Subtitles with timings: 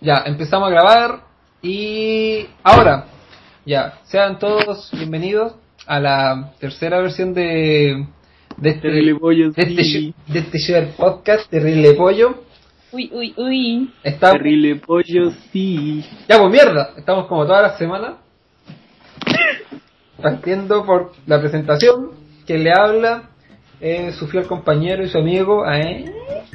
[0.00, 1.20] Ya, empezamos a grabar
[1.62, 3.06] y ahora,
[3.66, 5.54] ya, sean todos bienvenidos
[5.86, 8.06] a la tercera versión de,
[8.56, 10.14] de este, Terrible pollo, de este, sí.
[10.26, 12.44] show- de este podcast, Terrible Pollo.
[12.92, 13.92] Uy, uy, uy.
[14.02, 16.04] Estamos, Terrible pollo, sí.
[16.28, 18.14] ya pues mierda, estamos como todas las semanas
[20.20, 22.10] partiendo por la presentación
[22.46, 23.30] que le habla
[23.80, 26.04] eh, su fiel compañero y su amigo, ¿eh?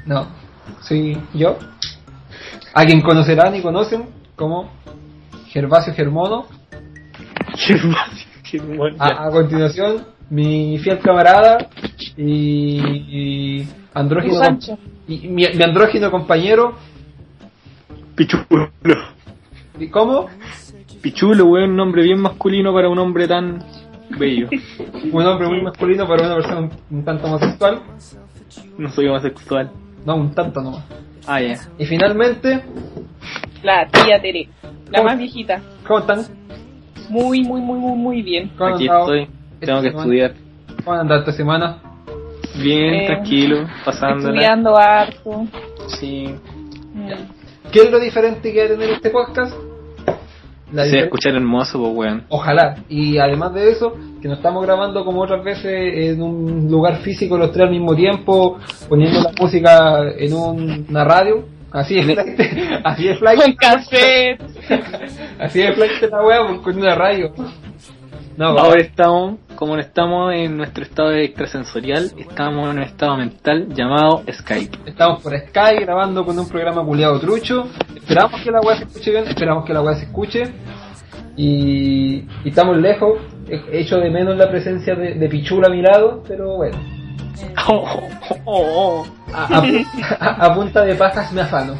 [0.05, 0.27] no,
[0.81, 1.57] soy yo,
[2.75, 4.03] a quien conocerán y conocen
[4.35, 4.69] como
[5.47, 6.45] Gervasio Germono.
[7.55, 9.05] Gervasio, Germán, ya.
[9.05, 11.69] A, a continuación, mi fiel camarada
[12.17, 12.77] y,
[13.59, 14.77] y andrógino, Sancho.
[15.07, 16.75] y mi, mi andrógino compañero,
[18.15, 18.69] Pichulo.
[19.79, 20.27] ¿y cómo?
[21.01, 23.63] Pichulo, weón, un nombre bien masculino para un hombre tan
[24.19, 24.49] bello.
[25.11, 27.81] Un hombre muy masculino para una persona un, un tanto homosexual.
[28.77, 29.71] No soy homosexual.
[30.05, 30.83] No, un tanto nomás.
[31.27, 31.57] Ah, ya.
[31.77, 32.61] Y finalmente,
[33.63, 34.47] La tía Tere.
[34.91, 35.59] La más viejita.
[35.87, 36.25] ¿cómo están?
[37.09, 38.49] Muy, muy, muy, muy, muy bien.
[38.57, 39.27] ¿Cómo han Aquí estoy.
[39.59, 40.31] Tengo que esta estudiar.
[40.33, 40.83] semana?
[40.83, 41.77] ¿Cómo andado esta semana?
[42.61, 44.29] Bien, Eh, tranquilo, pasándola.
[44.29, 45.45] Estudiando harto.
[45.99, 46.27] Sí.
[46.93, 47.09] Mm.
[47.71, 49.53] ¿Qué es lo diferente que va a tener este podcast?
[50.75, 52.23] La Se difer- escuchar hermoso, pues, weón.
[52.29, 52.75] Ojalá.
[52.89, 55.65] Y además de eso, que nos estamos grabando como otras veces
[56.09, 58.57] en un lugar físico los tres al mismo tiempo,
[58.89, 61.45] poniendo la música en un- una radio.
[61.71, 62.39] Así es flight.
[62.83, 63.41] Así es flight.
[63.41, 64.41] Con cassette.
[65.39, 67.31] Así es flight la wea pues, con una radio.
[68.37, 73.67] No, Ahora estamos, como no estamos en nuestro estado extrasensorial, estamos en un estado mental
[73.73, 74.77] llamado Skype.
[74.85, 77.67] Estamos por Sky grabando con un programa culiado trucho.
[77.95, 80.43] Esperamos que la weá se escuche bien, esperamos que la weá se escuche.
[81.37, 83.19] Y, y estamos lejos.
[83.47, 86.77] He hecho de menos la presencia de, de Pichula a mi lado, pero bueno.
[89.33, 89.63] A, a-
[90.19, 91.75] a- a punta de pajas me afano.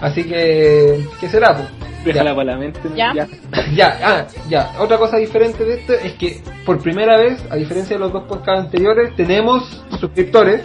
[0.00, 1.56] Así que, ¿qué será?
[1.56, 1.68] Pues?
[2.04, 2.80] Déjala para la mente.
[2.84, 2.96] ¿no?
[2.96, 3.12] Ya.
[3.74, 4.72] Ya, ah, ya.
[4.78, 8.24] Otra cosa diferente de esto es que por primera vez, a diferencia de los dos
[8.24, 10.62] podcasts anteriores, tenemos suscriptores.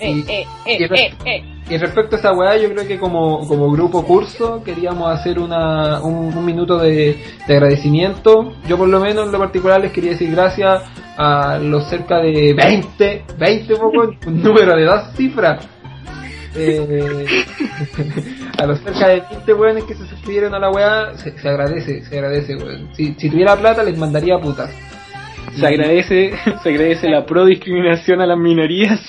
[0.00, 1.44] Eh, Y- eh, eh, eh, eh.
[1.70, 6.00] Y respecto a esa weá, yo creo que como, como grupo curso queríamos hacer una,
[6.02, 7.16] un, un minuto de,
[7.46, 8.52] de agradecimiento.
[8.66, 10.82] Yo por lo menos en lo particular les quería decir gracias
[11.16, 15.64] a los cerca de 20, 20 poco, un número de dos cifras.
[16.54, 17.26] Eh,
[18.58, 22.02] a los cerca de 20 weones que se suscribieron a la weá, se, se agradece,
[22.02, 22.88] se agradece weón.
[22.94, 24.70] Si, si tuviera plata les mandaría putas.
[25.54, 29.00] Se agradece, se agradece la pro discriminación a las minorías.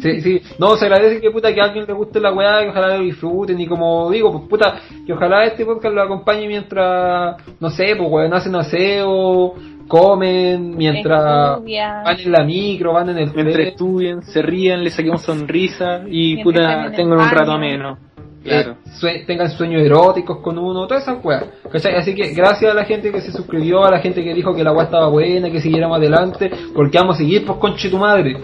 [0.00, 2.68] Sí, sí, no, se agradece que puta que a alguien le guste la weá, que
[2.68, 7.36] ojalá lo disfruten y como digo, pues puta, que ojalá este podcast lo acompañe mientras,
[7.58, 9.54] no sé, pues weón, hacen aseo,
[9.88, 12.02] comen, mientras Estudia.
[12.04, 16.02] van en la micro, van en el Mientras tren, estudien, se rían, les saquemos sonrisa
[16.06, 17.98] y puta, tengan un rato ameno.
[18.44, 18.72] Claro.
[18.72, 21.96] eh, sue- tengan sueños eróticos con uno, todas esas weas, ¿cachai?
[21.96, 24.62] Así que gracias a la gente que se suscribió, a la gente que dijo que
[24.62, 28.36] la weá estaba buena, que siguiéramos adelante, porque vamos a seguir, pues conche tu madre.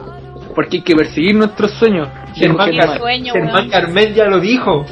[0.55, 2.09] Porque hay que perseguir nuestros sueños.
[2.35, 3.69] Germán, sueño, Germán.
[3.71, 4.85] Carmen ya lo dijo.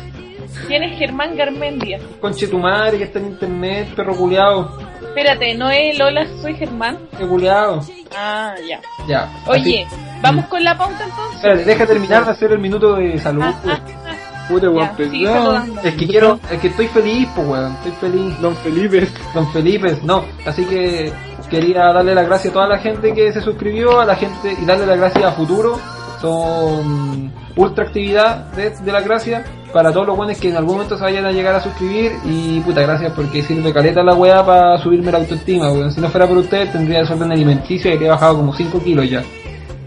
[0.68, 1.98] ¿Quién es Germán Garmendia?
[2.20, 4.70] Conche tu madre que está en internet, perro culiao.
[5.14, 6.96] Espérate, ¿no es Lola, soy Germán?
[7.28, 7.80] Culiao.
[8.16, 8.80] Ah, ya.
[9.06, 9.30] Ya.
[9.46, 11.36] Oye, así- ¿vamos con la pauta entonces?
[11.36, 13.42] Espérate, deja terminar de hacer el minuto de salud.
[13.44, 13.74] Ah, pues.
[13.76, 14.46] ah, ah.
[14.48, 15.80] Puta, Ya, saludando.
[15.82, 18.40] Es que quiero, es que estoy feliz, pues weón, estoy feliz.
[18.40, 19.06] Don Felipe.
[19.34, 20.24] Don Felipe, no.
[20.46, 21.12] Así que
[21.50, 24.64] quería darle las gracias a toda la gente que se suscribió, a la gente y
[24.64, 25.78] darle las gracias a Futuro.
[26.22, 30.96] Son ultra actividad de, de la gracia para todos los buenos que en algún momento
[30.96, 34.78] se vayan a llegar a suscribir y puta gracias porque sirve caleta la weá para
[34.78, 35.92] subirme la autoestima, weón.
[35.92, 39.08] Si no fuera por ustedes tendría desorden alimenticio y que he bajado como 5 kilos
[39.08, 39.22] ya.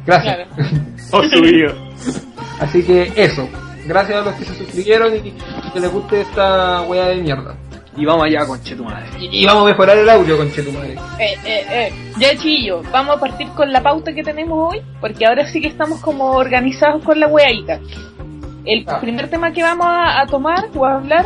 [0.06, 0.36] Gracias.
[0.56, 0.86] Claro.
[1.12, 1.72] Oh, subido.
[2.60, 3.48] Así que eso.
[3.86, 5.32] Gracias a los que se suscribieron y
[5.72, 7.56] que les guste esta weá de mierda.
[7.98, 9.06] Y vamos allá, conche tu madre.
[9.20, 10.96] Y, y vamos a mejorar el audio, con tu madre.
[11.20, 11.94] Eh, eh, eh.
[12.20, 15.68] Ya chillo, vamos a partir con la pauta que tenemos hoy, porque ahora sí que
[15.68, 17.80] estamos como organizados con la weadita.
[18.66, 19.00] El Ah.
[19.00, 21.26] primer tema que vamos a, a tomar o a hablar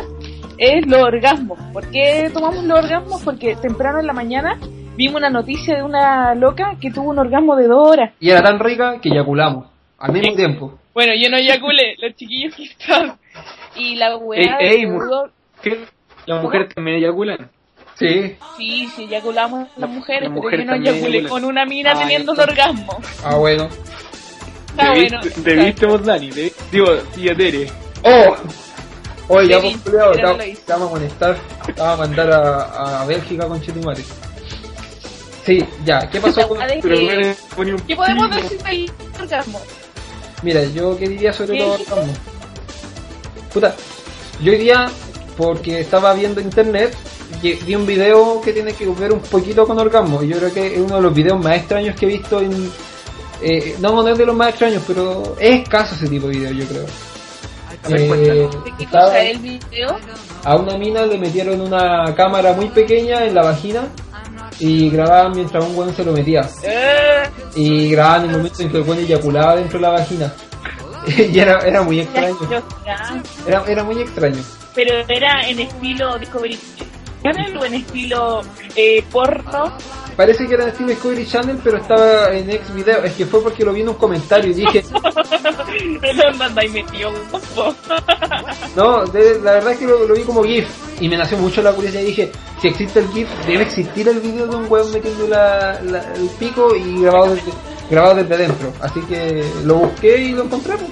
[0.58, 1.58] es los orgasmos.
[1.72, 3.22] ¿Por qué tomamos los orgasmos?
[3.22, 4.58] Porque temprano en la mañana
[4.96, 8.12] vimos una noticia de una loca que tuvo un orgasmo de dos horas.
[8.20, 9.66] Y era tan rica que eyaculamos.
[9.98, 10.78] Al mismo tiempo.
[10.94, 13.18] Bueno, yo no eyaculé, los chiquillos que están.
[13.76, 15.30] Y la weá Ey, ey, duró-
[15.62, 15.84] ¿Qué?
[16.26, 17.50] ¿Las mujeres también eyaculan?
[17.94, 18.36] Sí.
[18.56, 21.42] Sí, sí, eyaculamos las mujeres, las pero mujeres yo no también eyaculé eyaculan.
[21.42, 22.98] con una mina Ah, teniendo un orgasmo.
[23.24, 23.68] Ah, bueno.
[24.70, 25.18] Está bueno.
[25.22, 26.30] Debiste, debiste vos, Dani.
[26.30, 27.70] debi- Digo, tía Tere.
[28.02, 28.34] ¡Oh!
[29.28, 31.36] Oye, pero no te te vamos a molestar.
[31.66, 34.02] Te vamos a mandar a, a Bélgica con Chetumare.
[35.46, 36.08] Sí, ya.
[36.10, 36.58] ¿Qué pasó con.?
[36.58, 38.90] ¿Qué podemos decir del
[39.20, 39.60] orgasmo?
[40.42, 42.16] Mira, yo qué diría sobre ¿Qué los orgasmos.
[43.52, 43.74] Puta,
[44.42, 44.88] yo hoy día
[45.36, 46.94] porque estaba viendo internet
[47.42, 50.22] y vi un video que tiene que ver un poquito con orgasmo.
[50.22, 52.70] Y yo creo que es uno de los videos más extraños que he visto en...
[53.42, 56.52] eh, no, no es de los más extraños, pero es escaso ese tipo de video,
[56.52, 56.86] yo creo.
[57.88, 58.48] Eh,
[60.44, 63.88] a una mina le metieron una cámara muy pequeña en la vagina
[64.58, 66.48] y grababan mientras un weón se lo metía.
[66.62, 67.22] Eh,
[67.56, 70.32] Y grababan el momento en que el weón eyaculaba dentro de la vagina.
[71.32, 72.36] y era, era muy extraño.
[73.66, 74.42] era muy extraño.
[74.74, 76.58] Pero era en estilo Discovery
[77.22, 78.40] Channel o en estilo
[78.76, 79.72] eh, porno.
[80.16, 83.02] Parece que era de estilo Discovery Channel, pero estaba en ex video.
[83.04, 84.82] Es que fue porque lo vi en un comentario y dije,
[86.02, 87.74] ¿Dónde andáis metido, guapo?
[88.76, 90.66] no, de- la verdad es que lo, lo vi como GIF.
[91.00, 94.20] Y me nació mucho la curiosidad y dije, si existe el GIF, debe existir el
[94.20, 97.52] video de un weón metiendo la, la- el pico y grabado desde,
[97.90, 98.72] grabado desde dentro.
[98.82, 100.90] Así que lo busqué y lo encontramos.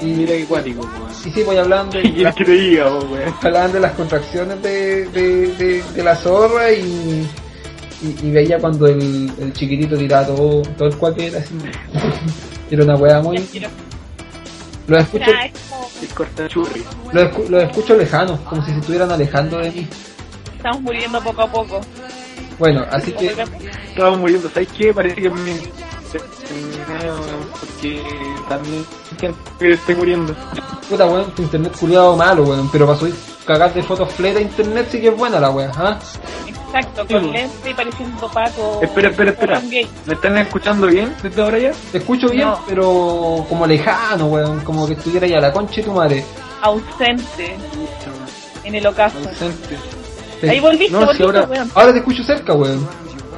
[0.00, 1.10] Y, Mira qué cuático, weón.
[1.24, 3.34] y sí, voy hablando ¿Qué quieres que te diga, weón?
[3.42, 7.26] hablaban de las contracciones de, de, de, de la zorra y,
[8.02, 11.54] y, y veía cuando el, el chiquitito tiraba todo, todo el cuate era así.
[12.70, 13.38] Era una wea muy...
[14.86, 15.30] Lo escucho,
[17.12, 19.86] lo, escu- lo escucho lejano, como si se estuvieran alejando de mí.
[20.56, 21.80] estamos muriendo poco a poco.
[22.58, 23.34] Bueno, así que
[23.88, 24.92] Estábamos muriendo, ¿sabes qué?
[24.94, 25.52] Parece que me...
[27.60, 28.02] Porque
[28.48, 28.84] también
[29.18, 30.34] siento que estoy muriendo.
[30.88, 33.14] puta weón, tu internet culiado malo weón, pero para subir
[33.46, 35.98] cagar de fotos fleta a internet sí que es buena la wea, ¿ah?
[36.46, 37.32] Exacto, Sí, con bo.
[37.32, 38.80] lente y pareciendo Paco.
[38.82, 39.60] Espera, espera, espera.
[40.06, 41.72] ¿Me están escuchando bien desde ahora ya?
[41.92, 42.60] Te escucho bien, No.
[42.66, 46.24] pero como lejano weón, como que estuviera ya la concha de tu madre.
[46.62, 47.56] Ausente
[48.64, 49.16] en el ocaso.
[49.18, 49.76] Ausente.
[50.40, 51.70] Te- Ahí volviste, No, si volviste, ahora- weón.
[51.74, 52.86] Ahora te escucho cerca weón.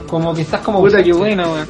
[0.09, 0.81] Como que estás como...
[0.81, 1.69] Puta, qué buena, weón.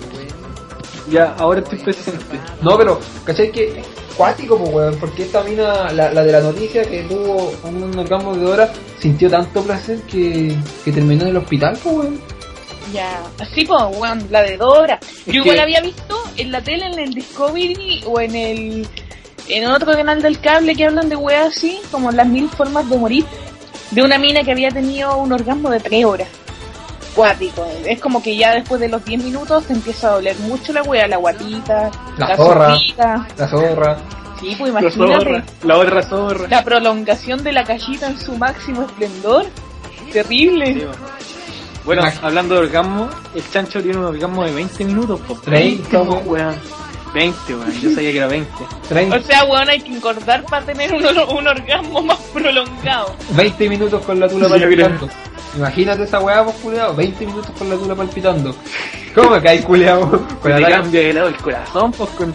[1.11, 2.25] Ya, ahora estoy presente.
[2.63, 3.83] No, pero, ¿cachai que
[4.17, 4.97] cuático, pues, weón?
[4.99, 9.29] Porque esta mina, la, la de la noticia que tuvo un orgasmo de hora, sintió
[9.31, 10.55] tanto placer que,
[10.85, 12.21] que terminó en el hospital, pues, weón.
[12.93, 14.99] Ya, así pues, weón, la de Dora.
[15.03, 18.89] Es Yo igual que- había visto en la tele, en el Discovery o en el
[19.49, 22.97] en otro canal del cable que hablan de weas así, como las mil formas de
[22.97, 23.25] morir,
[23.91, 26.29] de una mina que había tenido un orgasmo de tres horas.
[27.15, 30.73] Cuático, es como que ya después de los 10 minutos te empieza a doler mucho
[30.73, 32.69] la wea, la guatita, La la, zorra.
[32.75, 33.27] zorrita.
[33.37, 33.97] La zorra.
[34.41, 35.45] Sí, pues La imagínate zorra.
[35.65, 36.49] La otra zorra.
[36.49, 39.47] la prolongación de la cajita en su máximo esplendor.
[40.13, 40.67] Terrible.
[40.75, 40.83] Sí.
[41.85, 45.35] Bueno, hablando de orgasmo, el chancho tiene un orgasmo de 20 minutos, po.
[45.35, 46.23] 30, weón.
[46.27, 46.55] weón.
[47.15, 47.81] 20, weón.
[47.81, 48.51] Yo sabía que era 20.
[48.89, 53.15] 30, O sea, weón, hay que engordar para tener un, un orgasmo más prolongado.
[53.31, 54.89] 20 minutos con la tula Sí, mira.
[54.89, 55.09] palpitando.
[55.57, 56.95] Imagínate esa weá, pues, culiado.
[56.95, 58.55] 20 minutos con la tula palpitando.
[59.15, 60.09] ¿Cómo me caes, culiado?
[60.41, 62.33] Con te la cambia de lado el corazón, pues, con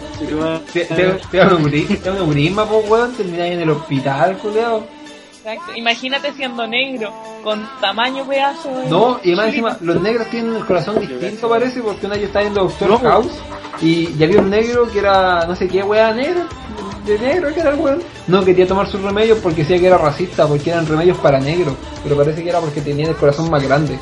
[0.72, 3.14] Te, te, te da un neurisma, te pues, weón.
[3.14, 4.95] Termináis en el hospital, culiado.
[5.46, 5.72] Exacto.
[5.76, 7.12] Imagínate siendo negro,
[7.44, 8.68] con tamaño pedazo.
[8.68, 12.22] de- No, y más encima, los negros tienen el corazón distinto, parece, porque una vez
[12.22, 12.98] yo estaba viendo Doctor No.
[12.98, 13.30] House
[13.80, 16.42] y ya había un negro que era, no sé qué weá negro,
[17.04, 18.02] de negro que era el weón.
[18.26, 21.74] No quería tomar sus remedios porque decía que era racista, porque eran remedios para negros,
[22.02, 23.96] pero parece que era porque tenía el corazón más grande.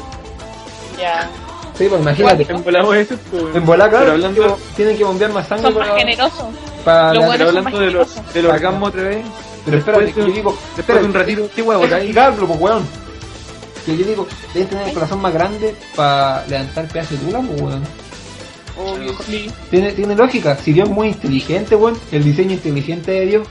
[0.98, 1.28] Ya.
[1.76, 2.46] Sí, pues imagínate.
[2.48, 3.42] En volado ese, pues.
[3.54, 6.46] En claro, Pero hablando, tienen que bombear más sangre Son más generosos.
[6.84, 8.32] para Lo la- son hablando de lo- generosos.
[8.32, 9.24] del orgasmo otra vez,
[9.64, 12.82] Pero espérate, que de- yo digo, espérate, un ratito, qué huevo, explicarlo, pues weón.
[13.86, 17.60] Que yo digo, deben tener el corazón más grande para levantar pedazos de tula, pues
[17.60, 17.82] weón.
[18.76, 19.50] Obvio, sí.
[19.70, 23.48] Tiene, tiene lógica, si Dios es muy inteligente, weón, el diseño inteligente de Dios.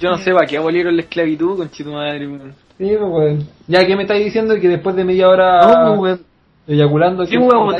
[0.00, 2.54] Yo no sé para qué abolieron la esclavitud, con tu madre, weón.
[2.78, 3.48] Sí, pues, weón.
[3.66, 6.20] Ya que me estáis diciendo que después de media hora No, weón.
[6.66, 7.72] eyaculando, ¿Qué que- huevo?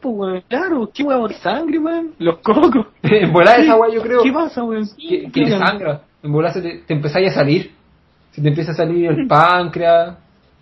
[0.00, 0.42] Pues, weón.
[0.48, 2.12] Claro, ¿qué huevo de sangre, weón?
[2.18, 2.86] Los cocos.
[3.02, 4.88] en volar esa weá yo creo ¿Qué pasa, weón?
[5.32, 5.58] ¿Qué hagan?
[5.66, 6.02] sangra.
[6.22, 7.72] En se te, te empezáis a salir.
[8.32, 10.16] Se te empieza a salir el páncreas,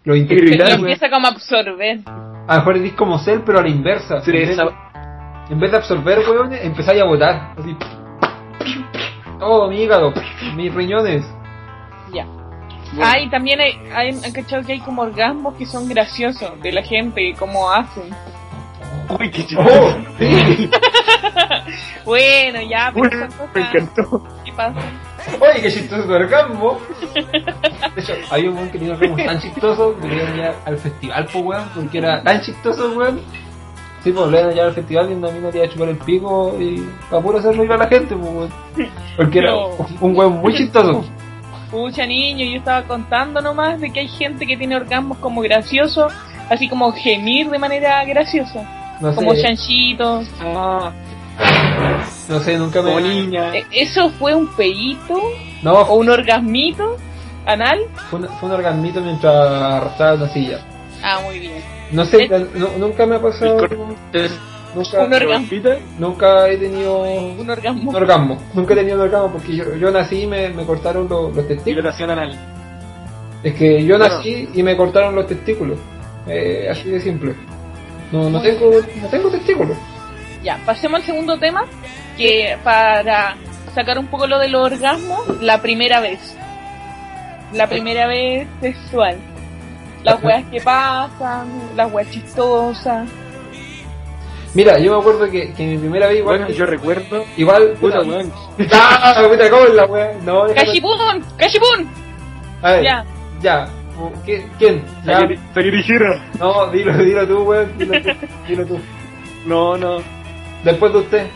[0.05, 0.71] los Y Y intestinos.
[0.71, 2.01] Empieza como a absorber.
[2.07, 4.21] A lo mejor eres como cel, pero a la inversa.
[4.21, 4.59] Se en, vez,
[5.51, 7.55] en vez de absorber, weón, empezáis a botar.
[7.59, 7.77] Así.
[9.39, 10.13] Todo mi hígado,
[10.55, 11.25] mis riñones.
[12.13, 12.27] Ya.
[13.03, 16.73] Ah, y también hay, hay, han cachado que hay como orgasmos que son graciosos de
[16.73, 18.05] la gente, como hacen.
[19.09, 19.47] Uy, qué ¡Oh!
[19.47, 19.99] chistoso.
[20.19, 20.71] Sí.
[22.05, 24.29] Bueno, ya, pero Uy, son me encantó.
[24.57, 25.41] Que pasan.
[25.41, 26.79] Oye, qué chistoso tu orgasmo.
[27.95, 30.55] De hecho, había un weón que tenía orgasmo tan chistoso que le iban a llevar
[30.67, 33.21] al festival, pues weón, porque era tan chistoso, weón.
[34.05, 35.89] Sí, pues le iban a llevar al festival y una mina le iba a chupar
[35.89, 38.51] el pico y para puro hacer reír a la gente, pues weón.
[39.17, 39.69] Porque era No.
[40.01, 41.05] un weón muy chistoso.
[41.71, 46.13] Pucha niño, yo estaba contando nomás de que hay gente que tiene orgasmos como graciosos,
[46.49, 48.63] así como gemir de manera graciosa,
[49.01, 50.23] No como sé, chanchito.
[50.41, 50.93] Ah,
[52.29, 52.91] no sé, nunca me...
[52.93, 53.55] como niña.
[53.57, 55.21] Eh, ¿Eso fue un peito
[55.63, 56.97] No, o un orgasmito?
[57.47, 57.79] ¿Anal?
[58.11, 60.59] Fue, un- fue un orgasmito mientras arrastraba una silla.
[61.03, 61.53] Ah, muy bien.
[61.93, 62.47] No sé, ¿Eh?
[62.55, 63.59] nu- nunca me ha pasado.
[64.75, 65.47] Nunca, Un orgasmo.
[65.99, 67.91] Nunca he tenido Un orgasmo.
[67.91, 68.39] un orgasmo.
[68.53, 71.47] Nunca he tenido un orgasmo porque yo, yo nací y me, me cortaron los, los
[71.49, 71.99] testículos.
[72.01, 72.37] anal.
[73.43, 74.17] Es que yo Bueno.
[74.17, 75.79] nací y me cortaron los testículos.
[76.27, 77.35] Eh, así de simple.
[78.11, 79.77] No, no tengo, no tengo testículos.
[80.47, 81.65] Ya, pasemos al segundo tema,
[82.17, 83.35] que para
[83.75, 86.37] sacar un poco lo del orgasmo, la primera vez.
[87.53, 89.17] La primera vez sexual.
[90.05, 93.09] Las weas que pasan, las weas chistosas.
[94.55, 96.39] Mira, yo me acuerdo que, que mi primera vez igual.
[96.39, 97.25] Bueno, yo recuerdo.
[97.37, 98.33] Igual, Puta, puta, weón.
[98.73, 99.27] ¡Ah!
[99.29, 100.13] Puta, ¿cómo es la wea?
[100.25, 100.67] No, déjame.
[100.69, 101.25] ¡Cachipún!
[101.37, 101.89] ¡Cachipún!
[102.63, 103.05] A ver, Ya.
[103.43, 103.69] ya.
[104.25, 104.85] ¿Qué- ¿Quién?
[105.05, 105.19] Ya.
[106.39, 107.77] No, dilo, dilo tú, weón.
[107.79, 108.11] Dilo tú.
[108.47, 108.81] Dilo tú.
[109.45, 110.16] No, no.
[110.65, 111.27] Después de usted.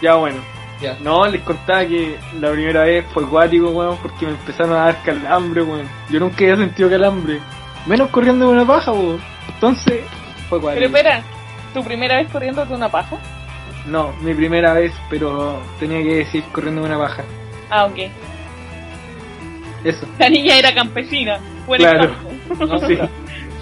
[0.00, 0.38] Ya bueno.
[0.80, 0.96] Ya.
[1.00, 5.02] No, les contaba que la primera vez fue guático, weón, porque me empezaron a dar
[5.04, 5.88] calambre, weón.
[6.10, 7.38] Yo nunca había sentido calambre.
[7.86, 9.20] Menos corriendo de una paja, weón.
[9.54, 10.00] Entonces,
[10.48, 10.86] fue Pero guático.
[10.86, 11.22] espera,
[11.72, 13.16] ¿tu primera vez corriendo de una paja?
[13.86, 17.22] No, mi primera vez, pero tenía que decir corriendo de una paja.
[17.70, 17.98] Ah, ok.
[19.84, 20.06] Eso.
[20.18, 21.38] La niña era campesina.
[21.66, 22.04] Buen Claro.
[22.04, 22.66] ejemplo.
[22.66, 22.98] No, Sí.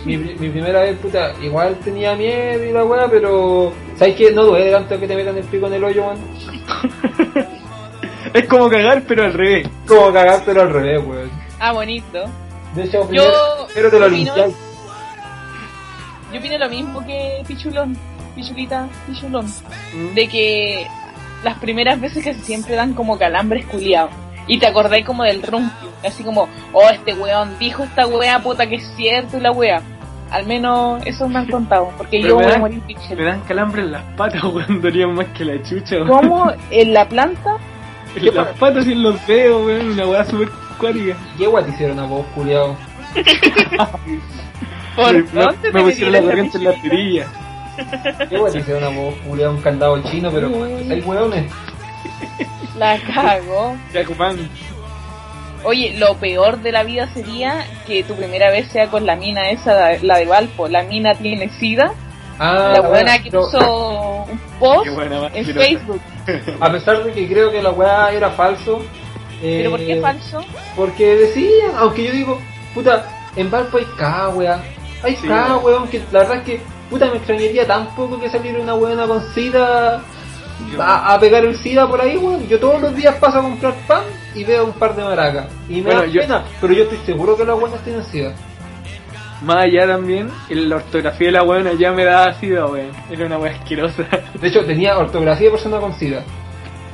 [0.05, 3.73] Mi, pri- mi primera vez, puta, igual tenía miedo y la weá, pero.
[4.01, 4.33] ¿Sabes qué?
[4.33, 6.19] No duele tanto que te metan el pico en el hoyo, weón.
[8.33, 9.69] Es como cagar, pero al revés.
[9.87, 11.31] Como cagar, pero al revés, weón.
[11.59, 12.25] Ah, bonito.
[12.75, 14.37] De hecho, Yo- primero te lo opino-.
[16.33, 17.95] Yo opino lo mismo que Pichulón,
[18.35, 19.45] Pichulita, Pichulón.
[19.93, 20.15] Mm.
[20.15, 20.87] De que
[21.45, 24.13] las primeras veces que siempre dan como calambres culiados.
[24.47, 25.91] Y te acordáis como del rumpio.
[26.03, 29.83] Así como, oh, este weón dijo esta wea, puta que es cierto y la wea.
[30.31, 31.91] Al menos eso me han contado.
[31.99, 33.25] Porque Pero yo me voy a dan- morir Me Pichel.
[33.25, 34.81] dan calambre en las patas, weón.
[34.81, 36.09] Dolían más que la chucha, weón.
[36.09, 36.53] ¿Cómo?
[36.71, 37.57] ¿En la planta?
[38.17, 39.91] En las patas y en los dedos, weón.
[39.91, 41.17] Una weá súper cuática.
[41.39, 42.77] ¿Qué weá te hicieron a vos, culiao?
[44.97, 47.27] ¿Por me, dónde me pusieron la corriente en la perilla.
[48.29, 49.53] ¿Qué weá te hicieron a vos, culiao?
[49.53, 50.49] Un candado chino, pero.
[50.49, 51.51] ¿Hay weones?
[52.79, 53.77] La cago.
[53.93, 54.05] Ya.
[55.65, 59.51] Oye, lo peor de la vida sería que tu primera vez sea con la mina
[59.51, 60.69] esa, la- la de Valpo.
[60.69, 61.93] La mina tiene sida.
[62.39, 65.45] Ah, la buena que puso un post buena en.
[65.45, 66.01] Facebook.
[66.61, 68.83] A pesar de que creo que la weá era falso.
[69.43, 70.41] eh, ¿Pero por qué es falso?
[70.77, 72.41] Porque decían, aunque yo digo,
[72.75, 73.05] puta,
[73.37, 74.63] en Valpo hay cada weá.
[75.03, 75.65] Hay Sí, cada weón.
[75.83, 79.07] weón que la verdad es que, puta, me extrañaría tan poco que saliera una weona
[79.07, 80.01] con sida
[80.79, 82.49] a, a pegar el sida por ahí, weón.
[82.49, 84.03] Yo todos los días paso a comprar pan
[84.35, 85.47] y veo un par de maracas.
[85.69, 88.33] Y me Bueno, da yo- pena, pero yo estoy seguro que las weonas tienen sida.
[89.43, 92.91] Más allá también, la ortografía de la weona ya me daba sida, weón.
[93.11, 94.05] Era una weá asquerosa.
[94.39, 96.23] De hecho, tenía ortografía de persona con sida.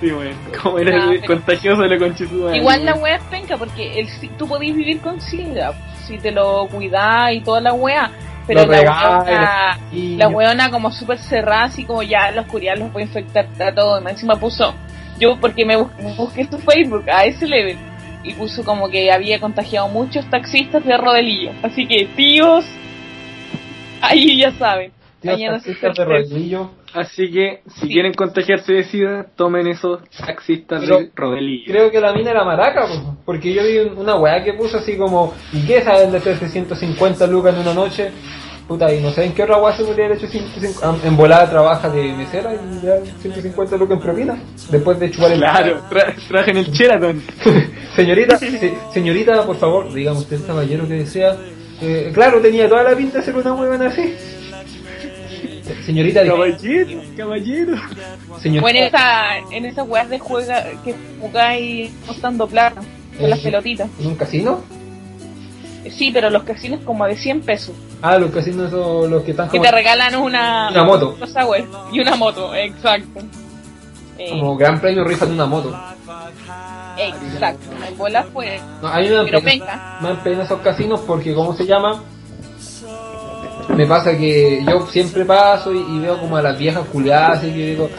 [0.01, 0.35] Sí, weón.
[0.63, 2.57] Como era Ah, el pero- contagioso de la conchitúa.
[2.57, 5.73] Igual la wea es penca porque el, tú podés vivir con sida
[6.07, 8.11] si te lo cuidás y toda la wea.
[8.47, 13.07] Pero la weona, la weona como súper cerrada, así como ya la oscuridad los puede
[13.07, 14.01] infectar a todo.
[14.01, 14.73] Y encima puso,
[15.19, 17.77] yo porque me bus- busqué su Facebook a ese level.
[18.25, 21.53] Y puso como que había contagiado muchos taxistas de Rodelillo.
[21.63, 22.65] Así que tíos,
[24.01, 24.93] ahí ya saben.
[25.21, 26.71] Tíos Mañana se taxistas de rodillo.
[26.95, 27.89] Así que, si Sí.
[27.89, 31.65] quieren contagiarse de sida, tomen esos taxistas Pero- de Rodelillo.
[31.67, 34.79] Creo que la mina era maraca, po, porque yo vi un- una weá que puso
[34.79, 38.11] así como, ¿y qué saben de 150 lucas en una noche?
[38.69, 41.17] Puta, y no sé en qué otra weá se podría haber hecho 150, ah, en
[41.17, 45.83] volada trabaja de mesera y ya 150 lucas en propina, después de chupar el Claro,
[45.89, 47.23] tra trajen el Sheraton.
[47.97, 51.37] señorita, se- señorita, por favor, dígame usted, caballero que desea.
[51.81, 54.15] Eh, claro, tenía toda la pinta de ser una huevona así.
[55.85, 57.77] Señorita, Caballero, caballero.
[58.41, 62.81] señor, O en esa, en esas weas de juega que jugáis apostando plata
[63.19, 63.89] con las Eh, pelotitas.
[64.01, 64.61] ¿en un casino?
[65.91, 67.75] Sí, pero los casinos como de 100 pesos.
[68.03, 71.17] Ah, los casinos son los que están Que te regalan una, Una moto.
[71.93, 73.21] y una moto, exacto.
[74.19, 75.75] Eh, como gran premio rifan una moto.
[76.99, 77.67] exacto.
[77.87, 78.61] En bolas pues.
[78.83, 81.67] No, a mí me dan Pero pena- me dan pena esos casinos porque, ¿cómo se
[81.67, 82.03] llama?
[83.69, 87.49] Me pasa que yo siempre paso y, y veo como a las viejas culiadas y
[87.53, 87.91] que digo,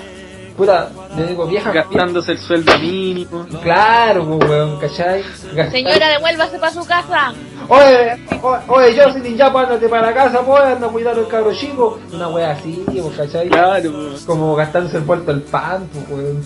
[0.58, 3.46] puta, le digo, vieja, Gastándose el sueldo mínimo.
[3.64, 5.22] claro, pues, weón, ¿cachai?
[5.54, 7.34] Gastar- Señora, devuélvase para su casa.
[7.70, 11.54] Oye, oye, oye, Jocelyn, ya pues ándate para casa, pues, anda a cuidar al cabro
[11.54, 12.00] chico.
[12.12, 13.50] Una wea así, pues, ¿cachai?
[13.50, 14.22] Claro, pues.
[14.26, 16.44] Como gastándose el vuelto al pan, pues, weón.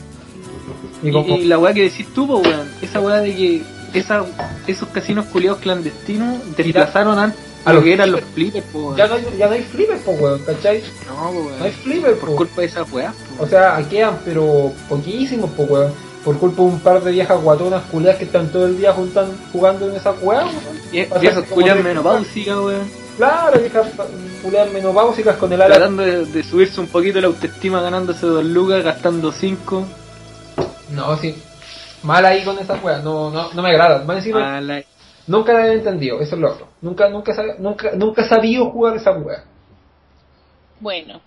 [1.04, 2.70] Y Y, como, y la weá que decís tú, po, weón.
[2.82, 3.62] Esa weá de que
[3.94, 4.24] esa,
[4.68, 7.34] esos casinos culiados clandestinos desplazaron a,
[7.66, 8.64] A lo que eran los flippers.
[8.64, 8.98] flippers, po, weón.
[8.98, 10.84] ya no hay, ya no hay flipper, pues, weón, ¿cachai?
[11.08, 11.72] No, po, No hay weón.
[11.84, 13.44] flipper, Por culpa de esas weas, po.
[13.44, 15.94] O sea, quedan, pero poquísimos, pues, weón.
[16.24, 19.28] por culpa de un par de viejas guatonas culiadas que están todo el día juntan,
[19.52, 20.56] jugando en esa weá, weón.
[20.92, 23.02] Viejas de- menopáusicas, weón.
[23.18, 23.88] Claro, viejas
[24.42, 25.76] culiadas menopáusicas con el ala.
[25.76, 29.86] Tratando de, de subirse un poquito la autoestima ganándose dos lucas, gastando cinco.
[30.92, 31.36] No, sí.
[32.04, 34.04] Mal ahí con esa weá, no, no, no me agrada.
[34.06, 34.84] Más encima, A la-
[35.32, 36.68] nunca la he entendido, eso es lo otro.
[36.82, 39.44] Nunca, nunca, nunca, nunca he sabido jugar esa weá.
[40.80, 41.22] Bueno,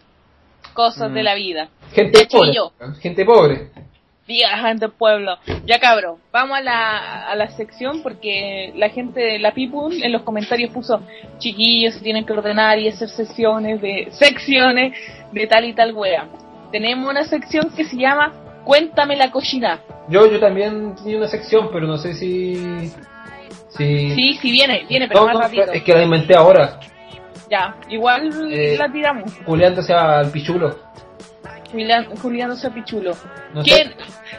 [0.73, 1.15] cosas Mm.
[1.15, 1.69] de la vida.
[1.93, 2.53] Gente pobre.
[2.55, 2.73] yo.
[3.01, 3.71] Gente pobre.
[4.27, 5.37] Diga, gente pueblo.
[5.67, 10.13] Ya cabro, vamos a la, a la sección porque la gente de la Pipun en
[10.13, 11.01] los comentarios puso
[11.39, 14.95] chiquillos se tienen que ordenar y hacer sesiones de secciones
[15.31, 16.27] de tal y tal wea.
[16.73, 18.33] Tenemos una sección que se llama
[18.65, 19.81] Cuéntame la cochina.
[20.09, 22.91] Yo, yo también tenía una sección, pero no sé si.
[23.77, 24.15] Si.
[24.15, 25.73] Sí, sí viene, viene, pero No, más no, rápido.
[25.73, 26.79] es que la inventé ahora,
[27.51, 29.33] Ya, igual Eh, la tiramos.
[29.45, 30.77] culeándose al pichulo.
[31.71, 33.11] Julián, Juliándose a Pichulo.
[33.53, 33.97] No que sé,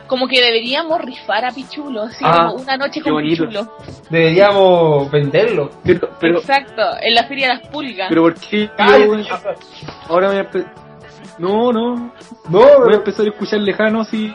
[0.07, 3.45] como que deberíamos rifar a Pichulo, así Ah, como una noche con bonito.
[3.45, 3.73] Pichulo.
[4.09, 5.69] deberíamos venderlo.
[5.83, 8.07] Pero, pero, Exacto, en la feria de las pulgas.
[8.07, 8.69] pero ¿por qué?
[8.77, 9.25] Ay, yo, weón?
[10.07, 10.49] ahora voy a
[11.37, 11.95] No, no.
[12.49, 14.33] no, Voy a empezar a escuchar lejanos y.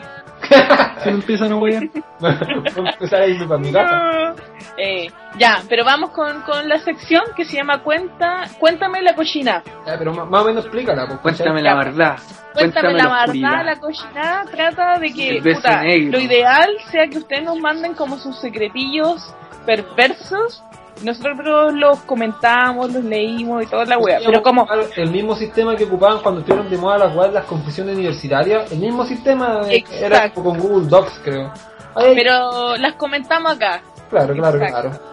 [1.03, 1.55] si me empiezan a.
[1.59, 4.35] Voy a empezar a irme para mi casa.
[4.77, 9.63] Eh, ya, pero vamos con, con la sección que se llama Cuenta, Cuéntame la cochina.
[9.85, 11.07] Ya, pero más, más o menos explícala.
[11.07, 12.17] pues, Cuéntame la verdad.
[12.53, 17.57] Cuéntame, la verdad, la cochina trata de que puta, lo ideal sea que ustedes nos
[17.59, 19.33] manden como sus secretillos
[19.65, 20.63] perversos.
[21.03, 24.19] Nosotros los comentamos, los leímos y toda la wea.
[24.23, 27.95] Pero como, El mismo sistema que ocupaban cuando estuvieron de moda las weas, las confesiones
[27.95, 28.71] universitarias.
[28.71, 30.43] El mismo sistema era Exacto.
[30.43, 31.51] como con Google Docs, creo.
[31.95, 33.81] Ay, pero las comentamos acá.
[34.09, 34.89] claro, claro, exacto.
[34.89, 35.11] claro.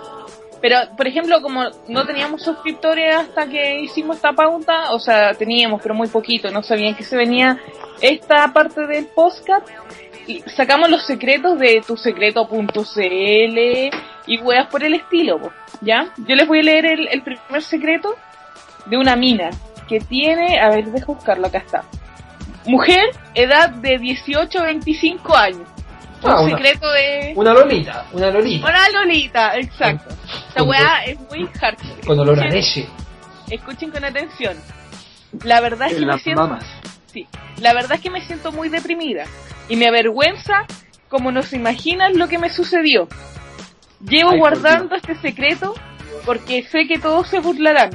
[0.61, 5.81] Pero, por ejemplo, como no teníamos suscriptores hasta que hicimos esta pauta, o sea, teníamos,
[5.81, 7.59] pero muy poquito, no sabían que se venía
[8.01, 9.67] esta parte del podcast,
[10.57, 13.59] sacamos los secretos de tusecreto.cl
[14.27, 15.41] y weas por el estilo,
[15.81, 16.09] ¿ya?
[16.19, 18.15] Yo les voy a leer el, el primer secreto
[18.87, 19.51] de una mina
[19.89, 21.85] que tiene, a ver, dejo buscarlo, acá está.
[22.67, 25.69] Mujer, edad de 18 a 25 años.
[26.23, 27.33] Un Ah, una- secreto de...
[27.37, 28.67] Una lolita, una lolita.
[28.69, 30.13] Una Lolita, exacto.
[30.49, 32.01] Esta Con- weá es muy hardcore.
[32.07, 32.89] Con olor a Escuchen- leche.
[33.51, 34.57] Escuchen con atención.
[35.45, 36.65] La verdad es que En me las siento, mamas.
[37.61, 39.25] La verdad es que me siento muy deprimida
[39.69, 40.67] y me avergüenza
[41.09, 43.09] como no se imaginan lo que me sucedió.
[44.01, 45.75] Llevo Ay, guardando este secreto
[46.25, 47.91] porque sé que todos se burlarán.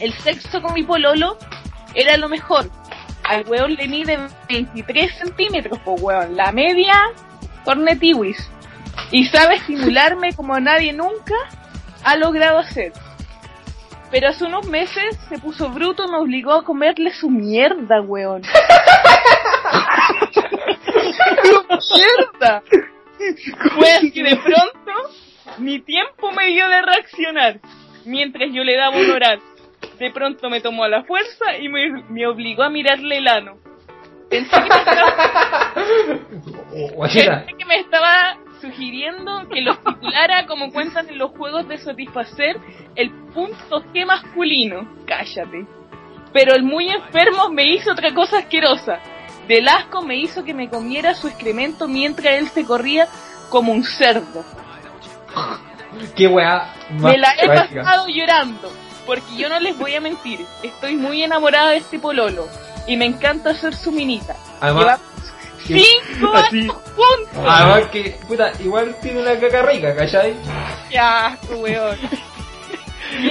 [0.00, 1.38] El sexo con mi pololo
[1.94, 2.70] era lo mejor.
[3.24, 6.36] Al weón le mide 23 centímetros, po weón.
[6.36, 6.94] La media,
[7.64, 8.50] cornetiwis.
[9.10, 11.34] Y sabe simularme como nadie nunca
[12.02, 12.92] ha logrado hacer.
[14.12, 18.42] Pero hace unos meses se puso bruto y me obligó a comerle su mierda, weón.
[21.80, 22.62] ¡Su mierda!
[23.74, 24.92] Fue así de pronto,
[25.58, 27.60] ni tiempo me dio de reaccionar.
[28.04, 29.40] Mientras yo le daba un oral.
[29.98, 33.56] De pronto me tomó a la fuerza y me, me obligó a mirarle el ano.
[34.28, 35.72] Pensé que me estaba.
[37.02, 42.56] Pensé que me estaba sugiriendo que lo titulara como cuentan en los juegos de satisfacer
[42.94, 44.88] el punto G masculino.
[45.04, 45.66] Cállate.
[46.32, 49.00] Pero el muy enfermo me hizo otra cosa asquerosa.
[49.48, 53.08] Del asco me hizo que me comiera su excremento mientras él se corría
[53.50, 54.44] como un cerdo.
[56.16, 56.72] Qué weá.
[56.90, 58.72] Me la he pasado llorando.
[59.04, 60.46] Porque yo no les voy a mentir.
[60.62, 62.46] Estoy muy enamorada de este pololo.
[62.86, 64.36] Y me encanta ser su minita.
[64.60, 65.00] Además,
[65.66, 66.68] cinco Así.
[66.68, 67.44] juntos.
[67.46, 70.34] además que, puta, igual tiene una caca rica, ¿cachai?
[70.98, 71.98] Asco, weón.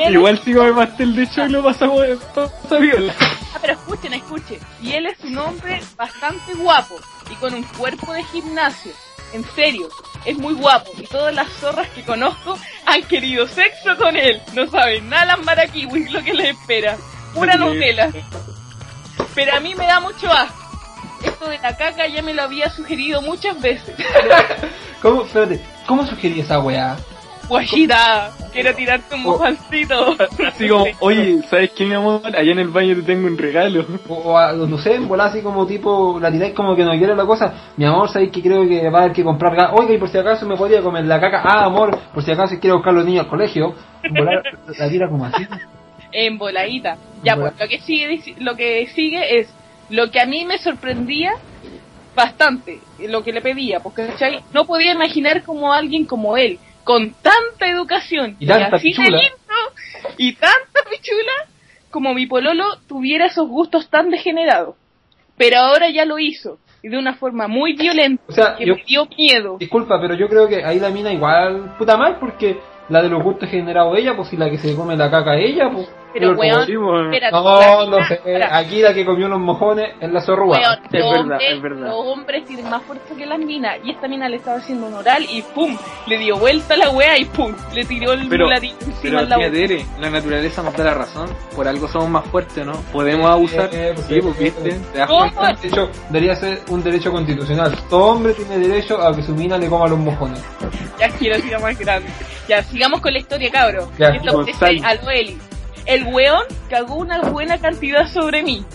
[0.09, 3.13] Igual sigo mi pastel de cholo pasamos pasa viola.
[3.19, 4.59] Ah, pero escuchen, escuchen.
[4.81, 6.99] Y él es un hombre bastante guapo
[7.31, 8.91] y con un cuerpo de gimnasio.
[9.33, 9.89] En serio,
[10.25, 14.41] es muy guapo y todas las zorras que conozco han querido sexo con él.
[14.53, 16.97] No saben nada las maraquiwis lo que les espera.
[17.33, 18.11] Pura novela.
[19.33, 20.60] Pero a mí me da mucho asco.
[21.23, 23.95] Esto de la caca ya me lo había sugerido muchas veces.
[25.01, 26.95] ¿Cómo, espérate, ¿cómo sugerí esa weá?
[27.47, 29.31] Guachita, quiero tirarte un Oh.
[29.37, 30.15] mojancito.
[30.47, 32.21] Así como, oye, ¿sabes qué, mi amor?
[32.25, 33.85] Allá en el baño te tengo un regalo.
[34.07, 36.91] O, o a- no sé, en volar así como tipo, la tiráis como que no
[36.91, 37.73] quiere la cosa.
[37.75, 39.71] Mi amor, sabéis que creo que va a haber que comprar gas.
[39.73, 41.41] Oiga, y por si acaso me podría comer la caca.
[41.43, 43.75] Ah, amor, por si acaso quiero buscar a los niños al colegio.
[44.09, 44.41] Volar,
[44.77, 45.45] la tira como así.
[46.13, 46.95] en voladita.
[47.21, 49.53] Ya, pues lo que sigue lo que sigue es
[49.91, 51.33] lo que a mí me sorprendía
[52.15, 54.43] bastante, lo que le pedía, porque ¿cachai?
[54.53, 59.17] no podía imaginar como alguien como él, con tanta educación Y tanta así de pichula.
[59.17, 61.31] lindo y tanta pichula,
[61.89, 64.75] como mi pololo tuviera esos gustos tan degenerados.
[65.37, 66.57] Pero ahora ya lo hizo.
[66.83, 69.57] y de una forma muy violenta O sea, que yo- me dio miedo.
[69.59, 72.57] Disculpa, pero yo creo que ahí la mina igual puta mal porque
[72.89, 75.69] la de los gustos generado ella, pues si la que se come la caca ella,
[75.71, 75.87] pues.
[76.13, 76.61] Pero, weón,
[77.13, 78.19] espérate, No, no sé.
[78.51, 80.57] Aquí la que comió los mojones es la zorrúa.
[80.57, 81.87] weón, Es verdad, es verdad.
[81.87, 83.77] Los hombres tienen más fuerza que las minas.
[83.83, 86.89] Y esta mina le estaba haciendo un oral y pum, le dio vuelta a la
[86.89, 89.37] wea y pum, le tiró el Pero- encima Pero en la.
[89.51, 91.29] Tere, la naturaleza nos da la razón.
[91.55, 92.73] Por algo somos más fuertes, ¿no?
[92.91, 93.69] Podemos abusar.
[93.73, 94.71] Eh, pues, sí, eh, pues viste.
[94.93, 95.53] ¿Te das cuenta?
[95.53, 97.75] De hecho, debería ser un derecho constitucional.
[97.89, 100.43] Todo hombre tiene derecho a que su mina le coma los mojones.
[100.99, 102.09] Ya quiero ser más grande.
[102.47, 103.89] Ya, sigamos con la historia, cabro.
[103.97, 104.71] Ya, Esto Gonzalo.
[104.73, 105.37] es a lo Eli.
[105.85, 108.65] El weón cagó una buena cantidad sobre mí,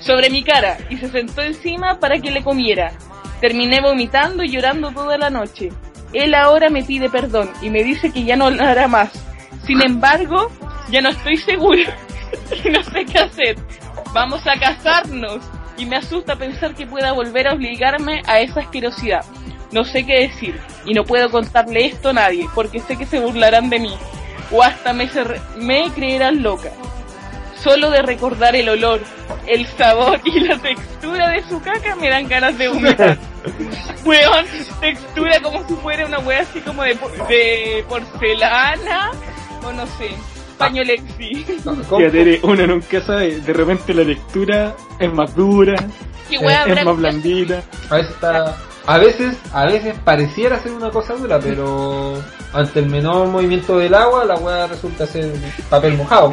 [0.00, 2.92] sobre mi cara, y se sentó encima para que le comiera.
[3.40, 5.70] Terminé vomitando y llorando toda la noche.
[6.12, 9.10] Él ahora me pide perdón y me dice que ya no lo hará más.
[9.66, 10.50] Sin embargo,
[10.90, 11.96] ya no estoy segura
[12.64, 13.56] y no sé qué hacer.
[14.12, 15.40] Vamos a casarnos
[15.76, 19.24] y me asusta pensar que pueda volver a obligarme a esa asquerosidad.
[19.72, 23.20] No sé qué decir y no puedo contarle esto a nadie porque sé que se
[23.20, 23.94] burlarán de mí
[24.50, 25.08] o hasta me,
[25.56, 26.70] me creerán loca.
[27.62, 29.00] Solo de recordar el olor,
[29.46, 33.16] el sabor y la textura de su caca me dan ganas de vomitar.
[34.04, 34.44] Weón,
[34.80, 39.10] textura como si fuera una wea así como de, por- de porcelana
[39.64, 40.10] o no sé,
[40.58, 41.44] pañolexi.
[41.88, 43.40] ¿Cómo- Tía Tere, uno nunca sabe.
[43.40, 45.74] De repente la textura es más dura,
[46.28, 47.62] ¿Qué wea es más blandita.
[47.90, 48.56] A veces está,
[48.86, 52.14] a veces, a veces pareciera ser una cosa dura, pero
[52.52, 55.32] ante el menor movimiento del agua, la weá resulta ser
[55.68, 56.32] papel mojado.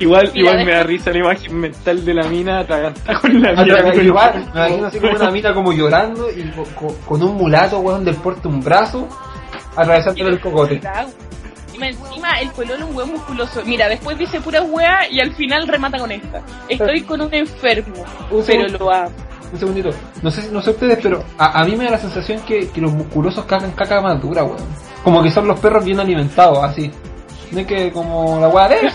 [0.00, 3.64] Igual, igual me da risa la imagen mental de la mina atragantada con la Atra-
[3.64, 4.02] mierda.
[4.02, 7.78] Igual, me imagino así como una mina como llorando y co- co- con, un mulato,
[7.78, 9.08] weón, del porte un brazo,
[9.76, 10.80] atravesándole el cocote.
[11.80, 13.62] Encima el pololo es un hueón musculoso.
[13.64, 16.42] Mira, después dice pura wea y al final remata con esta.
[16.68, 18.04] Estoy con un enfermo,
[18.46, 19.10] pero lo amo.
[19.56, 19.90] Un segundito.
[20.20, 22.78] No sé, no sé ustedes, pero a, a mí me da la sensación que, que
[22.80, 24.58] los musculosos cagan caca más dura, weón.
[25.02, 26.90] Como que son los perros bien alimentados, así.
[27.52, 28.76] No es que como la weá de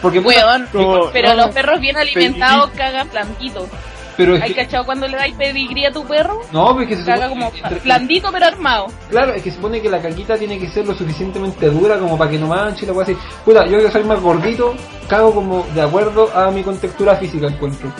[0.00, 3.66] Porque puta, Weón, Como- pero no, los perros bien alimentados cagan blandito.
[4.16, 6.40] pero ¿Hay que, cachado cuando le dais pedigrí a tu perro?
[6.52, 8.86] no, porque se Caga como entre- blandito pero armado.
[9.10, 12.16] Claro, es que se supone que la caquita tiene que ser lo suficientemente dura como
[12.16, 13.16] para que no manche la weá así.
[13.44, 14.74] Puta, yo que soy más gordito,
[15.08, 17.90] cago como de acuerdo a mi contextura física encuentro.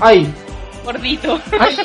[0.00, 0.32] Ay,
[0.92, 1.38] Gordito.
[1.60, 1.76] ay,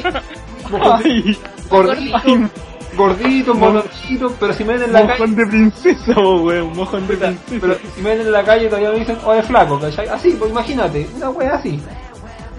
[1.04, 1.38] Ay,
[1.70, 2.48] gordito, ay,
[2.96, 7.18] gordito, monotito, pero si me ven en la calle, mojón de princesa, weón, mojón de
[7.18, 7.80] pero princesa.
[7.96, 10.08] si me ven en la calle todavía me dicen, oye flaco, ¿cachai?
[10.08, 11.80] Así, pues imagínate, una wea así.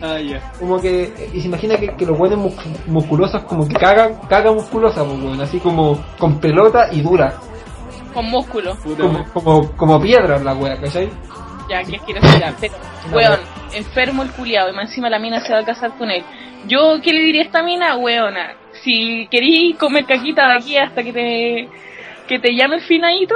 [0.02, 0.52] Ah, ya.
[0.58, 4.54] Como que, y se imagina que, que los buenos mus- musculosos como que cagan, cagan
[4.54, 7.34] musculosa, pues weón, así como con pelota y dura,
[8.12, 8.74] Con músculo.
[8.76, 9.24] Puta, como, weón.
[9.32, 11.08] como, como piedra la wea, ¿cachai?
[11.68, 12.74] Ya, que quiero decir, pero,
[13.10, 13.40] No, weón,
[13.72, 16.22] enfermo el culiado, y más encima la mina se va a casar con él.
[16.66, 17.96] Yo, ¿qué le diría a esta mina?
[17.96, 21.68] Weona, si querís comer caquita de aquí hasta que te,
[22.26, 23.34] que te llame el finadito,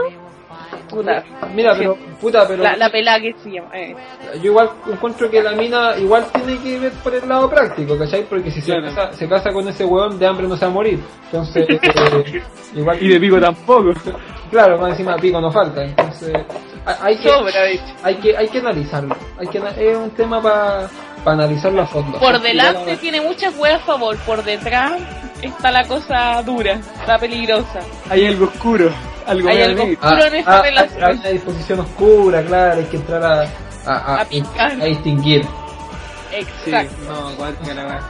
[0.89, 1.23] puta,
[1.55, 3.95] Mira, pero, puta, pero la, la pelada que se llama, eh.
[4.37, 8.25] yo igual encuentro que la mina igual tiene que ver por el lado práctico, ¿cachai?
[8.25, 8.89] Porque si Claro.
[8.89, 11.01] se, casa, se casa con ese weón, de hambre no se va a morir.
[11.27, 12.43] Entonces, eh,
[12.75, 13.91] igual Y de pico tampoco.
[14.51, 16.33] Claro, más encima pico no falta, entonces
[17.03, 17.31] hay- que,
[18.03, 20.89] hay que hay que analizarlo, hay que es un tema para
[21.27, 22.19] analizarlo a fondo.
[22.19, 24.93] Por delante tiene muchas weas a favor, por detrás
[25.43, 27.81] está la cosa dura, la peligrosa.
[28.11, 28.91] Hay algo oscuro,
[29.27, 31.05] algo Hay algo oscuro en esta ah, relación.
[31.05, 33.43] hay una disposición oscura, claro, hay que entrar a,
[33.87, 35.45] a, a- A distinguir.
[36.31, 36.95] Sí, Exacto.
[37.07, 38.01] no, la weá.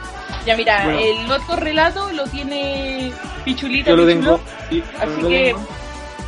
[0.45, 0.99] Ya mira, Bueno.
[0.99, 3.11] el otro relato lo tiene
[3.43, 4.39] Pichulita Yo lo Pichulo, tengo.
[4.69, 5.67] sí, así lo que tengo.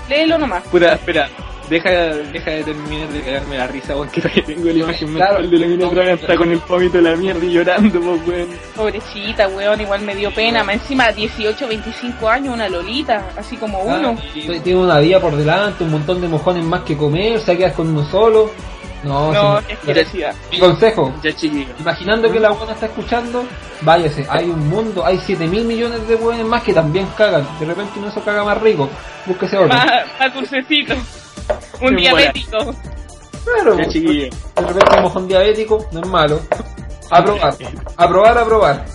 [0.09, 0.63] léelo nomás.
[0.63, 1.29] Puta, espera.
[1.69, 5.33] Deja, deja de terminar de cagarme la risa, weón, que todavía tengo la imagen Claro.
[5.39, 8.49] mental de la mina atragantada con el vómito de la mierda y llorando, pues, weón.
[8.75, 10.63] Pobrecita, weón, igual me dio pena.
[10.65, 14.17] Más encima, 18, 25 años, una lolita, así como uno.
[14.19, 17.73] Ah, tiene una vida por delante, un montón de mojones más que comer, se quedas
[17.73, 18.51] con uno solo.
[19.03, 20.35] No, no, qué asquerosidad.
[20.51, 21.73] mi consejo, Ya chiquillo.
[21.79, 23.43] Imaginando que la buena está escuchando,
[23.81, 27.47] váyase, hay un mundo, hay 7 mil millones de buenos más que también cagan.
[27.59, 28.87] De repente uno eso caga más rico,
[29.25, 29.69] búsquese otro.
[29.75, 29.87] Más,
[30.19, 30.93] más dulcecito.
[31.75, 31.97] Un buena.
[31.99, 32.75] diabético.
[33.43, 33.83] Claro, de
[34.67, 36.39] repente un mojón diabético, no es malo.
[37.09, 37.53] A probar,
[37.97, 38.85] a probar, a probar.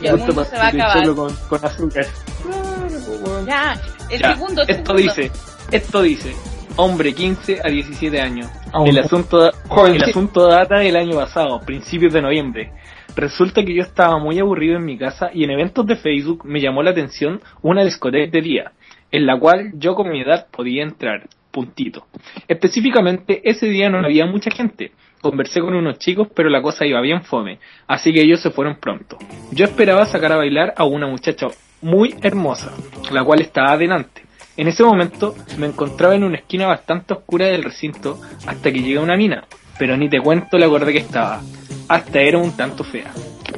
[0.00, 0.98] Y el mundo se va a acabar.
[0.98, 2.06] Solo con, con azúcar.
[2.42, 2.88] Claro,
[3.24, 3.46] pues.
[3.46, 4.94] Ya, el Ya, segundo, esto segundo.
[4.94, 5.30] dice,
[5.70, 6.34] esto dice,
[6.76, 8.48] hombre 15 a 17 años.
[8.86, 12.72] El un- asunto, joven, el asunto data del año pasado, principios de noviembre.
[13.16, 16.60] Resulta que yo estaba muy aburrido en mi casa y en eventos de Facebook me
[16.60, 18.72] llamó la atención una discoteca de día,
[19.10, 21.28] en la cual yo con mi edad podía entrar.
[21.50, 22.06] Puntito.
[22.48, 24.92] Específicamente, ese día no había mucha gente.
[25.20, 28.76] Conversé con unos chicos, pero la cosa iba bien fome, así que ellos se fueron
[28.76, 29.18] pronto.
[29.52, 31.48] Yo esperaba sacar a bailar a una muchacha
[31.82, 32.72] muy hermosa,
[33.12, 34.22] la cual estaba adelante.
[34.56, 39.00] En ese momento me encontraba en una esquina bastante oscura del recinto hasta que llega
[39.00, 39.44] una mina,
[39.78, 41.40] pero ni te cuento la gorda que estaba.
[41.88, 43.10] Hasta era un tanto fea.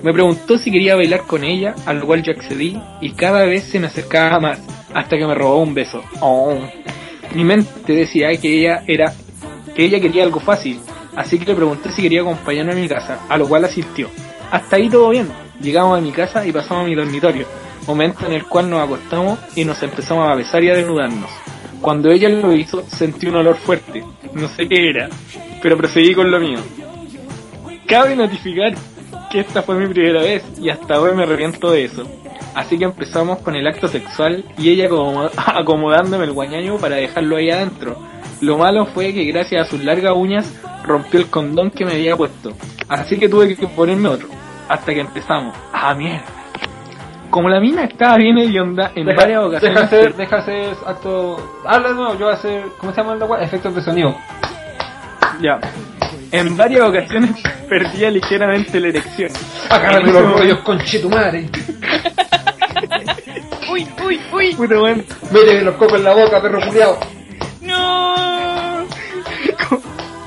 [0.02, 3.64] Me preguntó si quería bailar con ella, a lo cual yo accedí y cada vez
[3.64, 4.60] se me acercaba más
[4.94, 6.02] hasta que me robó un beso.
[6.20, 6.58] Oh.
[7.34, 9.12] Mi mente decía que ella era
[9.74, 10.80] que ella quería algo fácil,
[11.16, 14.08] así que le pregunté si quería acompañarme a mi casa, a lo cual asistió.
[14.50, 15.28] Hasta ahí todo bien.
[15.60, 17.46] Llegamos a mi casa y pasamos a mi dormitorio,
[17.86, 21.30] momento en el cual nos acostamos y nos empezamos a besar y a desnudarnos.
[21.80, 25.08] Cuando ella lo hizo, sentí un olor fuerte, no sé qué era,
[25.62, 26.58] pero proseguí con lo mío.
[27.86, 28.74] Cabe notificar
[29.30, 32.06] que esta fue mi primera vez y hasta hoy me arrepiento de eso.
[32.54, 37.36] Así que empezamos con el acto sexual y ella como acomodándome el guañaño para dejarlo
[37.36, 37.96] ahí adentro.
[38.40, 40.52] Lo malo fue que gracias a sus largas uñas
[40.84, 42.52] rompió el condón que me había puesto.
[42.88, 44.28] Así que tuve que ponerme otro.
[44.68, 45.54] Hasta que empezamos.
[45.72, 46.24] ¡Ah, mierda!
[47.30, 49.74] Como la mina estaba bien hedionda en Deja, varias ocasiones.
[49.74, 51.60] deja hacer, deja hacer acto.
[51.64, 52.64] Habla no, yo voy a hacer.
[52.78, 53.42] ¿Cómo se llama la weá?
[53.42, 54.14] Efectos de sonido.
[55.40, 55.58] Ya.
[56.30, 57.30] En varias ocasiones
[57.68, 59.30] perdía ligeramente la erección.
[59.70, 61.48] Agárrate En los rollos, conchetumare.
[63.72, 64.54] Uy, uy, uy.
[64.54, 65.04] Puta weón.
[65.64, 66.98] Los cocos en la boca, perro culiao.
[67.62, 68.84] No.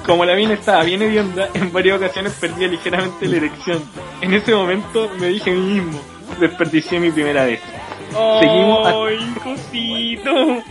[0.06, 3.84] Como la mina estaba bien hedionda, en varias ocasiones perdía ligeramente la erección.
[4.22, 6.00] En ese momento me dije a mí mismo,
[6.40, 7.60] desperdicié mi primera vez.
[8.40, 10.64] Seguimos a- Ay, cosito.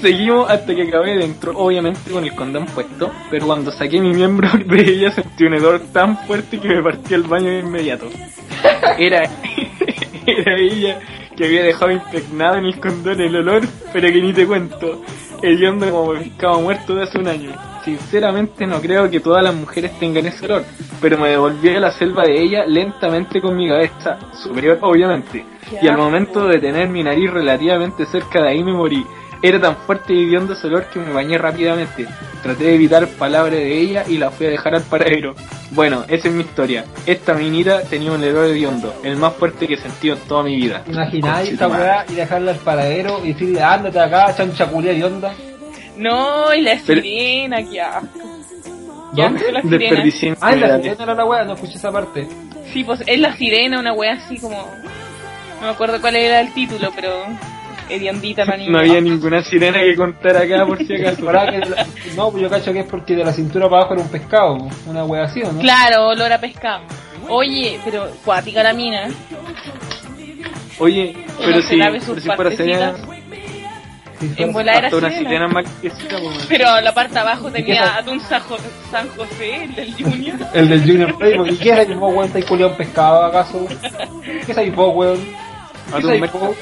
[0.00, 4.48] Seguimos hasta que acabé dentro, obviamente con el condón puesto, pero cuando saqué mi miembro
[4.64, 8.08] de ella sentí un hedor tan fuerte que me partí al baño de inmediato.
[8.96, 9.22] Era,
[10.26, 11.00] era ella
[11.38, 15.04] que había dejado impregnado en el condón el olor, pero que ni te cuento,
[15.40, 17.52] hediondo como pescado muerto de hace un año.
[17.84, 20.64] Sinceramente no creo que todas las mujeres tengan ese olor,
[21.00, 25.46] pero me devolví a la selva de ella lentamente con mi cabeza superior, obviamente.
[25.80, 29.06] Y al momento de tener mi nariz relativamente cerca de ahí me morí.
[29.40, 32.06] Era tan fuerte y hediondo ese olor que me bañé rápidamente.
[32.42, 35.34] Traté de evitar palabras de ella y la fui a dejar al paradero.
[35.70, 36.84] Bueno, esa es mi historia.
[37.06, 40.56] Esta minita tenía un olor hediondo, el más fuerte que he sentido en toda mi
[40.56, 40.82] vida.
[40.88, 45.32] Imagináis esta weá y dejarla al paradero y decirle, ándate acá, chancha culia y onda.
[45.96, 48.08] No, y la Pero- sirena, qué asco.
[49.14, 49.40] Qué ¿Dónde?
[49.40, 49.78] asco la sirena.
[49.78, 52.26] Desperdicié Ah, la sirena era la weá, no escuché esa parte.
[52.72, 54.56] Sí, pues es la sirena, una wea así como.
[55.60, 57.10] No me acuerdo cuál era el título, pero.
[57.88, 58.70] Hediondita la niña.
[58.70, 61.24] No había ninguna sirena que contar acá por si acaso.
[61.24, 63.94] Pará que la- no, pues yo cacho que es porque de la cintura para abajo
[63.94, 65.60] era un pescado, una wea así, ¿o no?
[65.60, 66.82] Claro, olor a pescado.
[67.28, 69.08] Oye, pero cuática la mina.
[69.08, 69.12] ¿eh?
[70.78, 72.94] Oye, pero si, pero si fuera sirena.
[74.20, 75.16] Sí, En volar era sirena.
[75.18, 78.56] sirena más que sirena, pues, Pero la parte de abajo tenía atún San, Jo-
[78.90, 80.36] San José, el del Junior.
[80.54, 81.50] El del Junior Playboy.
[81.50, 82.26] ¿Y qué es ahí vos, weón?
[82.26, 83.64] ¿Estáis culiado un pescado acaso?
[84.44, 85.18] ¿Qué es ahí vos, weón?
[85.92, 86.56] ¿Qué es ahí vos?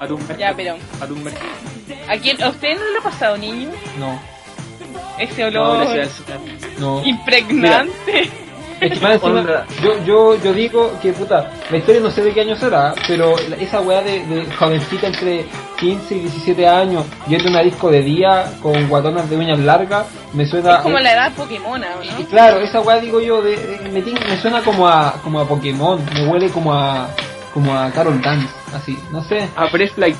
[0.00, 0.76] Merca, Ya, pero.
[1.22, 1.40] merca.
[2.08, 2.42] ¿A quién?
[2.42, 3.70] ¿A usted no le ha pasado, niño?
[3.98, 4.18] No,
[5.18, 5.86] Ese olor
[6.78, 7.02] no.
[7.04, 8.30] impregnante.
[8.80, 9.66] Es que más encima, Onda.
[9.82, 13.36] yo, yo, yo digo que puta, la historia no sé de qué año será, pero
[13.38, 15.46] esa weá de, de jovencita entre
[15.78, 20.06] 15 y 17 años, yendo a una disco de día con guatonas de uñas largas,
[20.32, 20.76] me suena...
[20.76, 22.28] Es como la edad Pokémon, ¿o Y no?
[22.28, 26.04] claro, esa weá digo yo, de, de- me, me suena como a, como a Pokémon,
[26.12, 27.08] me huele como a,
[27.54, 29.48] como a Carol Dance, así, no sé.
[29.56, 30.16] A pre-flight,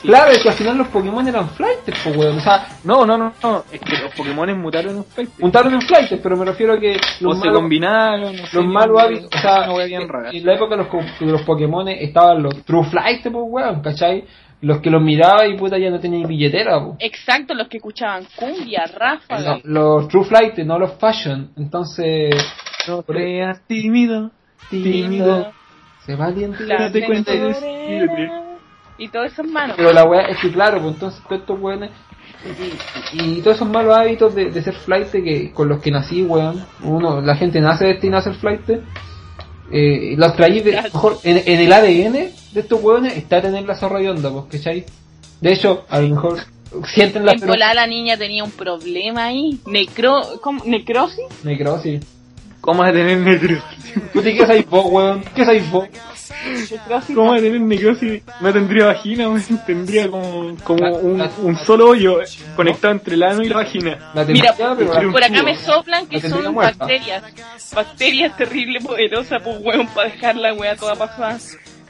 [0.00, 3.18] claro, es que al final los Pokémon eran flights, pues weón, o sea, No, no,
[3.18, 5.30] no, no, es que los Pokémon mutaron en flight.
[5.40, 8.56] juntaron en flights, pero me refiero a que O los se malos- combinaron, no sé,
[8.56, 12.64] los malos hábitos, o sea, en la época de los, de los Pokémon estaban los
[12.64, 14.24] True Flight, pues weón, ¿cachai?
[14.62, 16.96] Los que los miraba y puta ya no tenían billetera, pues.
[17.00, 19.56] Exacto, los que escuchaban cumbia, ráfaga.
[19.56, 22.34] Los, los True Flight, no los Fashion, entonces,
[22.88, 24.30] No seas tímido,
[24.70, 25.52] tímido.
[26.06, 26.64] Se valiente.
[26.64, 28.30] La de.
[28.98, 29.76] Y todas esas manos.
[29.76, 31.90] Pero la weá es que claro, pues entonces todos estos weones
[33.12, 35.90] y, y- y todos esos malos hábitos de, de ser flight que con los que
[35.90, 38.62] nací, weón, uno, la gente nace destinada a ser flight,
[39.70, 43.74] eh, los traí de, mejor, en, en el ADN de estos weones está tener la
[43.74, 44.84] zorra de onda, pues, ¿cachai?
[45.40, 46.38] De hecho, a lo mejor
[46.94, 47.40] sienten la En
[47.74, 49.60] la niña tenía un problema ahí.
[49.66, 50.22] Necro...
[50.40, 50.62] ¿cómo?
[50.64, 51.24] ¿Necrosis?
[51.44, 52.00] necrosis.
[52.66, 53.62] ¿Cómo vas a tener necrosis?
[54.12, 55.24] ¿Tú te qué sabes vos, weón?
[55.34, 55.88] ¿Qué sabes vos?
[57.14, 58.22] ¿Cómo vas a tener necrosis?
[58.40, 59.42] No tendría vagina, weón.
[59.64, 62.26] Tendría como, como La- un, la- un solo hoyo eh,
[62.56, 64.10] conectado entre el ano y la vagina.
[64.14, 66.76] La Mira, Por acá me soplan que son muerta.
[66.84, 67.22] bacterias.
[67.72, 71.38] Bacterias terrible poderosas, pues weón, para dejar la wea toda pasada.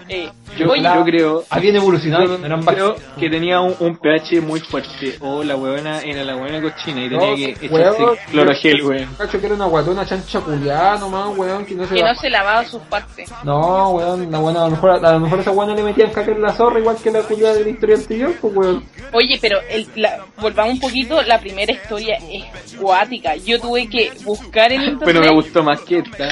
[0.09, 4.41] Eh, Yo, Oye, yo creo, Habían evolucionado, yo eran creo que tenía un, un pH
[4.41, 5.17] muy fuerte.
[5.21, 9.09] O la huevona era la huevona cochina y tenía No, que echarse clorogel, weón.
[9.19, 12.21] Cacho que era una guatona chancha culiada nomás, weón, que no se Que la- no
[12.21, 13.31] se lavaba sus partes.
[13.45, 16.31] No, weón, la buena, a lo mejor a lo mejor esa buena le metían caca
[16.31, 18.85] en la zorra igual que la culiada de la historia anterior, pues weón.
[19.13, 22.45] Oye, pero el, la- volvamos un poquito, la primera historia es
[22.77, 23.37] cuática.
[23.37, 25.03] Yo tuve que buscar en internet.
[25.05, 26.29] Pero me gustó más que esta.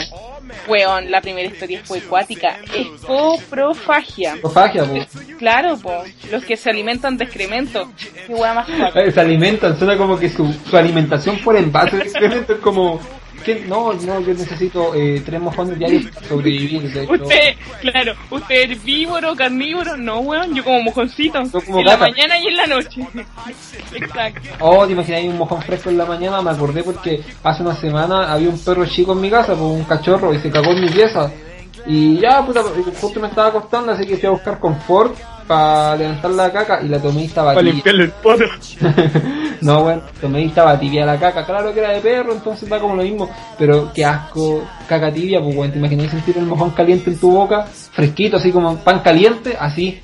[0.68, 2.56] Weón, la primera historia fue cuática.
[2.74, 4.36] Es coprofagia.
[4.40, 5.08] Cofagia, pues.
[5.38, 7.90] Claro, po, los que se alimentan de excremento.
[8.26, 8.68] Qué weá más.
[8.94, 13.00] Eh, Se alimentan, suena como que su, su alimentación por envase de excremento es como...
[13.44, 13.64] ¿qué?
[13.66, 17.12] No, no, yo necesito eh, tres mojones diarios para sobrevivir, de hecho.
[17.12, 21.42] Usted, claro, usted es herbívoro, carnívoro, no, weón, yo como mojoncito.
[21.44, 23.06] Yo como en la mañana y en la noche.
[23.94, 24.48] Exacto.
[24.60, 28.32] Oh, te imaginas un mojón fresco en la mañana, me acordé porque hace una semana
[28.32, 30.88] había un perro chico en mi casa, pues un cachorro, y se cagó en mi
[30.88, 31.30] pieza.
[31.86, 32.62] Y ya, puta,
[33.00, 36.88] justo me estaba acostando, así que fui a buscar confort para levantar la caca y
[36.88, 38.44] la tomé y estaba Para limpiarle el poto.
[39.60, 41.44] no, bueno, tomé y estaba tibia la caca.
[41.44, 43.30] Claro que era de perro, entonces da como lo mismo.
[43.58, 47.30] Pero qué asco, caca tibia, pues bueno, te imaginas sentir el mojón caliente en tu
[47.30, 50.00] boca, fresquito, así como pan caliente, así.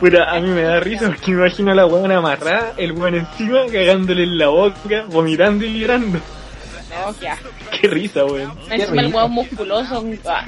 [0.00, 3.14] Pero a mí me da risa porque me imagino a la huevona amarrada, el weón
[3.14, 6.18] encima, cagándole en la boca, vomitando y llorando.
[6.18, 7.48] No, qué asco.
[7.80, 8.52] Qué risa, weón.
[8.70, 10.04] Encima el huevo musculoso.
[10.26, 10.44] ah,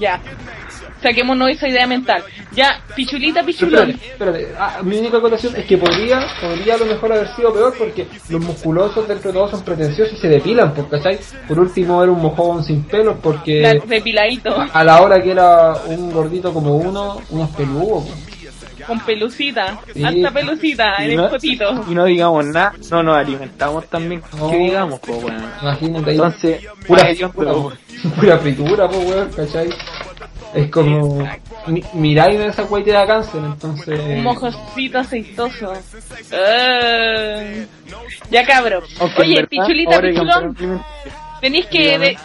[0.00, 0.20] Ya.
[1.06, 2.24] Saquémonos esa idea mental.
[2.50, 3.90] Ya, pichulita, pichulón.
[3.90, 4.54] espérate, espérate.
[4.58, 8.08] Ah, mi única acotación es que podría, podría a lo mejor haber sido peor porque
[8.28, 11.18] los musculosos dentro de todo son pretenciosos y se depilan, pues, ¿cachai?
[11.46, 14.56] Por último era un mojón sin pelos porque depiladito.
[14.72, 18.36] a la hora que era un gordito como uno, unos peludos, pues.
[18.84, 19.80] Con pelucita.
[19.92, 20.02] Sí.
[20.02, 21.84] Alta pelucita en el potito.
[21.88, 24.22] y no digamos nada, no nos alimentamos también.
[24.36, 24.50] No.
[24.50, 25.36] ¿Qué digamos, weón?
[25.62, 26.16] Imagínate ahí.
[26.16, 27.08] Entonces, pura,
[28.20, 29.70] pura, fritura, pues, weón, ¿cachai?
[30.56, 31.18] Es como.
[31.66, 34.00] Mi, miráis esa weá y te da cáncer, entonces.
[34.00, 35.72] Un mojoncito aceitoso.
[36.32, 37.42] Ah.
[38.30, 38.82] Ya cabro.
[39.18, 40.82] Oye, verdad, pichulita, pichulón.
[41.40, 41.98] Tenéis que.
[41.98, 42.18] De-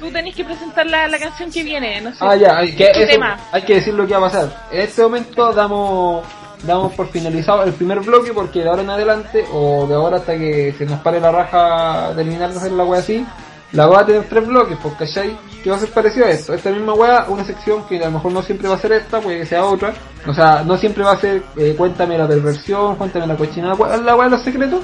[0.00, 2.16] tú tenés que presentar la, la canción que viene, no sé.
[2.20, 3.38] Ah, ya, hay que, ¿Qué eso- tema?
[3.52, 4.66] hay que decir lo que va a pasar.
[4.72, 6.24] En este momento damos
[6.62, 10.36] damos por finalizado el primer bloque porque de ahora en adelante, o de ahora hasta
[10.36, 13.24] que se nos pare la raja terminar de hacer la wea así,
[13.72, 15.36] la wea va a tener tres bloques, porque ¿cachai?
[15.62, 16.54] Que va a ser parecido a esto.
[16.54, 19.20] Esta misma wea, una sección que a lo mejor no siempre va a ser esta,
[19.20, 19.92] puede que sea otra.
[20.26, 24.14] O sea, no siempre va a ser eh, cuéntame la perversión, cuéntame la cochinada, la
[24.16, 24.80] wea de los secretos.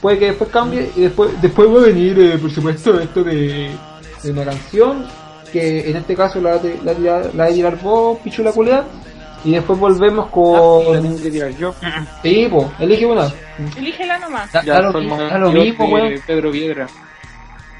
[0.00, 3.70] Puede que después cambie y después después va a venir, eh, por supuesto, esto de,
[4.22, 5.06] de una canción
[5.52, 8.84] que en este caso la, de- la, la, la de tirar vos, pichula culea,
[9.44, 11.02] y después volvemos Ah, con...
[11.02, 11.74] tengo que tirar yo.
[12.22, 13.30] Sí, po, elige una.
[13.76, 14.50] Elígela nomás.
[14.50, 15.00] Da, Ya, da lo, da
[15.50, 16.14] mismo, weón.
[16.26, 16.86] Pedro Piedra.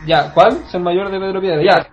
[0.06, 0.58] Ya, ¿cuál?
[0.70, 1.62] Soy mayor de Pedro Piedra.
[1.62, 1.88] Ya,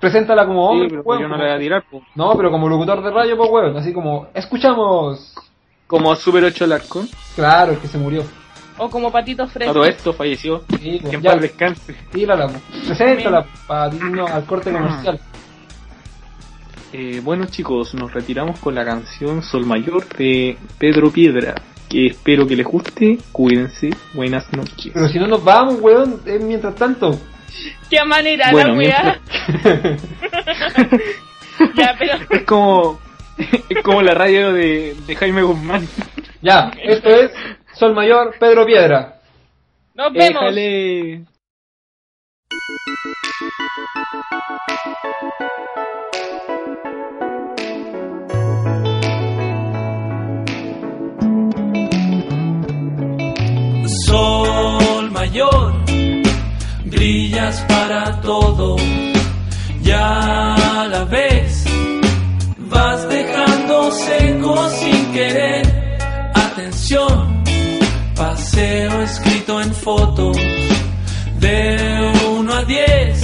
[0.00, 2.02] preséntala como Sí, hombre, pero weón, yo no como- le voy a tirar, pues.
[2.14, 5.34] No, pero como locutor de radio, pues weón, así como, escuchamos.
[5.86, 7.02] Como Super 8 Larco.
[7.36, 8.22] Claro, el que se murió.
[8.76, 9.72] O como patito fresco.
[9.72, 10.62] todo esto falleció.
[10.80, 11.94] Sí, pues, Que en ya, paz descanse.
[12.12, 12.62] tírala, pues.
[12.86, 15.20] Preséntala para irnos al corte comercial.
[16.92, 21.54] Eh, bueno chicos, nos retiramos con la canción Sol Mayor de Pedro Piedra,
[21.88, 24.92] que espero que les guste, cuídense, buenas noches.
[24.94, 27.18] Pero si no nos vamos, weón, es mientras tanto.
[27.94, 29.20] Qué manera Bueno, la weá.
[31.76, 32.14] ya, pero.
[32.28, 32.98] Es como,
[33.38, 35.86] es como la radio de, de Jaime Guzmán.
[36.42, 37.30] Ya, esto es
[37.74, 39.20] Sol Mayor, Pedro Piedra.
[39.94, 40.42] Nos vemos.
[40.42, 41.24] Déjale.
[54.06, 54.43] Sol
[57.68, 58.76] para todo,
[59.82, 61.64] ya la ves,
[62.58, 65.62] vas dejando seco sin querer.
[66.34, 67.44] Atención,
[68.16, 70.36] paseo escrito en fotos,
[71.38, 73.22] de 1 a 10,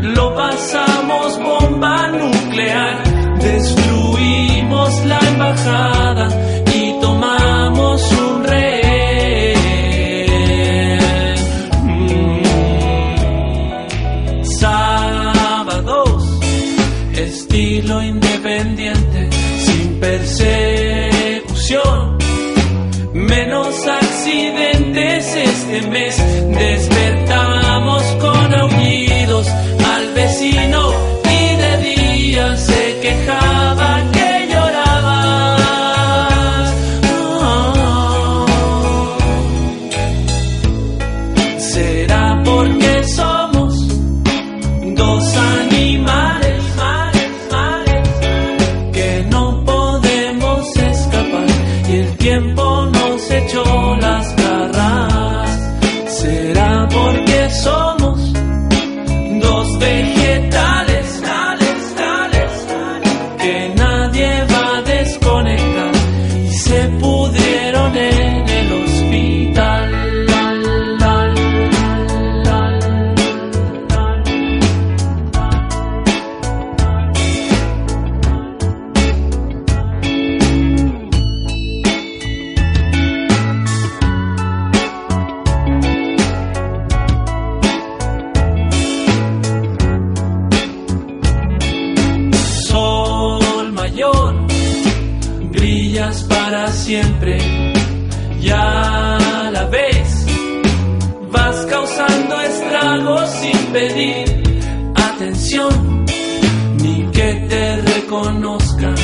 [0.00, 3.02] lo pasamos bomba nuclear,
[3.40, 6.28] destruimos la embajada
[6.74, 8.27] y tomamos un
[18.58, 19.28] independiente,
[19.58, 22.18] sin persecución,
[23.12, 26.16] menos accidentes este mes.
[26.56, 31.07] Despertamos con aullidos al vecino
[102.78, 106.04] estragos sin pedir atención
[106.82, 108.94] ni que te reconozcan.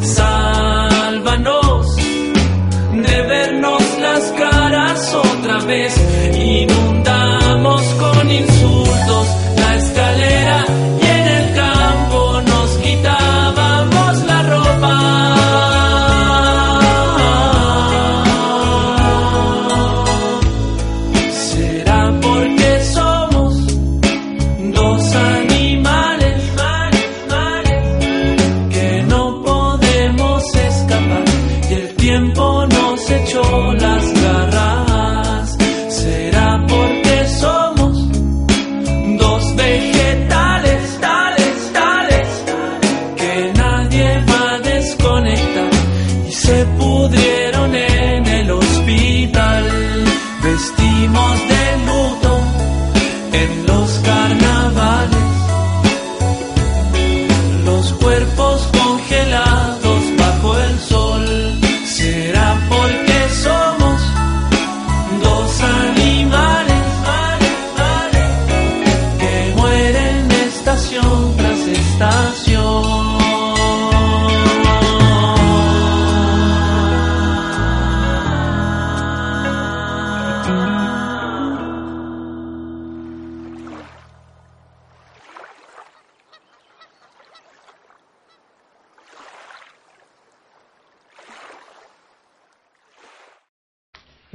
[0.00, 5.94] Sálvanos de vernos las caras otra vez.
[6.36, 6.81] Inundamos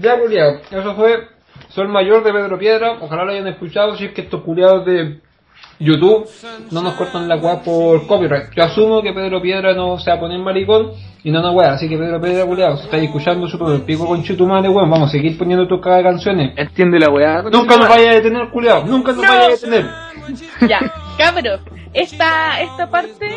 [0.08, 0.62] Ya, culiado.
[0.72, 1.28] Eso fue
[1.68, 2.98] Sol Mayor de Pedro Piedra.
[3.02, 3.98] Ojalá lo hayan escuchado.
[3.98, 5.20] Si es que estos culiados de
[5.80, 6.30] YouTube
[6.72, 8.52] no nos cortan la weá por copyright.
[8.56, 10.92] Yo asumo que Pedro Piedra no se va a poner maricón
[11.26, 11.74] y no nos weá.
[11.74, 15.10] Así que Pedro Piedra, culiado, si estáis escuchando su el pico con chutumare, weón, vamos
[15.10, 16.54] a seguir poniendo tus cada canciones.
[16.56, 17.42] Entiende la weá.
[17.44, 18.86] Nunca nos vaya a detener, culiado.
[18.86, 19.28] Nunca nos No.
[19.30, 19.86] vaya a detener.
[20.68, 20.80] Ya,
[21.18, 21.62] cabros,
[21.94, 23.30] esta, esta parte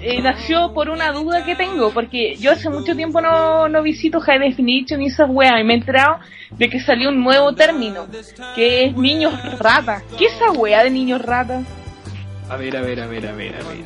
[0.00, 4.20] eh, nació por una duda que tengo, porque yo hace mucho tiempo no, no visito
[4.20, 6.18] High Definition y esas weas, y me he enterado
[6.50, 8.06] de que salió un nuevo término,
[8.54, 10.02] que es niños rata.
[10.18, 11.62] ¿Qué es esa wea de niños rata?
[12.50, 13.84] A ver, a ver, a ver, a ver, a ver.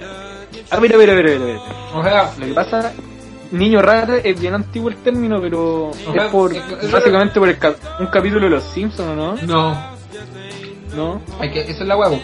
[0.70, 1.40] A ver, a ver, a ver, a ver.
[1.42, 1.58] a ver.
[1.94, 2.92] O sea, Lo que pasa,
[3.52, 7.56] niño rata es bien antiguo el término, pero es por es- es- básicamente por el
[8.00, 9.36] un capítulo de los Simpsons, ¿no?
[9.46, 9.95] no.
[10.96, 11.20] ¿No?
[11.38, 12.18] Hay que, esa es la huevo.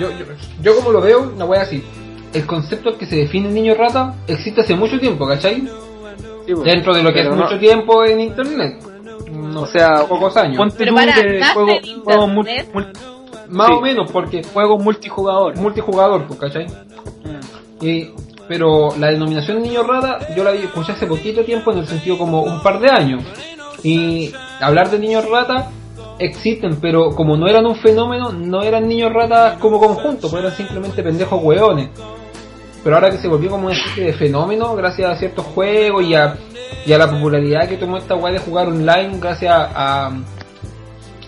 [0.00, 0.24] Yo, yo,
[0.62, 1.82] yo como lo veo, la wea así.
[2.32, 5.68] El concepto que se define niño rata existe hace mucho tiempo, ¿cachai?
[6.46, 6.64] Sí, pues.
[6.64, 8.82] Dentro de lo que Pero es no- mucho tiempo en internet.
[9.30, 10.56] No O sea, pocos años.
[10.56, 11.70] Ponte Pero tú para, juego,
[12.24, 12.92] en mul-
[13.48, 13.72] Más sí.
[13.74, 15.56] o menos, porque juegos multijugador.
[15.56, 16.66] multijugador, pues, ¿cachai?
[16.66, 17.84] Mm.
[17.84, 18.10] Y,
[18.48, 22.16] pero la denominación niño rata yo la vi- escuché hace poquito tiempo en el sentido
[22.18, 23.22] como un par de años.
[23.82, 25.70] Y hablar de niños rata
[26.18, 30.56] existen, pero como no eran un fenómeno, no eran niños ratas como conjunto, pues eran
[30.56, 31.88] simplemente pendejos hueones.
[32.82, 36.14] Pero ahora que se volvió como una especie de fenómeno gracias a ciertos juegos y
[36.14, 36.36] a,
[36.86, 40.12] y a la popularidad que tomó esta weá de jugar online gracias a,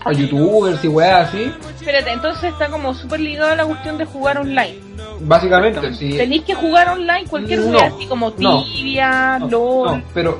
[0.05, 4.05] a youtubers y weas así, Espérate, entonces está como súper ligado a la cuestión de
[4.05, 4.77] jugar online.
[5.21, 6.11] básicamente, sí.
[6.15, 9.85] Tenéis que jugar online cualquier No, así como tibia, No, LOL.
[9.97, 10.39] no, pero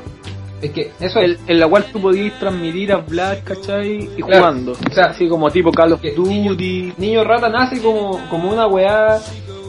[0.61, 4.09] es que eso es El- en la cual tú podías transmitir, hablar, ¿cachai?
[4.17, 4.41] Y Claro.
[4.43, 4.71] jugando.
[4.73, 6.93] O sea, así como tipo Call of Duty.
[6.97, 9.19] Niño Rata nace como, como una weá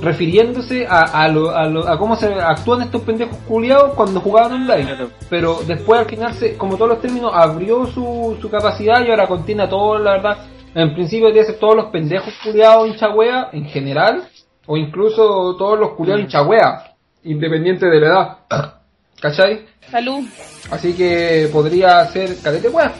[0.02, 4.52] refiriéndose a, a, lo, a, lo- a cómo se actúan estos pendejos culiados cuando jugaban
[4.52, 4.84] online.
[4.86, 5.10] Claro.
[5.28, 9.26] Pero después al final, se, como todos los términos, abrió su, su capacidad y ahora
[9.26, 10.38] contiene a todos, la verdad.
[10.74, 14.22] En principio tiene que ser todos los pendejos culiados hincha wea en general,
[14.66, 18.74] o incluso todos los culiados hincha wea, independiente de la edad.
[19.20, 19.66] ¿Cachai?
[19.90, 20.24] Salud.
[20.70, 22.92] Así que podría ser cadete weas,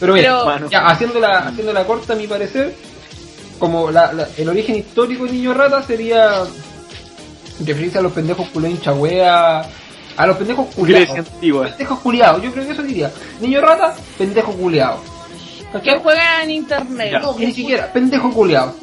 [0.00, 2.74] Pero mira, Pero- ya, haciéndola, haciéndola corta a mi parecer,
[3.58, 6.44] como la, la- el origen histórico de Niño Rata sería
[7.64, 9.62] referirse a los pendejos culé hincha wea,
[10.16, 11.26] a los pendejos culiados.
[11.70, 13.10] Pendejos culiados, yo creo que eso diría.
[13.40, 14.98] Niño rata, pendejo culiado.
[15.84, 17.18] Que juega en internet.
[17.22, 18.74] No, ni siquiera, pendejo culiado.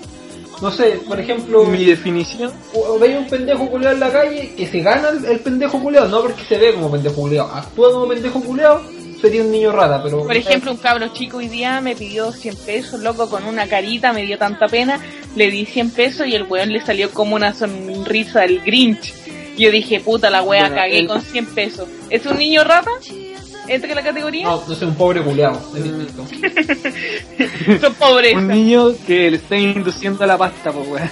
[0.61, 2.51] No sé, por ejemplo, Mi definición,
[2.99, 6.21] veis un pendejo culiado en la calle que se gana el, el pendejo culiado, no
[6.21, 8.81] porque se ve como pendejo culiado, actúa como pendejo culiado,
[9.21, 10.23] sería un niño rata, pero.
[10.23, 14.13] Por ejemplo, un cabro chico hoy día me pidió 100 pesos, loco, con una carita,
[14.13, 14.99] me dio tanta pena,
[15.35, 19.13] le di 100 pesos y el weón le salió como una sonrisa del Grinch.
[19.57, 21.87] Yo dije, puta la wea, Bueno, cagué el- con 100 pesos.
[22.11, 22.91] ¿Es un niño rata?
[23.67, 24.45] ¿Entra en la categoría?
[24.45, 26.25] No, no soy un pobre distinto.
[27.81, 28.37] Son pobreza.
[28.37, 31.09] un niño que le está induciendo a la pasta, pues weón.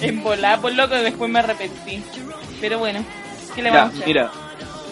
[0.00, 2.02] En volar, por loco, y después me arrepentí.
[2.60, 3.04] Pero bueno,
[3.54, 4.06] ¿qué le Ya, vamos a hacer?
[4.08, 4.30] mira,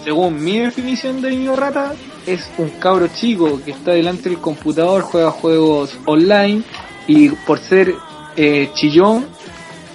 [0.04, 1.94] según mi definición de niño rata,
[2.26, 6.62] es un cabro chico que está delante del computador, juega juegos online
[7.06, 7.94] y por ser
[8.36, 9.26] eh, chillón,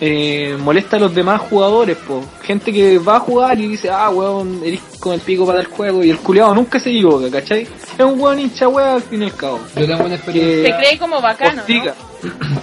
[0.04, 2.24] eh, molesta a los demás jugadores, po.
[2.42, 5.68] Gente que va a jugar y dice, ah, weón, eres con el pico para el
[5.68, 7.62] juego y el culiado nunca se equivoca, ¿cachai?
[7.62, 9.60] Es un weón hincha weón al fin y al cabo.
[9.76, 10.76] Yo tengo una experiencia.
[10.76, 11.62] Se cree como bacano.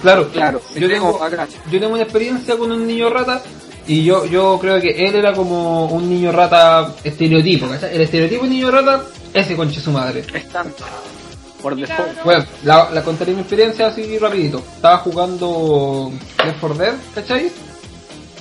[0.01, 1.29] Claro, claro, se Yo cree tengo, como
[1.69, 3.43] yo tengo una experiencia con un niño rata
[3.85, 7.93] y yo, yo creo que él era como un niño rata estereotipo, ¿cachai?
[7.93, 10.23] El estereotipo de niño rata, ese conche su madre.
[10.33, 10.67] Están
[11.61, 12.23] por default.
[12.23, 14.61] Bueno, la, la contaré mi experiencia así rapidito.
[14.75, 16.11] Estaba jugando
[16.43, 17.51] Left 4 Dead, ¿cachai?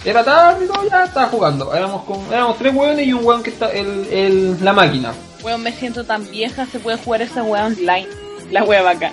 [0.05, 1.75] Era tarde y todo, ya estaba jugando.
[1.75, 5.13] Éramos con, éramos tres hueones y un hueón que está, el, el, la máquina.
[5.43, 8.07] Weón, me siento tan vieja, se puede jugar esa wea online.
[8.51, 9.13] La wea bacán.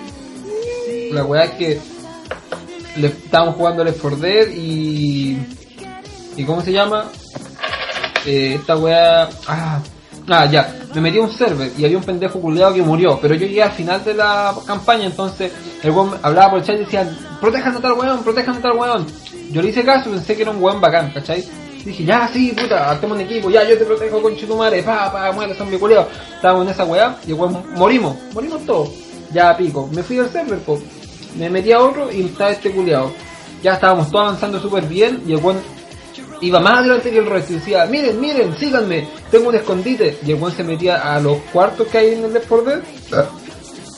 [1.12, 1.80] La weá es que
[2.96, 5.38] le estábamos jugando Left 4 Dead y.
[6.36, 7.10] ¿Y cómo se llama?
[8.24, 9.28] Eh, esta weá.
[9.46, 9.80] Ah,
[10.28, 10.74] ah, ya.
[10.94, 13.18] Me metí a un server y había un pendejo culiado que murió.
[13.20, 15.52] Pero yo llegué al final de la campaña, entonces
[15.82, 17.08] el weón hablaba por el chat y decía:
[17.40, 19.06] Protejan a tal weón, protejan a tal weón.
[19.50, 21.44] Yo le hice caso pensé que era un weón bacán, ¿cachai?
[21.84, 25.30] Dije, ya, sí, puta, hacemos un equipo, ya, yo te protejo con chitumare, pa, pa,
[25.30, 26.08] muere, zombie culiado.
[26.34, 28.90] Estábamos en esa weá y el weón morimos, morimos todos.
[29.32, 30.80] Ya pico, me fui al server, po.
[31.36, 33.12] me metí a otro y estaba este culiado.
[33.62, 35.58] Ya estábamos todos avanzando súper bien y el weón
[36.40, 40.18] iba más adelante que el resto y decía, miren, miren, síganme, tengo un escondite.
[40.26, 42.80] Y el weón se metía a los cuartos que hay en el Left 4 Dead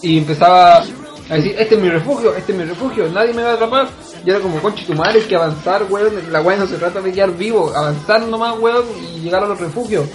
[0.02, 3.50] y empezaba a decir, este es mi refugio, este es mi refugio, nadie me va
[3.50, 3.88] a atrapar.
[4.24, 7.12] Y era como, conche tu madre, que avanzar, weón, la weón no se trata de
[7.12, 8.84] quedar vivo, avanzar nomás, weón,
[9.14, 10.06] y llegar a los refugios.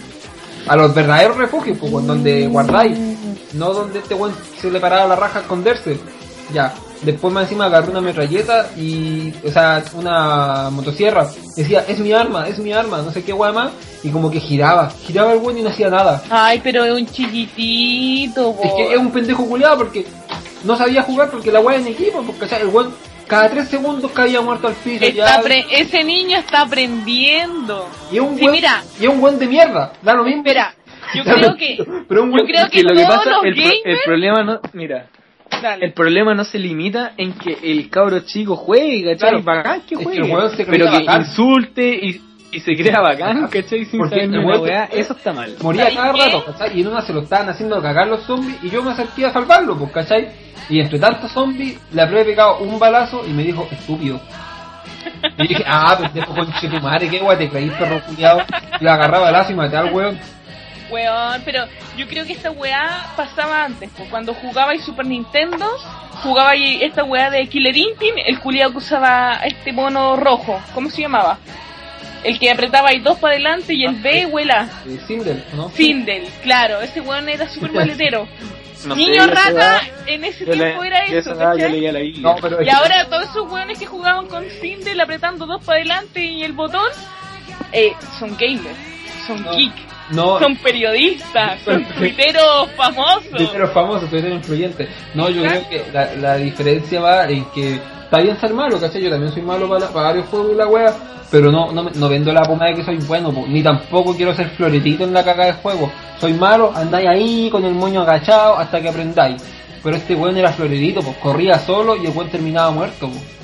[0.68, 2.98] A los verdaderos refugios, pues, donde guardáis.
[3.54, 6.00] No donde este weón se le paraba la raja a esconderse.
[6.54, 6.74] Ya.
[7.04, 11.28] Después más encima agarré una metralleta y, o sea, una motosierra.
[11.56, 13.72] Decía, es mi arma, es mi arma, no sé qué más.
[14.04, 16.24] Y como que giraba, giraba el weón y no hacía nada.
[16.30, 20.06] Ay, pero es un chiquitito, Es que es un pendejo culiado porque
[20.64, 22.62] no sabía jugar porque la weá en equipo, porque ¿cachai?
[22.62, 22.94] el weón
[23.28, 25.04] cada tres segundos caía muerto al piso.
[25.04, 27.88] Está ya, ese niño está aprendiendo.
[28.12, 28.84] y es un Sí, mira.
[29.00, 30.42] y es un weón de mierda, da lo mismo.
[30.42, 30.74] Espera,
[31.16, 31.78] yo creo que...
[32.08, 33.82] Pero un Yo weón creo que que lo que pasa, el, pro- gamers...
[33.86, 35.08] el problema no, mira,
[35.64, 35.86] Dale.
[35.86, 39.30] el problema no se limita en que el cabro chico juegue, ¿cachai?
[39.42, 39.44] Claro.
[39.44, 41.22] Bacán que Es que el weón se pero que bacán.
[41.22, 43.86] insulte y, y se crea bacán, ¿cachai?
[43.86, 45.56] Sin Porque saber el weón- weá, eso está mal.
[45.62, 46.20] Moría ¿Sabéis cada qué?
[46.26, 46.78] rato, ¿cachai?
[46.78, 49.32] Y en una se lo estaban haciendo cagar los zombies y yo me acerqué a
[49.34, 50.28] salvarlo, pues, ¿cachai?
[50.70, 54.20] Y entre tantos zombies le habría pegado un balazo y me dijo, estúpido.
[55.38, 58.42] Y dije, ah, pendejo conche tu madre, qué guay, te creí perro culiado.
[58.80, 60.18] Y le agarraba balazo y maté al weón.
[60.90, 61.66] Weón, pero
[61.98, 65.66] yo creo que esta weá pasaba antes, pues cuando jugaba y Super Nintendo,
[66.22, 70.90] jugaba y esta weá de Killer Instinct, el culiado que usaba este mono rojo, ¿cómo
[70.90, 71.38] se llamaba?
[72.24, 74.70] El que apretaba ahí dos para adelante y el B, huela.
[74.88, 75.70] Eh, Sindel, ¿no?
[75.70, 78.28] Findel, claro, ese weón era super maletero.
[78.86, 81.72] No Niño rata, en ese yo le- tiempo era eso, edad yo ¿cachai?
[81.72, 82.22] leía la Biblia.
[82.22, 85.64] No, pero es Y que- ahora todos esos weones que jugaban con Sindel apretando dos
[85.64, 86.86] para adelante y el botón,
[87.72, 88.78] eh, son gamers,
[89.26, 89.56] son No.
[89.56, 89.74] geek,
[90.12, 93.30] no, son periodistas, son tuiteros famosos.
[93.32, 94.88] Twitter famoso, Twitter influyente.
[95.14, 99.02] No, yo creo que la, la diferencia va en que está bien ser malo, ¿cachai?
[99.02, 100.94] Yo también soy malo para, para varios juegos y la wea,
[101.32, 104.50] pero no, no, no vendo la pomada de que soy bueno, ni tampoco quiero ser
[104.50, 105.92] floretito en la caca de juego.
[106.20, 109.42] Soy malo, andáis ahí con el moño agachado hasta que aprendáis.
[109.82, 113.10] Pero este weón era floretito, pues corría solo y el weón terminaba muerto.
[113.10, 113.43] po.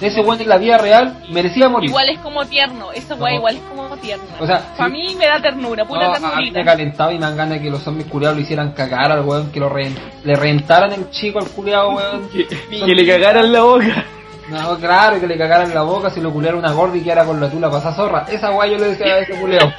[0.00, 1.90] Ese weón en la vida real merecía morir.
[1.90, 3.36] Igual es como tierno, esa weá No.
[3.38, 4.24] igual es como tierna.
[4.40, 4.96] O sea, Para sí.
[4.96, 7.54] mí me da ternura, pura No, a- a mí me calentaba y me dan ganas
[7.58, 9.92] de que los zombies culiados lo hicieran cagar al weón, que lo re-
[10.24, 12.28] le rentaran el chico al culiado weón.
[12.32, 14.04] Que, que le cagaran la boca.
[14.48, 17.24] No, claro, que le cagaran la boca si lo culiara una gorda y que era
[17.24, 18.24] con la tula pasa zorra.
[18.28, 19.72] Esa weá yo le decía a ese culiao.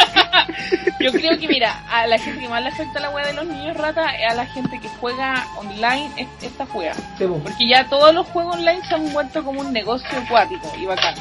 [0.99, 3.45] Yo creo que, mira, a la gente que más le afecta la weá de los
[3.45, 6.93] niños rata es a la gente que juega online es- esta juega.
[7.17, 7.25] Sí.
[7.25, 11.15] Porque ya todos los juegos online se han vuelto como un negocio acuático y bacán.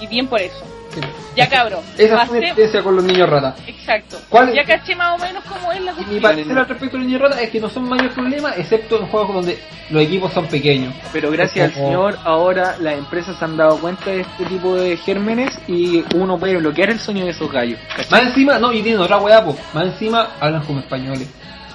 [0.00, 0.64] Y bien por eso.
[0.96, 1.06] Sí.
[1.36, 1.82] Ya cabro.
[1.98, 3.54] Esa fue mi experiencia con los niños rata.
[3.66, 4.16] Exacto.
[4.54, 6.22] Ya caché más o menos cómo es la Y mi cuestión.
[6.22, 9.06] parecer al respecto de los niños rata es que no son mayor problema, excepto en
[9.08, 9.58] juegos donde
[9.90, 10.94] los equipos son pequeños.
[11.12, 14.74] Pero gracias al Como- señor, ahora las empresas se han dado cuenta de este tipo
[14.74, 17.78] de gérmenes y uno puede bloquear el sueño de esos gallos.
[17.94, 18.10] ¿cachai?
[18.10, 19.54] Más encima, no, y tienen otra weá, po.
[19.74, 21.28] Más encima hablan como españoles.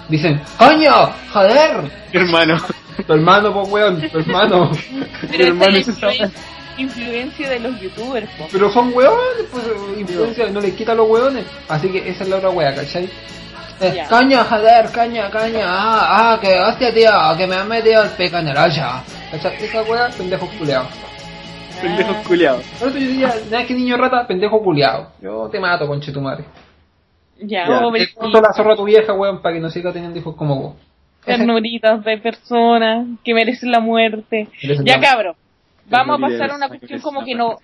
[0.09, 1.11] Dicen, ¡Coño!
[1.31, 1.89] ¡Joder!
[2.11, 2.57] Hermano,
[3.07, 4.71] Tu hermano, po weón, tu hermano.
[5.31, 5.87] Hermano, es
[6.77, 8.47] influencia de los youtubers, po.
[8.51, 9.63] Pero son weones, pues
[9.97, 11.45] influencia, no les quita a los weones.
[11.67, 13.09] Así que esa es la otra wea, ¿cachai?
[13.81, 14.03] Eh.
[14.07, 18.37] Caña, joder, caña, caña, ah, ah, que hostia, tío, que me han metido el pico
[18.37, 18.83] en el hoyo.
[19.31, 19.55] ¿Cachai?
[19.63, 20.87] Esa wea, pendejos culeados.
[21.81, 22.63] pendejos culiados.
[22.79, 25.11] Por eso yo diría, nada que niño rata, pendejo culeado.
[25.21, 26.45] Yo te mato, conche tu madre.
[27.43, 30.19] Ya, pobre Te corto la zorra a tu vieja, weón, para que no siga teniendo
[30.19, 30.75] hijos como vos.
[31.25, 34.47] Ternuritas de personas que merecen la muerte.
[34.61, 35.35] Merecen Ya la- cabro,
[35.91, 37.57] vamos a pasar a una cuestión como que no,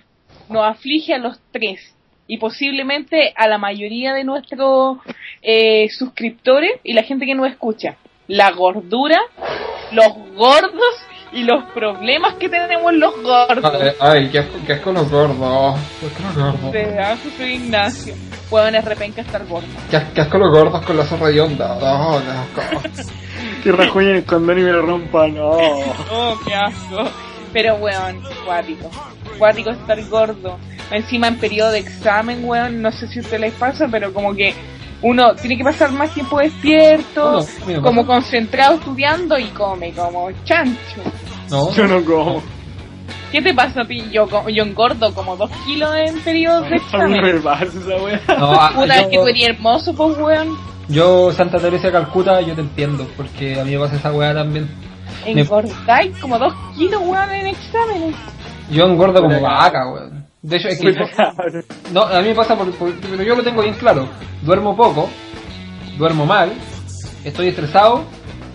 [0.50, 1.96] nos aflige a los tres
[2.28, 4.98] y posiblemente a la mayoría de nuestros
[5.42, 7.96] eh, suscriptores y la gente que nos escucha.
[8.28, 9.18] La gordura,
[9.94, 10.96] los gordos
[11.32, 13.72] y los problemas que tenemos los gordos.
[13.74, 15.80] Ay, ay, qué asco, qué asco los gordos.
[16.00, 16.72] Qué asco los gordos.
[16.74, 18.14] De ah, José Ignacio.
[18.50, 19.70] Pueden es repenca estar gordos.
[19.90, 21.76] Qué, qué asco los gordos con la zorra de onda.
[21.80, 22.22] No,
[22.54, 22.82] qué asco.
[23.64, 25.36] Que rajuñen el condón y me lo rompan.
[25.36, 25.52] No.
[26.12, 27.10] Oh, qué asco.
[27.54, 28.90] Pero, weón, cuático.
[29.38, 30.58] Cuático estar gordo.
[30.92, 34.34] Encima en periodo de examen, weón, no sé si a ustedes les pasa, pero como
[34.34, 34.54] que
[35.02, 40.30] uno tiene que pasar más tiempo despierto, No, no, como concentrado estudiando y come como
[40.44, 41.02] chancho.
[41.50, 42.42] No, Yo no como.
[43.32, 44.10] ¿Qué te pasa a ti?
[44.12, 47.22] Yo, co- yo engordo como dos kilos en periodo de examen.
[48.40, 50.58] no, a- Puta, es que yo, tú eres hermoso, pues, weón.
[50.88, 54.34] yo, Santa Teresa de Calcuta, yo te entiendo, porque a mí me pasa esa weá
[54.34, 54.70] también.
[55.26, 58.16] Me- Engordáis como dos kilos, weón, en exámenes.
[58.70, 60.26] Yo engordo como vaca, weón.
[60.42, 61.00] De hecho, es que yo-
[61.94, 64.08] no, a mí me pasa por, por- pero yo lo tengo bien claro.
[64.42, 65.10] Duermo poco,
[65.98, 66.54] duermo mal,
[67.26, 68.04] estoy estresado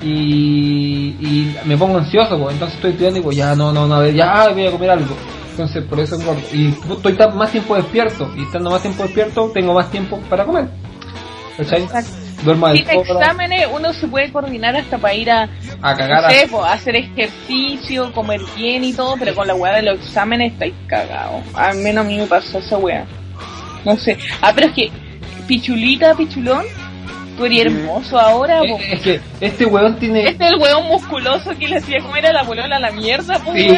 [0.01, 2.55] y, y me pongo ansioso, pues.
[2.55, 4.91] Entonces estoy estudiando y digo, ya, no, no, no, a ver, ya voy a comer
[4.91, 5.15] algo.
[5.51, 6.41] Entonces por eso engordo.
[6.53, 8.31] Y estoy más tiempo despierto.
[8.37, 10.69] Y estando más tiempo despierto, tengo más tiempo para comer.
[11.59, 11.83] ¿Cachai?
[11.83, 12.11] Exacto.
[12.43, 15.49] Duermo Sin exámenes uno se puede coordinar hasta para ir a,
[15.81, 19.55] a cagar no a- sé, po, hacer ejercicio, comer bien y todo, pero con la
[19.55, 21.43] weá de los exámenes estáis cagados.
[21.55, 23.05] Al menos a mí me pasó esa weá.
[23.85, 24.19] No sé.
[24.41, 24.91] Ah, pero es que,
[25.47, 26.65] pichulita, pichulón,
[27.37, 28.79] tú eres hermoso ahora, po.
[28.79, 30.29] Es, es que este weón tiene.
[30.29, 33.39] Este es el weón musculoso que le hacía comer a la bolola a la mierda,
[33.39, 33.53] po.
[33.53, 33.69] Sí,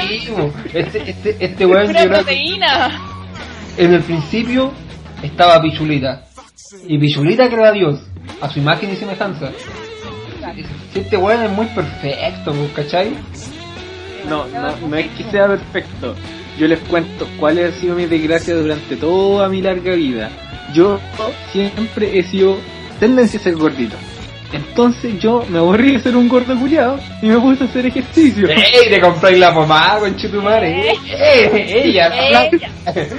[0.72, 3.00] este, este, este weón Pura que proteína.
[3.76, 4.72] en el principio
[5.22, 6.24] estaba Pichulita.
[6.86, 8.00] Y Pichulita crea a Dios,
[8.40, 9.52] a su imagen y semejanza.
[10.92, 13.12] Si Este weón es muy perfecto, ¿cachai?
[14.28, 16.14] No, no, no es que sea perfecto.
[16.58, 20.30] Yo les cuento cuál ha sido mi desgracia durante toda mi larga vida.
[20.72, 21.00] Yo
[21.52, 22.56] siempre he sido
[23.00, 23.96] tendencia a gordito.
[24.54, 28.48] Entonces yo me aburrí de ser un gordo culiado y me puse a hacer ejercicio.
[28.48, 28.88] ¡Ey!
[28.88, 30.90] Te compráis la pomada con Chitumare.
[30.90, 30.98] ¡Ey!
[31.52, 32.08] ¡Ella!
[32.08, 32.70] La, Ella.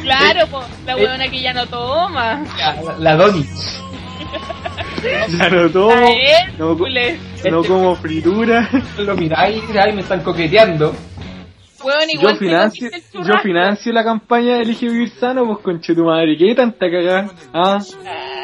[0.02, 2.44] Claro, po, la weona que ya no toma.
[2.58, 3.46] la, la Doni.
[5.38, 6.10] Ya no tomo,
[6.58, 6.76] no,
[7.52, 8.68] no como fritura.
[8.98, 10.96] Lo miráis y ay, me están coqueteando.
[11.86, 16.04] Weón, igual Yo financio, yo financio la campaña de Elige Vivir Sano, pues con tu
[16.04, 16.36] madre.
[16.36, 17.30] ¿Qué tanta cagada?
[17.54, 17.78] Ah,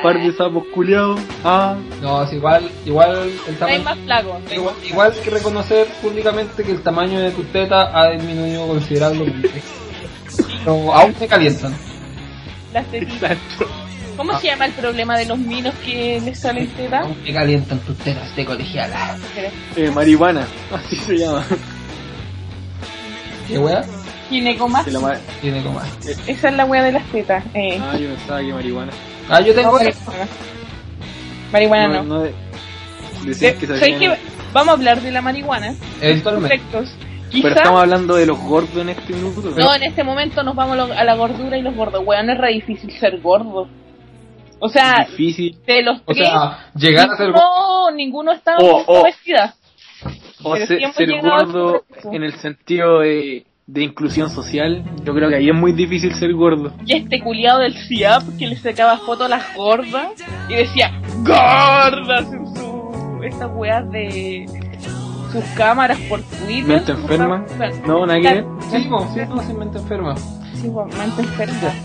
[0.04, 1.20] par de sapos culiados.
[1.44, 3.84] Ah, No, es igual, igual el tamaño.
[3.84, 4.38] más flagos.
[4.54, 9.50] Igual, igual que reconocer públicamente que el tamaño de tus tetas ha disminuido considerablemente.
[10.60, 11.74] Pero aún se calientan.
[12.74, 13.38] Las tetitas.
[14.16, 17.06] ¿Cómo se llama el problema de los minos que les salen tetas?
[17.06, 19.18] Aún se calientan tus tetas de colegiala.
[19.76, 21.44] Eh, marihuana, así se llama.
[23.52, 23.84] ¿Qué wea?
[24.30, 24.86] Ginecomas.
[24.86, 26.08] Que la ma- Tiene como más.
[26.28, 27.44] Esa es la wea de las tetas.
[27.54, 28.92] Eh, Ah, yo pensaba que marihuana.
[29.30, 29.72] Ah, yo tengo.
[29.72, 30.28] no, marihuana.
[31.52, 32.20] Marihuana no.
[32.22, 32.34] de-
[33.26, 34.18] decían Eh, que ¿sabes sabían- qué?
[34.54, 35.76] Vamos a hablar de la marihuana.
[36.02, 36.56] Eventualmente.
[36.56, 36.96] Efectos.
[37.32, 39.42] Pero estamos hablando de los gordos en este minuto.
[39.56, 42.04] no, en este momento nos vamos a lo- a la gordura y los gordos.
[42.06, 43.70] Weón, es re difícil ser gordo.
[44.60, 45.58] O sea, difícil.
[45.66, 47.28] de los O tres, sea, llegar a ser.
[47.28, 49.04] ninguno, ninguno está Oh, oh.
[49.04, 49.56] vestida.
[50.44, 50.82] O ser,
[51.22, 56.14] gordo en el sentido de, de inclusión social, yo creo que ahí es muy difícil
[56.16, 56.74] ser gordo.
[56.86, 60.14] Y este culiado del CIAP que le sacaba fotos a las gordas
[60.50, 60.92] y decía
[61.24, 64.46] gordas en su estas weas de
[65.32, 66.66] sus cámaras por Twitter.
[66.66, 67.46] ¿Mente enferma?
[67.86, 68.46] No, nada que ver.
[68.72, 68.90] Sí, sí,
[69.28, 70.16] no, sí, mente enferma.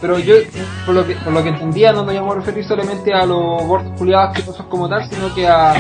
[0.01, 0.35] Pero yo,
[0.85, 3.65] por lo que, por lo que entendía, no nos íbamos a referir solamente a los
[3.65, 5.75] gordos culiados asquerosos como tal, sino que a,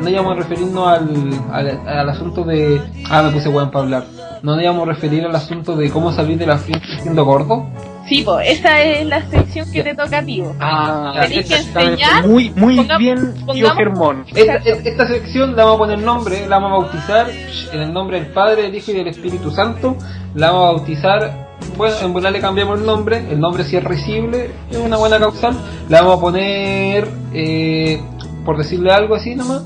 [0.00, 4.04] no íbamos a referirnos al, al, asunto de, ah, me puse weón para hablar.
[4.42, 7.66] No íbamos a referir al asunto de cómo salir de la fiesta siendo gordo,
[8.08, 10.42] Sí, pues, esa es la sección que te toca a ti.
[10.60, 14.24] Ah, Tenés que enseñar, Muy, muy ponga- bien, tío Germón.
[14.34, 17.26] Esta, esta sección la vamos a poner nombre, la vamos a bautizar
[17.72, 19.96] en el nombre del Padre, del Hijo y del Espíritu Santo.
[20.34, 23.82] La vamos a bautizar, bueno, en verdad le cambiamos el nombre, el nombre si es
[23.82, 25.56] recible, es una buena causal.
[25.88, 28.00] La vamos a poner, eh,
[28.44, 29.62] por decirle algo así nomás.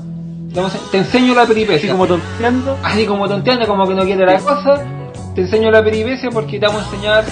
[0.91, 1.77] te enseño la peripecia.
[1.77, 2.77] Así como tonteando.
[2.83, 4.83] así como tonteando, como que no quiere la cosa,
[5.35, 7.23] te enseño la peripecia porque te vamos a enseñar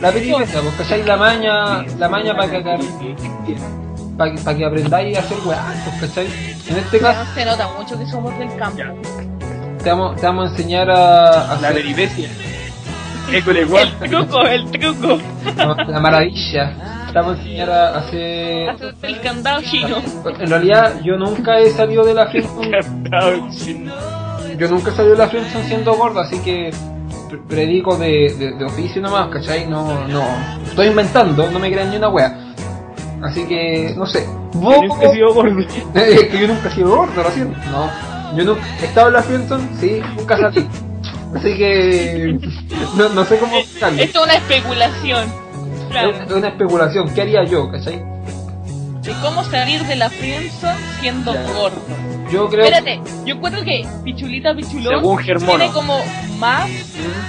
[0.00, 2.60] la peripecia, pues cachai la maña, la maña para que,
[4.16, 6.26] para que, pa' que aprendáis a hacer weá, pues cachai.
[6.68, 8.82] En este caso, Se nota mucho que somos del campo.
[9.82, 12.28] te vamos, te vamos a enseñar a, a La hacer peripecia.
[13.32, 13.62] École.
[13.62, 15.18] El truco, el truco.
[15.56, 16.72] la, la maravilla.
[17.12, 18.68] Te vamos a enseñar a hacer...
[18.70, 19.96] Hacer el candado chino.
[20.38, 22.78] En realidad, yo nunca he salido de la friendzone,
[24.58, 26.70] yo nunca he salido de la friendzone siendo gordo, así que
[27.48, 29.66] predico de, de, de oficio nomás, ¿cachai?
[29.66, 30.24] No, no,
[30.64, 32.54] estoy inventando, no me crean ni una wea.
[33.22, 34.26] Así que, no sé.
[34.54, 35.60] ¿Vos, Nunca he sido gordo.
[35.94, 37.58] Es que yo nunca he sido gordo, lo siento.
[37.70, 40.68] No, yo nunca he estado en la friendzone, sí, nunca salí.
[41.34, 42.38] Así que,
[42.96, 43.56] no, no sé cómo.
[43.56, 45.28] Esto es una especulación.
[45.90, 46.10] Claro.
[46.10, 48.15] Es una especulación, ¿qué haría yo, cachai?
[49.06, 51.42] De cómo salir de la friendzone siendo Ya.
[51.52, 51.80] gordo.
[52.32, 55.96] Yo creo Espérate, yo encuentro que Pichulita Pichulón tiene como
[56.38, 56.68] más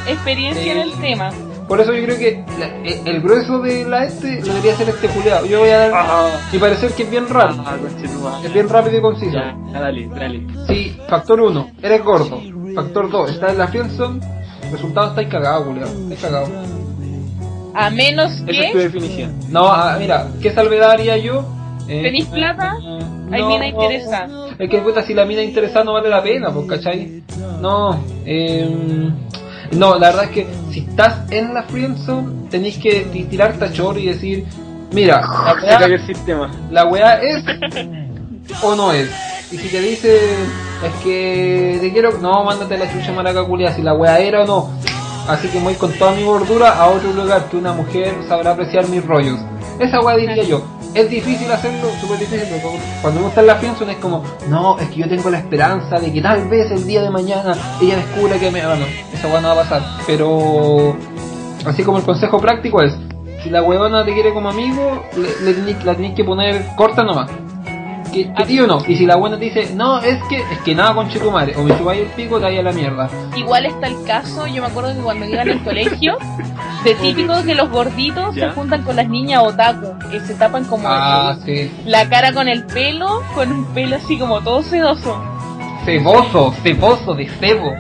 [0.08, 1.30] experiencia en el tema.
[1.68, 4.90] Por eso yo creo que la- e- el grueso de la este lo debería ser
[4.90, 5.46] este culeado.
[5.46, 7.64] Yo voy a dar Ah, mi parecer que es bien rápido.
[7.68, 8.40] ah.
[8.44, 9.34] Es bien rápido y conciso.
[9.34, 10.48] Ya, dale, dale.
[10.68, 12.42] Sí, factor 1, eres gordo.
[12.74, 14.20] Factor 2, estás en la friendzone.
[14.72, 15.92] Resultado, estáis cagado, culeado.
[15.92, 16.48] Estáis cagado.
[17.76, 19.36] A menos Esa es tu que definición.
[19.50, 21.46] No, ah, mira, ¿qué salvedad haría yo?
[21.88, 22.76] Eh, ¿Tenéis plata?
[23.32, 24.28] Hay no, mina interesada.
[24.60, 27.24] Es que puta, si la mina interesada no vale la pena, pues, ¿cachai?
[27.62, 29.10] No, eh,
[29.72, 33.98] no, la verdad es que si estás en la friendzone, tenéis que ti- tirar tachor
[33.98, 34.46] y decir,
[34.92, 36.52] mira, la Se cae weá, el sistema.
[36.72, 37.44] la weá es
[38.64, 39.10] o no es.
[39.52, 40.18] Y si te dice,
[40.86, 44.46] es que te quiero, no, mándate la chucha maraca culia, si la weá era o
[44.46, 44.70] no.
[45.28, 48.88] Así que voy con toda mi gordura a otro lugar que una mujer sabrá apreciar
[48.88, 49.40] mis rollos.
[49.80, 50.64] Esa weá diría yo.
[50.98, 52.48] Es difícil hacerlo, súper difícil,
[53.04, 56.00] cuando uno está en la friendzone es como, no, es que yo tengo la esperanza
[56.00, 58.66] de que tal vez el día de mañana ella descubra que me...
[58.66, 59.84] Bueno, esa weá no va a pasar.
[60.08, 60.98] Pero,
[61.68, 62.96] así como el consejo práctico es,
[63.44, 65.04] si la huevona te quiere como amigo,
[65.86, 67.30] la tenés que poner corta nomás.
[68.26, 68.82] Que, que tío no.
[68.88, 71.54] Y si la buena te dice, no, es que, es que nada con tu madre,
[71.56, 73.10] o me subáis el pico, te vaya a la mierda.
[73.36, 76.18] Igual está el caso, yo me acuerdo que cuando iba en el colegio,
[76.84, 78.50] de típico que los gorditos Ya.
[78.50, 81.72] se juntan con las niñas otaku, que se tapan como Ah, el- sí.
[81.86, 85.22] la cara con el pelo, con un pelo así como todo sedoso.
[85.86, 87.72] Ceboso, ceboso, de cebo.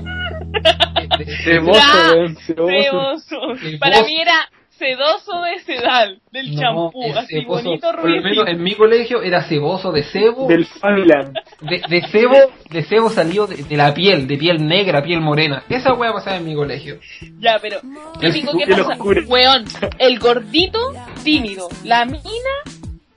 [1.44, 3.38] Ceboso, ceboso.
[3.80, 7.64] Para mí era sedoso de sedal, del No, champú, así ceboso.
[7.64, 8.48] bonito, Por lo menos rubio.
[8.48, 10.48] en mi colegio era ceboso de cebo.
[10.48, 11.34] Del Familand.
[11.62, 12.36] De, de cebo,
[12.70, 15.64] de cebo salió de, de la piel, de piel negra, piel morena.
[15.70, 17.00] Esa wea pasaba en mi colegio.
[17.40, 17.80] Ya, pero
[18.20, 18.98] típico que pasa,
[19.28, 19.66] weón,
[20.00, 20.80] el gordito
[21.24, 22.24] tímido, la mina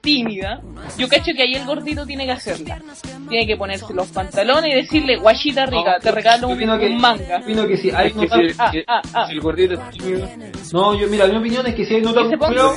[0.01, 0.61] tímida.
[0.99, 2.81] Yo cacho que ahí el gordito tiene que hacerla.
[3.29, 7.01] Tiene que ponerse los pantalones y decirle, guachita rica, te regalo un, opino que, un
[7.01, 7.39] manga.
[7.43, 9.27] opino que si hay Es que nota- si, Ah, que- ah, ah.
[9.29, 10.29] si el gordito es tímido,
[10.73, 12.77] No, yo mira, mi opinión es que si hay nota Que se ponga-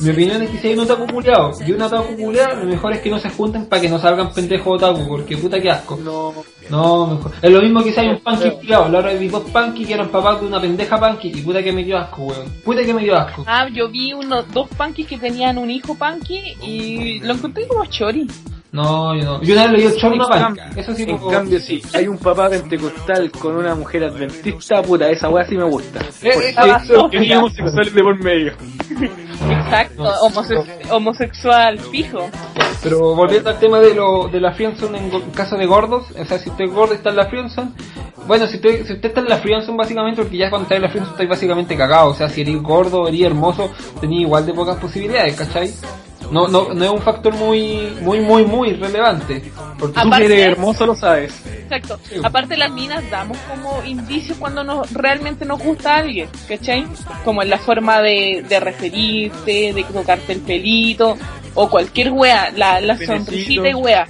[0.00, 2.92] Mi opinión es que si hay un otaku culiao y un otaku culiao, lo mejor
[2.94, 5.98] es que no se junten para que no salgan pendejos otaku, porque puta que asco.
[6.02, 6.34] no.
[6.70, 7.32] No, mejor.
[7.42, 8.88] Es lo mismo que si hay un punky culiao.
[8.88, 11.72] La hora vi dos punky que eran papás de una pendeja punky y puta que
[11.72, 12.48] me dio asco, weón.
[12.64, 13.44] Puta que me dio asco.
[13.46, 17.84] Ah, yo vi unos dos punkies que tenían un hijo punky y lo encontré como
[17.86, 18.28] chori.
[18.72, 19.42] No, yo no.
[19.42, 20.40] Yo una vez leí el chorro En una punky.
[20.60, 25.08] cambio, Eso sí en cambio, sí, hay un papá pentecostal con una mujer adventista, puta,
[25.10, 25.98] esa weá sí me gusta.
[26.22, 27.20] Eh, Porque esa basofia.
[27.20, 28.52] hay homosexuales de por medio.
[29.50, 32.28] Exacto, homose- homosexual fijo.
[32.82, 36.38] Pero volviendo al tema de lo de la friendzone en caso de gordos, o sea,
[36.38, 37.72] si usted es gordo y está en la friendzone,
[38.26, 40.82] bueno, si usted, si usted está en la friendzone básicamente, porque ya cuando está en
[40.82, 44.54] la friendzone estáis básicamente cagado, o sea, si eres gordo, eres hermoso, tenía igual de
[44.54, 45.70] pocas posibilidades, ¿cachai?
[46.30, 49.42] No, no, no es un factor muy, muy, muy, muy relevante.
[49.78, 51.34] Porque Tú que Aparte- eres hermoso lo sabes.
[51.46, 51.98] Exacto.
[52.22, 56.84] Aparte las minas damos como indicios cuando nos, realmente nos gusta alguien, ¿cachai?
[57.24, 61.16] Como en la forma de, de referirte, de tocarte el pelito,
[61.54, 64.06] o cualquier wea, la, la sonrisita y wea.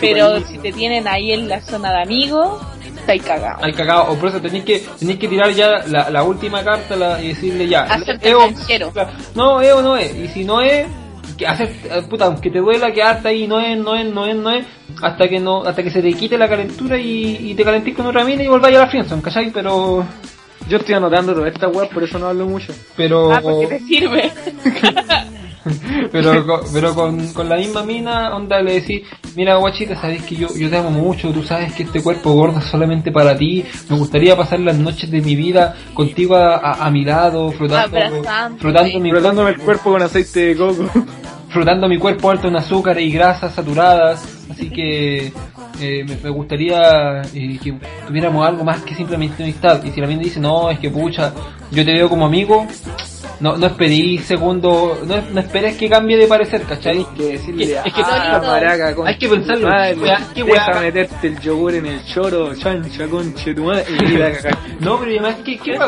[0.00, 2.60] Pero si te tienen ahí en la zona de amigos,
[2.98, 3.62] estáis cagados.
[3.62, 6.96] hay cagado, o por eso tenéis que, tenéis que tirar ya la, la última carta
[6.96, 8.92] la- y decirle ya, Hacerte ¿es o- canchero.
[9.34, 10.86] no, es o no es, y si no es,
[11.40, 14.36] que hacer, eh, puta, aunque te duela quedarte ahí, no es, no es, no es,
[14.36, 14.66] no es,
[15.02, 18.06] hasta que no, hasta que se te quite la calentura y, y te calentís con
[18.06, 19.50] otra mina y volváis a la friendzone, ¿cachai?
[19.50, 20.04] Pero,
[20.68, 22.72] Yo estoy anotando toda esta web, por eso no hablo mucho.
[22.94, 24.30] Pero, Ah, porque te sirve.
[26.12, 29.02] pero, co- pero con, con la misma mina, onda le decís,
[29.36, 32.58] mira guachita, sabes que yo, yo te amo mucho, tú sabes que este cuerpo gordo
[32.58, 36.86] es solamente para ti, me gustaría pasar las noches de mi vida contigo a, a-
[36.86, 38.60] a mi lado, frotando, Abrazándote.
[38.62, 40.88] frotando mi Frotándome el cuerpo con aceite de coco.
[41.50, 45.32] frotando mi cuerpo alto en azúcar y grasas saturadas, así que
[45.80, 47.74] eh, me, me gustaría eh, que
[48.06, 49.82] tuviéramos algo más que simplemente amistad.
[49.84, 51.32] Y si la mina dice, no, es que pucha,
[51.72, 52.66] yo te veo como amigo,
[53.40, 57.04] no, no esperí segundo, no, no esperes que cambie de parecer, ¿cachai?
[57.16, 59.68] Que decirle Es que- ah, maraca, concha Hay que pensarlo.
[59.68, 59.96] madre,
[60.34, 64.82] qué deja meterte el yogur en el choro, chancha, concha tu madre, y.
[64.84, 65.78] No, pero además, ¿qué, qué,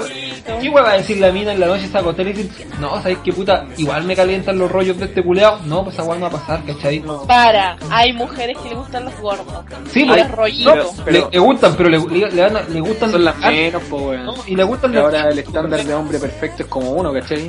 [0.61, 1.87] qué va a decir la mina en la noche?
[1.89, 2.51] Se acostar y decir,
[2.81, 3.67] no, ¿sabes qué puta?
[3.77, 5.61] Igual me calientan los rollos de este culeado.
[5.67, 7.03] No, pues esa weá no va a pasar, ¿cachai?
[7.27, 9.47] Para, hay mujeres que le gustan los gordos.
[9.91, 10.97] Sí, y pues, los rollitos.
[10.99, 13.97] no, pero- le, le gustan, pero le, le, le le gustan Son las menos, po
[13.97, 14.25] weón.
[14.27, 17.42] no, y le gustan Y ahora el estándar de hombre perfecto es como uno, ¿cachai?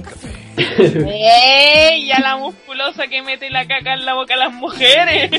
[0.58, 2.08] ¡Ey!
[2.08, 5.30] Ya la musculosa que mete la caca en la boca a las mujeres.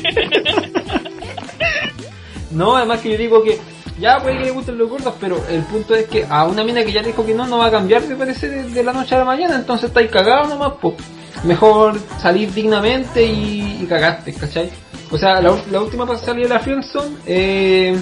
[2.51, 3.59] No, además que yo digo que
[3.99, 6.83] ya puede que le gusten los gordos, pero el punto es que a una mina
[6.83, 9.15] que ya dijo que no, no va a cambiar de parecer de, de la noche
[9.15, 10.95] a la mañana, entonces estáis cagados nomás, pues.
[11.43, 14.69] Mejor salir dignamente y, y cagaste, ¿cachai?
[15.11, 18.01] O sea, la, la última para salir de la friendzone eh,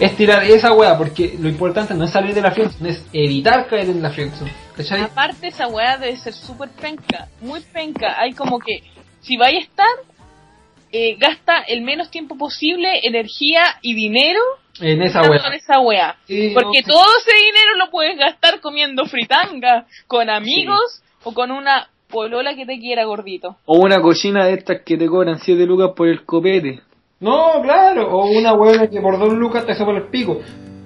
[0.00, 3.68] es tirar esa weá, porque lo importante no es salir de la friendzone, es evitar
[3.68, 5.02] caer en la friendzone, ¿cachai?
[5.02, 8.18] Aparte esa weá debe ser súper penca, muy penca.
[8.18, 8.82] Hay como que,
[9.20, 9.86] si vais a estar,
[10.92, 14.40] eh, gasta el menos tiempo posible, energía y dinero
[14.80, 15.46] En esa weá.
[15.46, 16.16] en esa weá.
[16.26, 21.50] Sí, Porque no, todo ese dinero lo puedes gastar comiendo fritanga, con amigos o con
[21.50, 23.56] una polola que te quiera gordito.
[23.66, 26.80] O una cochina de estas que te cobran 7 lucas por el copete.
[27.20, 30.40] No, claro, o una hueá que por dos lucas te sopa el pico.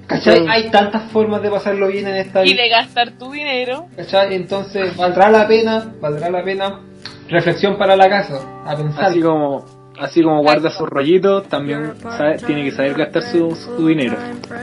[0.06, 0.46] ¿Cachai?
[0.48, 2.62] Hay tantas formas de pasarlo bien en esta Y vida.
[2.62, 3.86] de gastar tu dinero.
[3.96, 4.34] ¿Cachai?
[4.34, 6.80] Entonces, valdrá la pena, valdrá la pena.
[7.28, 9.04] Reflexión para la casa, a pensar.
[9.06, 9.64] Así como,
[9.98, 14.16] así como guarda sus rollitos, también sabe- tiene que saber gastar su, su dinero.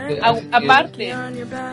[0.07, 1.13] Eh, A- que- aparte,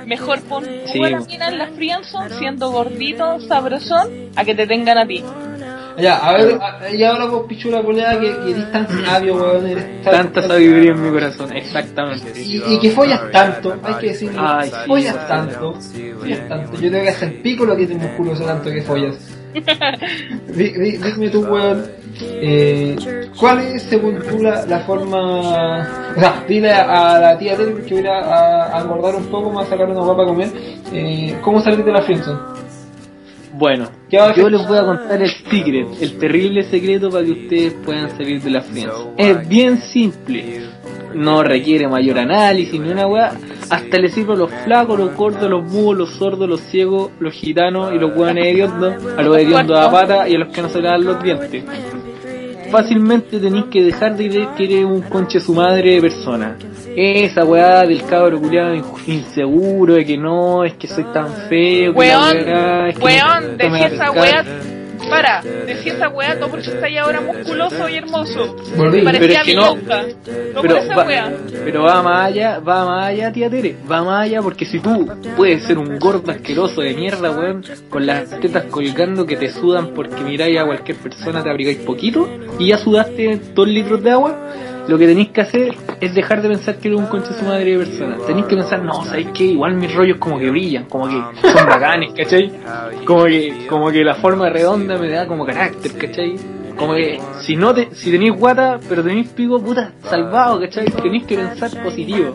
[0.06, 1.02] mejor pon Sí.
[1.04, 5.22] a la mina en la friendzone siendo gordito, sabrosón, a que te tengan a ti.
[5.98, 9.66] Ya, a ver, a- y ahora vos, pichula coleada, que, que eres tan sabio, weón.
[9.66, 12.32] eres tan- Tanta sabiduría en mi corazón, exactamente.
[12.40, 14.42] Y, y que follas tanto, hay que decirlo.
[14.44, 15.74] Ay, follas tanto,
[16.20, 16.72] follas tanto.
[16.80, 19.16] Yo tengo que hacer pico lo que te musculoso tanto que follas.
[20.54, 21.86] Di- di- Dime tú, weón,
[22.20, 22.96] eh,
[23.38, 26.12] ¿cuál es según tú la, la forma...
[26.16, 29.58] O sea, dile a, a la tía Tere que voy a, a, engordar un poco,
[29.58, 30.48] a sacar una guapa a comer,
[30.92, 32.38] eh, ¿cómo salir de la friendzone?
[33.58, 37.24] Bueno, ¿Qué va a yo les voy a contar el secret, el terrible secreto para
[37.24, 39.14] que ustedes puedan salir de la friendzone.
[39.16, 40.60] Es bien simple,
[41.14, 43.32] no requiere mayor análisis ni una weá.
[43.70, 47.32] Hasta le sirve a los flacos, los gordos, los mudos, los sordos, los ciegos, los
[47.32, 50.68] gitanos y los hueones hediondos, a los hediondos a pata y a los que no
[50.68, 51.64] se le dan los dientes.
[52.70, 56.58] Fácilmente tenéis que dejar de creer que eres un conche su madre de persona.
[56.96, 58.74] Esa weá del cabro culiado
[59.06, 61.92] inseguro de que no, es que soy tan feo.
[61.92, 64.44] Weón, weá, es que weón, no me decía esa weá.
[65.10, 68.56] Para, decía esa weá, todo porque está ahí ahora musculoso y hermoso.
[68.78, 69.02] Volví.
[69.02, 69.74] Parecía Pero es que no.
[70.54, 71.32] No pero esa va, weá.
[71.66, 75.06] pero va más allá, va más allá, tía Tere, va más allá porque si tú
[75.36, 79.88] puedes ser un gordo asqueroso de mierda, weón, con las tetas colgando que te sudan
[79.88, 82.26] porque miráis a cualquier persona, te abrigáis poquito
[82.58, 84.34] y ya sudaste dos litros de agua,
[84.88, 87.44] lo que tenéis que hacer es dejar de pensar que eres un concha de su
[87.44, 88.16] madre de persona.
[88.26, 91.66] Tenéis que pensar, no, sabéis que igual mis rollos como que brillan, como que son
[91.66, 92.52] bacanes, ¿cachai?
[93.04, 96.36] Como que, como que la forma redonda me da como carácter, ¿cachai?
[96.76, 100.84] Como que si no te, si tenéis guata, pero tenéis pico, puta, salvado, ¿cachai?
[100.86, 102.34] Tenéis que pensar positivo.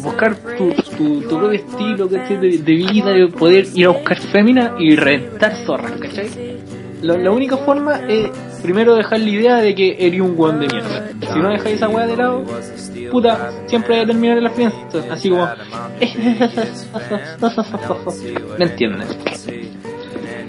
[0.00, 2.36] Buscar tu, tu, tu propio estilo, ¿cachai?
[2.38, 6.28] De, de vida, de poder ir a buscar fémina y reventar zorras, ¿cachai?
[7.02, 8.30] La, la única forma es
[8.62, 11.08] primero dejar la idea de que eres un guan de mierda.
[11.32, 12.44] Si no dejáis esa weá de lado,
[13.10, 15.04] puta, siempre va a terminar en la fiesta.
[15.10, 15.46] Así como...
[18.58, 19.08] ¿Me entienden?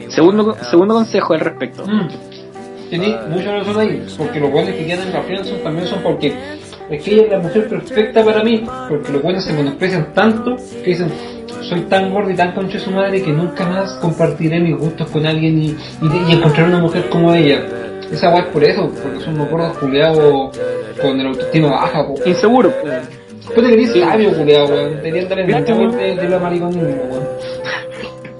[0.09, 1.85] Segundo, segundo consejo al respecto.
[1.85, 2.07] Mm.
[2.89, 6.33] Tení mucha razón ahí, porque los buenos que quedan en la friendzone también son porque
[6.89, 10.55] es que ella es la mujer perfecta para mí, porque los buenos se menosprecian tanto
[10.55, 11.11] que dicen
[11.63, 15.09] soy tan gordo y tan concha de su madre que nunca más compartiré mis gustos
[15.09, 17.63] con alguien y, y, y encontrar una mujer como ella.
[18.11, 20.57] Esa guay es por eso, porque son unos gordos culeados
[21.01, 22.15] con el autoestima baja, po.
[22.25, 22.73] Inseguro.
[22.81, 23.09] pues.
[23.53, 24.95] Tú deberías ser sabio, culeado, weón.
[24.97, 27.27] Deberías dar el de, de la mariconismo, weón.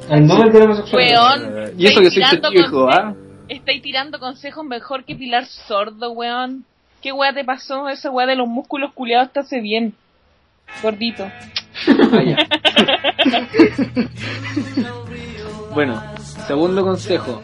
[0.10, 1.42] Al de la homosexualidad.
[1.42, 3.14] Weón, Y eso que soy tirando testigo, ¿ah?
[3.50, 6.66] Estáis tirando consejos mejor que Pilar Sordo, weón.
[7.02, 7.90] ¿Qué weá te pasó?
[7.90, 9.94] Esa weá de los músculos culiados te hace bien.
[10.82, 11.30] Gordito.
[15.74, 16.02] Bueno,
[16.48, 17.42] segundo consejo.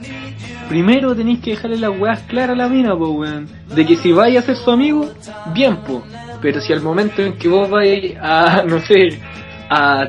[0.68, 3.48] Primero tenéis que dejarle las weas claras a la mina, po, weón.
[3.76, 5.12] De que si vais a ser su amigo,
[5.54, 6.02] bien, po.
[6.42, 9.20] Pero si al momento en que vos vais a, no sé,
[9.70, 10.08] a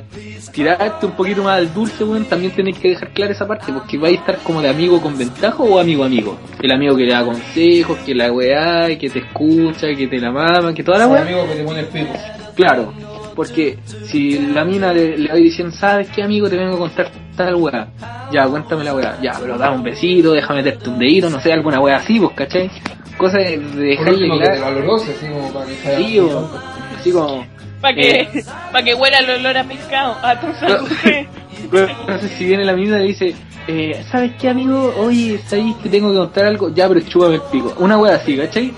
[0.52, 3.98] tirarte un poquito más al dulce, weón, también tenéis que dejar clara esa parte, porque
[3.98, 6.38] vais a estar como de amigo con ventaja o amigo amigo.
[6.62, 10.30] El amigo que le da consejos, que la weá, que te escucha, que te la
[10.32, 11.22] mama, que toda la Un weá.
[11.22, 12.12] amigo que te pone el pico.
[12.56, 12.92] Claro,
[13.34, 16.48] porque si la mina le, le va diciendo, ¿sabes qué amigo?
[16.48, 17.88] Te vengo a contar tal weá.
[18.32, 19.18] Ya, cuéntame la weá.
[19.20, 22.32] Ya, pero dame un besito, déjame meterte un dedito, no sé, alguna weá así, pues,
[22.36, 22.70] ¿cachai?
[23.16, 24.64] Cosa de, de dejarle último, que te claro.
[24.74, 25.96] valorose, así como para que sea.
[25.98, 26.50] Sí, o-
[26.98, 27.46] así como...
[27.80, 28.44] Para que, Eh.
[28.72, 30.16] pa' que huela el olor a pescado.
[30.22, 30.88] A tu salud.
[31.72, 33.34] Entonces, si viene la mina y le dice,
[33.68, 34.94] eh, ¿sabes qué, amigo?
[34.98, 36.70] Oye, ¿sabes que tengo que contar algo?
[36.74, 37.72] Ya, pero chúpame el pico.
[37.78, 38.72] Una wea así, ¿cachai?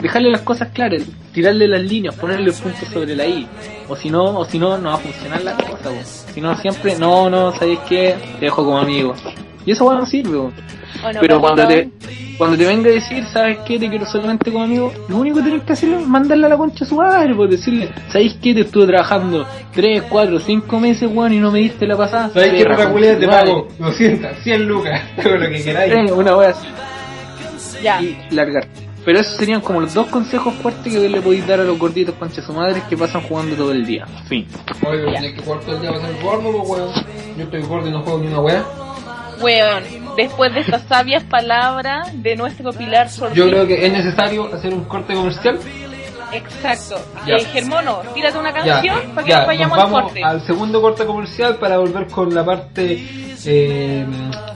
[0.00, 3.46] Dejarle las cosas claras, tirarle las líneas, ponerle puntos sobre la I.
[3.88, 5.90] O si no, o si no, no va a funcionar la cosa.
[6.32, 8.16] Si no, siempre, no, no, ¿sabes qué?
[8.38, 9.14] Te dejo como amigo.
[9.66, 10.38] Y eso bueno no sirve.
[11.02, 11.90] Bueno, Pero cuando te,
[12.36, 13.78] cuando te venga a decir, ¿sabes qué?
[13.78, 16.56] Te quiero solamente como amigo, lo único que tienes que hacer es mandarle a la
[16.56, 18.54] concha a su madre, pues decirle, ¿sabes qué?
[18.54, 22.30] Te estuve trabajando 3, 4, 5 meses, weón, y no me diste la pasada.
[22.30, 23.68] ¿Sabes qué tu te pago?
[23.78, 25.92] 200, 100 lucas, todo lo que queráis.
[25.92, 26.66] Eh, una wea así.
[27.82, 28.02] Ya.
[28.02, 28.66] Y largar.
[29.04, 32.14] Pero esos serían como los dos consejos fuertes que le podéis dar a los gorditos
[32.14, 34.06] concha su madre que pasan jugando todo el día.
[34.28, 34.46] Fin.
[34.86, 36.92] Oye, pero tienes que jugar todo el día para ser gordo, pues, weón.
[37.36, 38.64] Yo estoy gordo y no juego ni una weá.
[39.40, 39.82] Weón,
[40.16, 43.08] después de estas sabias palabras de nuestro Pilar.
[43.34, 45.58] Yo creo que es necesario hacer un corte comercial.
[46.32, 46.96] Exacto.
[47.26, 47.36] Ya.
[47.36, 50.24] Eh, Germono, tírate una Ya, canción para que ya, nos vayamos nos al corte.
[50.24, 53.04] al segundo corte comercial para volver con la parte,
[53.46, 54.06] eh,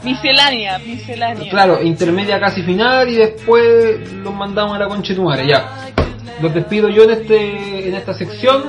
[0.02, 1.50] Miscelánea, miscelánea.
[1.50, 5.68] claro, intermedia casi final y después los mandamos a la concha de tu madre, ya.
[6.40, 8.64] Los despido yo en este en esta sección.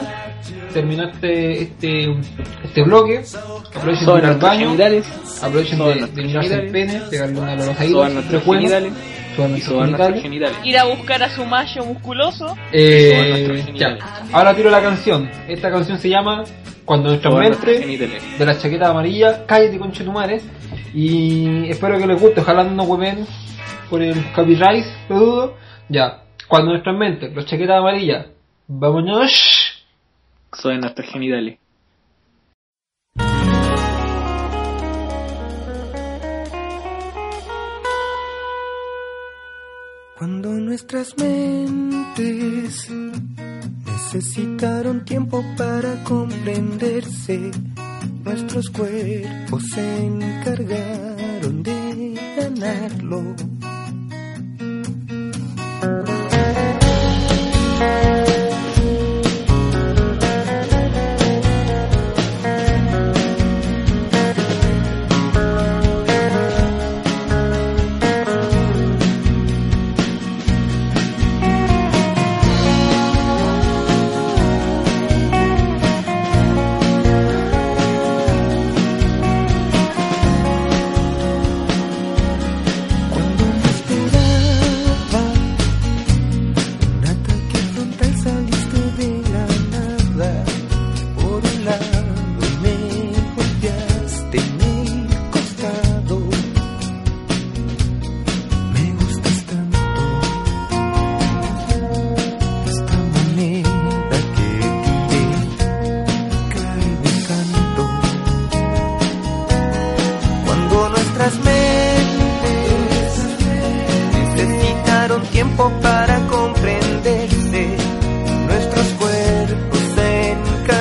[0.73, 2.15] Terminó este, este,
[2.63, 3.23] este bloque.
[3.75, 4.75] Aprovechen de ir al baño.
[5.41, 8.23] Aprovechen de, mirarse el pene, pegarle una de los Soban
[9.47, 9.65] nuestros genitales.
[9.65, 10.57] soban Y nuestros soban nuestros genitales.
[10.57, 10.65] genitales.
[10.65, 12.57] Ir a buscar a su macho musculoso.
[12.71, 13.97] Eh, ya.
[14.31, 15.29] Ahora tiro la canción.
[15.47, 16.43] Esta canción se llama
[16.85, 17.79] Cuando nuestra mente
[18.37, 20.43] de la chaqueta amarilla, cállate con chetumares.
[20.93, 23.25] Y espero que les guste, ojalá no hueven
[23.89, 25.57] por el copyright, lo dudo.
[25.87, 28.27] Ya, cuando nuestra mente, los chaquetas amarillas,
[28.67, 29.83] vámonos.
[30.51, 31.59] Soban nuestros genitales.
[40.19, 42.89] Cuando nuestras mentes
[43.85, 47.51] necesitaron tiempo para comprenderse,
[48.25, 53.33] nuestros cuerpos se encargaron de ganarlo.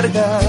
[0.09, 0.48] Encargaron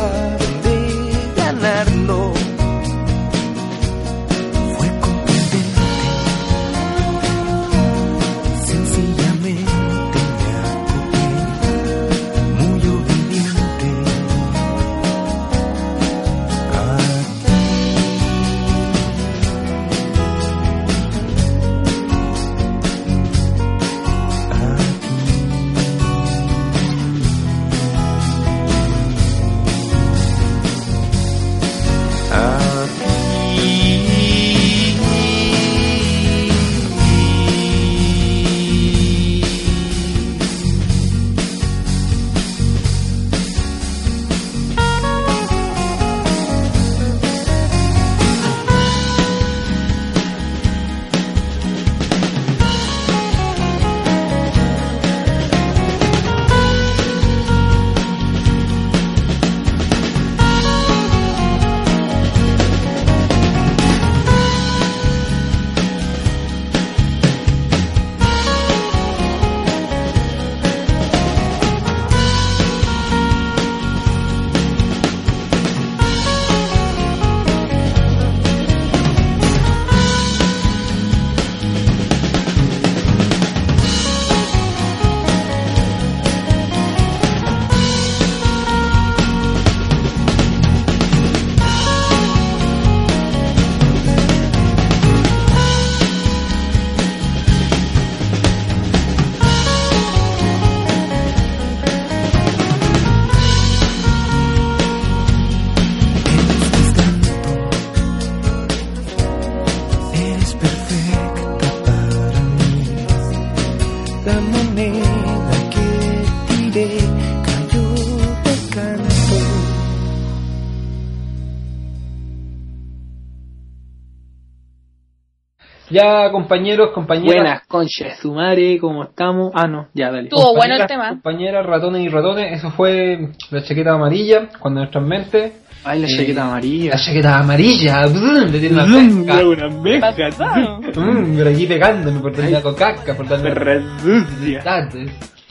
[125.91, 127.34] Ya, compañeros, compañeras.
[127.34, 129.51] Buenas, concha de su madre, ¿cómo estamos?
[129.55, 130.24] Ah, no, ya, dale.
[130.28, 131.09] Estuvo bueno el tema.
[131.11, 135.53] Compañeras, ratones y ratones, eso fue la chaqueta amarilla, cuando nuestras mentes.
[135.82, 136.91] Ay, la Eh, chaqueta amarilla.
[136.93, 139.47] La chaqueta amarilla, brum, le tiene una pesca.
[139.47, 139.68] una
[140.14, 140.78] ¿Qué mezcla.
[140.95, 144.62] Mm, pero aquí pegándome por darle la cocaca, por darle Perra sucia.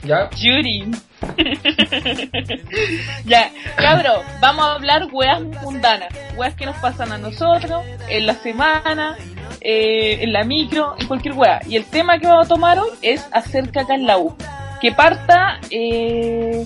[0.03, 0.29] ¿Ya?
[0.37, 0.89] Yuri.
[3.25, 8.35] ya, cabro, vamos a hablar weas mundanas, weas que nos pasan a nosotros, en la
[8.35, 9.17] semana,
[9.61, 11.61] eh, en la micro, en cualquier wea.
[11.67, 14.35] Y el tema que vamos a tomar hoy es hacer caca en la U.
[14.81, 16.65] Que parta, eh,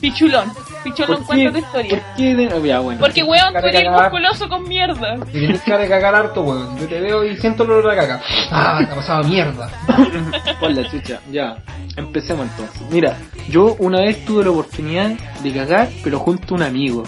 [0.00, 0.52] Pichulón.
[0.84, 1.90] Pichulón, cuenta tu historia.
[1.90, 2.34] ¿Por qué?
[2.36, 3.00] de- oh, ya, bueno.
[3.00, 5.16] Porque weón, tú eres musculoso con mierda.
[5.32, 6.78] Tienes cara de cagar harto, weón.
[6.78, 8.20] Yo te veo y siento el olor a caca.
[8.50, 9.68] Ah, te ha pasado mierda.
[10.60, 11.56] Pon la chucha, ya.
[11.96, 12.80] Empecemos entonces.
[12.90, 13.16] Mira,
[13.48, 15.10] yo una vez tuve la oportunidad
[15.42, 17.02] de cagar, pero junto a un amigo.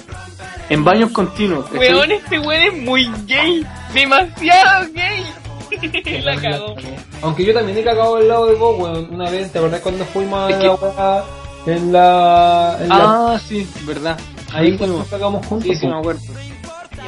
[0.70, 1.70] En baños continuos.
[1.72, 3.66] Weón, este weón es muy gay.
[3.92, 5.24] Demasiado gay.
[6.24, 6.74] la cagó.
[7.22, 9.08] Aunque yo también he cagado al lado de vos, weón.
[9.14, 11.24] Una vez, ¿te acordás cuando fuimos Es a que- la weá
[11.66, 12.76] en la.
[12.80, 12.96] En la...
[13.34, 14.18] Ah, sí, verdad.
[14.52, 15.08] ahí cuando fuimos.
[15.08, 15.68] cagamos juntos.
[15.68, 15.92] Sí, sí, po.
[15.92, 16.20] me acuerdo.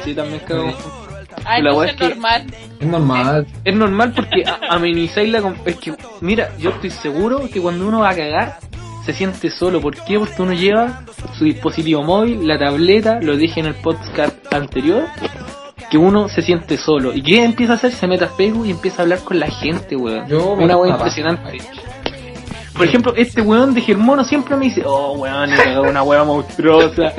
[0.03, 0.99] Sí, también cagamos juntos.
[1.45, 2.45] Ah, La es es que- normal.
[2.79, 3.47] Es normal.
[3.65, 5.53] Es normal porque a- amenizáis la...
[5.65, 8.59] Es que, mira, yo estoy seguro que cuando uno va a cagar,
[9.05, 9.81] se siente solo.
[9.81, 10.17] ¿Por qué?
[10.19, 11.03] Porque uno lleva
[11.37, 15.05] su dispositivo móvil, la tableta, lo dije en el podcast anterior,
[15.89, 17.13] que uno se siente solo.
[17.13, 17.91] ¿Y qué empieza a hacer?
[17.91, 20.27] Se mete a Facebook y empieza a hablar con la gente, weón.
[20.27, 20.89] Yo me Una paja.
[20.89, 21.57] impresionante.
[22.73, 25.51] Por ejemplo, este weón de Germono siempre me dice, oh weón,
[25.87, 27.13] una weá monstruosa.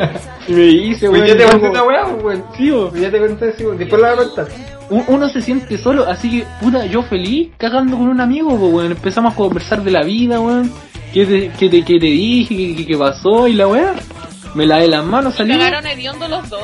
[0.49, 2.45] Y me dice, Pues weón, ya te conté una pues, weón.
[2.57, 2.93] Sí, bo.
[2.95, 3.79] Ya te conté, sí, weón.
[3.79, 4.49] Después la voy a contar.
[4.91, 8.91] Uno se siente solo, así que, puta, yo feliz cagando con un amigo, pues, weón.
[8.93, 10.73] Empezamos a conversar de la vida, weón.
[11.15, 12.55] ¿Qué te, qué te, qué te dije?
[12.57, 13.47] ¿Qué, qué- qué pasó?
[13.49, 13.95] Y la weá.
[14.55, 15.57] Me lavé las manos, salí.
[15.57, 16.63] Cagaron hediondo los dos.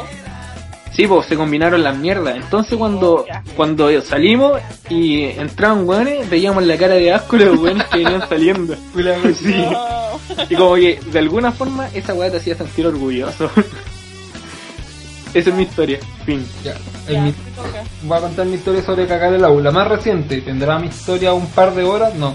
[0.93, 2.35] Sí, pues se combinaron las mierdas.
[2.37, 7.59] Entonces cuando, Oh, cuando salimos y entraban weones, veíamos la cara de asco de los
[7.61, 8.75] weones que venían saliendo.
[9.35, 9.55] Sí.
[9.55, 10.11] No.
[10.49, 13.51] Y como que de alguna forma esa weá te hacía sentir orgulloso.
[15.33, 15.99] Esa es mi historia.
[16.27, 16.45] Fin.
[16.65, 16.75] Ya.
[17.09, 17.35] Ya, mi-.
[18.03, 19.63] Voy a contar mi historia sobre cagar el agua.
[19.63, 22.15] La más reciente, ¿tendrá mi historia un par de horas?
[22.17, 22.35] No.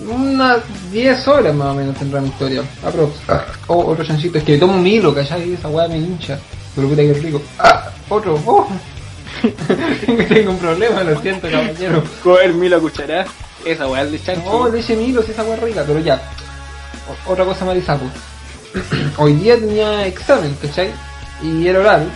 [0.00, 0.58] Unas
[0.90, 2.62] 10 horas más o menos tendrá mi historia.
[2.84, 3.12] Aprox.
[3.28, 4.38] Ah, oh, otro chancito.
[4.38, 5.52] Es que tomo un hilo, ¿cachai?
[5.54, 6.38] Esa weá me hincha.
[6.74, 7.40] Pero puta que rico.
[7.58, 8.40] Ah, otro.
[8.44, 8.66] Oh.
[10.28, 12.02] Tengo un problema, lo siento, caballero.
[12.22, 12.80] Coger mil a.
[13.64, 14.50] Esa weá es de chancho.
[14.50, 16.20] No, leche Milo, si esa weá es rica, pero ya.
[17.26, 18.04] O- otra cosa marisapo.
[19.18, 20.90] Hoy día tenía examen, ¿cachai?
[21.42, 22.10] Y era oral.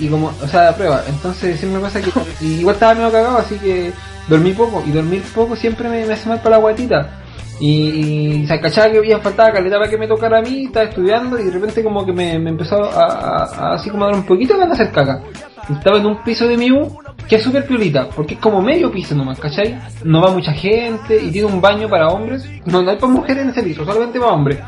[0.00, 1.02] Y, como, o sea, la prueba.
[1.08, 2.10] Entonces siempre me pasa que
[2.44, 3.92] igual estaba medio cagado, así que
[4.28, 4.82] dormí poco.
[4.86, 7.18] Y dormir poco siempre me, hace mal para la guatita.
[7.60, 10.86] Y, y se cachaba que había faltaba caleta para que me tocara a mí, estaba
[10.86, 14.64] estudiando y de repente como que me, empezó a, así como dar un poquito de
[14.64, 15.22] hacer caca.
[15.70, 16.98] Estaba en un piso de mi U
[17.28, 19.78] que es súper piolita, porque es como medio piso nomás, ¿cachai?
[20.02, 22.44] No va mucha gente y tiene un baño para hombres.
[22.66, 24.58] No, no hay para mujeres en ese piso, solamente para hombres.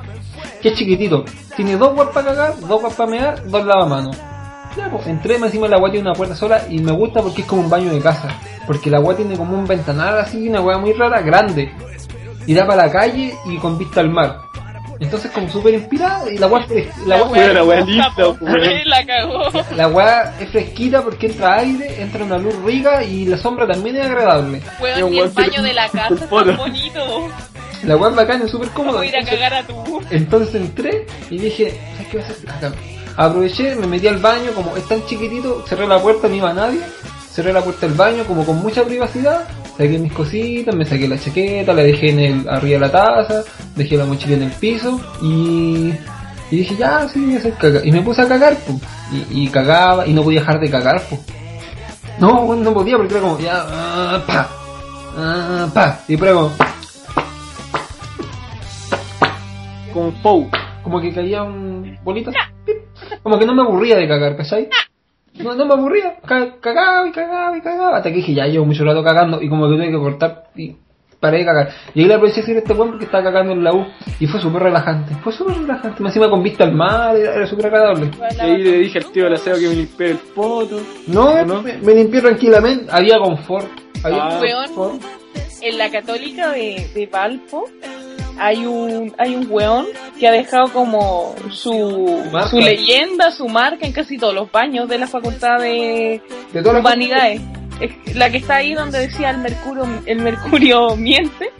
[0.62, 1.24] Que es chiquitito.
[1.56, 4.16] Tiene dos guas para cagar, dos guas para mear, dos lavamanos.
[4.76, 7.22] Ya, pues, entré más encima de la agua tiene una puerta sola y me gusta
[7.22, 8.28] porque es como un baño de casa.
[8.66, 11.72] Porque la agua tiene como un ventanal así, una agua muy rara, grande.
[12.46, 14.38] Y da para la calle y con vista al mar.
[15.00, 16.64] Entonces como súper inspirada y la agua
[17.04, 17.36] la agua-
[19.84, 24.06] agua es fresquita porque entra aire, entra una luz rica y la sombra también es
[24.06, 24.62] agradable.
[24.80, 27.28] Weón, y el baño de la casa es tan bonito.
[27.82, 29.04] La agua es bacana, es súper cómoda.
[29.04, 30.00] ir a Entonces- cagar a tu.
[30.10, 32.72] Entonces entré y dije, ¿sabes qué voy a hacer?
[33.16, 36.80] Aproveché, me metí al baño, como es tan chiquitito, cerré la puerta, no iba nadie.
[37.30, 39.48] Cerré la puerta del baño, como con mucha privacidad.
[39.76, 43.42] Saqué mis cositas, me saqué la chaqueta, la dejé en el, arriba de la taza,
[43.74, 45.92] dejé la mochila en el piso y,
[46.50, 47.80] y dije, ya, sí, voy a hacer caca.
[47.84, 48.78] Y me puse a cagar, pues.
[49.12, 51.20] Y, y cagaba y no podía dejar de cagar, pues.
[52.20, 54.48] No, no podía porque era como, ya, ah, pa,
[55.16, 56.00] ah, pa.
[56.06, 56.52] Y era como,
[59.92, 60.50] Con Pou.
[60.82, 62.30] como que caía un bolito.
[62.64, 62.76] pip.
[63.22, 64.68] Como que no me aburría de cagar, ¿cachai?
[65.38, 67.96] No, no me aburría, Ca- cagaba y cagaba y cagaba.
[67.96, 70.76] Hasta que dije, ya llevo mucho rato cagando y como que tuve que cortar y
[71.18, 71.70] paré de cagar.
[71.94, 73.84] Y ahí le aproveché a decir a este buen porque estaba cagando en la U
[74.20, 75.14] y fue súper relajante.
[75.24, 78.10] Fue súper relajante, me encima con vista al mar, era, era súper agradable.
[78.36, 80.80] Y ahí le dije al tío del aseo que me limpiara el poto.
[81.08, 81.62] No, ¿No?
[81.62, 83.66] Me, me limpié tranquilamente, había confort.
[84.04, 84.40] Había Ah.
[84.66, 85.02] confort.
[85.62, 87.64] En la católica de, de Valpo
[88.38, 89.86] hay un hay un weón
[90.18, 92.48] que ha dejado como su, Marca.
[92.48, 97.40] su leyenda, su marca en casi todos los baños de la facultad de De humanidades.
[97.80, 101.50] Es La que está ahí donde decía el mercurio, el mercurio miente.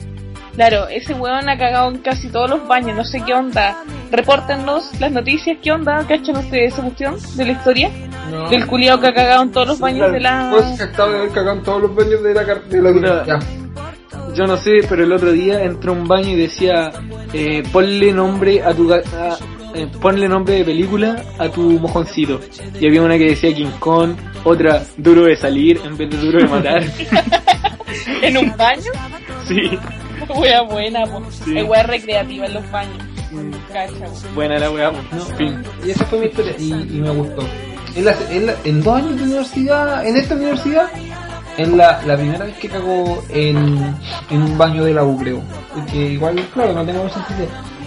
[0.55, 3.77] Claro, ese weón ha cagado en casi todos los baños, no sé qué onda.
[4.13, 6.07] Repórtenos las noticias, ¿qué onda?
[6.07, 7.91] ¿Cachan ustedes esa cuestión de la historia?
[8.31, 8.49] No.
[8.49, 10.51] Del culiao que ha cagado en todos los baños de la...
[10.53, 13.39] Pues jactado de haber cagado en todos los baños de la, de la Puta.
[14.35, 16.91] Yo no sé, pero el otro día entró a un baño y decía,
[17.33, 18.89] eh, ponle nombre a tu...
[18.89, 19.39] ga- a-
[19.77, 22.41] eh, ponle nombre de película a tu mojoncito.
[22.81, 24.13] Y había una que decía King Kong,
[24.45, 26.83] otra duro de salir en vez de duro de matar.
[28.23, 28.91] ¿En un baño?
[29.49, 29.79] sí.
[30.37, 31.23] Wea buena, po.
[31.45, 31.59] Sí.
[31.59, 32.97] Es wea recreativa en los baños.
[33.33, 34.35] Mm, Cacha, po.
[34.35, 34.91] Buena la weá.
[34.91, 34.99] No,
[35.29, 35.63] En fin.
[35.85, 37.43] y esa fue mi historia y, y me gustó.
[37.97, 40.87] En, la- en la- en dos años de universidad, en esta universidad,
[41.57, 43.95] es la, la primera vez que cago en,
[44.31, 45.41] en un baño de la U, creo.
[45.75, 47.27] Porque igual, claro, no tengo mucha.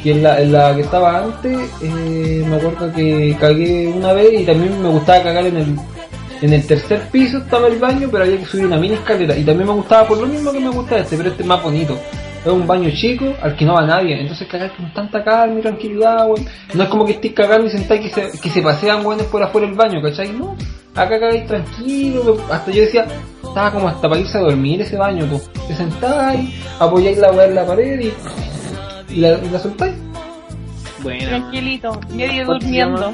[0.03, 4.41] Y en la, en la que estaba antes, eh, me acuerdo que cagué una vez
[4.41, 5.75] y también me gustaba cagar en el,
[6.41, 9.35] en el tercer piso estaba el baño, pero había que subir una mini escalera.
[9.35, 11.61] Y también me gustaba por lo mismo que me gusta este, pero este es más
[11.61, 11.99] bonito.
[12.45, 14.21] Es un baño chico al que no va nadie.
[14.21, 16.45] Entonces cagar con tanta calma y tranquilidad, weón.
[16.73, 19.43] No es como que estés cagando y sentáis que se, que se pasean weones por
[19.43, 20.31] afuera del baño, ¿cachai?
[20.31, 20.55] No.
[20.95, 22.37] Acá cagáis tranquilo.
[22.49, 23.05] Hasta yo decía,
[23.57, 25.49] estaba como hasta para irse a dormir ese baño, pues.
[25.67, 28.13] Te sentáis, apoyáis la weá en la pared y,
[29.13, 29.95] y la, y la soltáis.
[31.01, 31.27] Buena.
[31.27, 33.13] Tranquilito, medio ¿Cómo se durmiendo.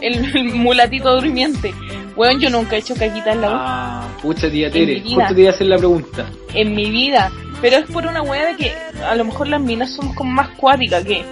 [0.00, 1.74] El, el mulatito durmiente.
[2.16, 3.52] Weón, yo nunca he hecho caquita en la U.
[3.54, 5.14] Ah, pucha tía Tere, mi vida.
[5.16, 6.26] justo te iba a hacer la pregunta.
[6.54, 7.30] en mi vida.
[7.60, 8.72] Pero es por una wea de que
[9.04, 11.24] a lo mejor las minas somos como más cuáticas que.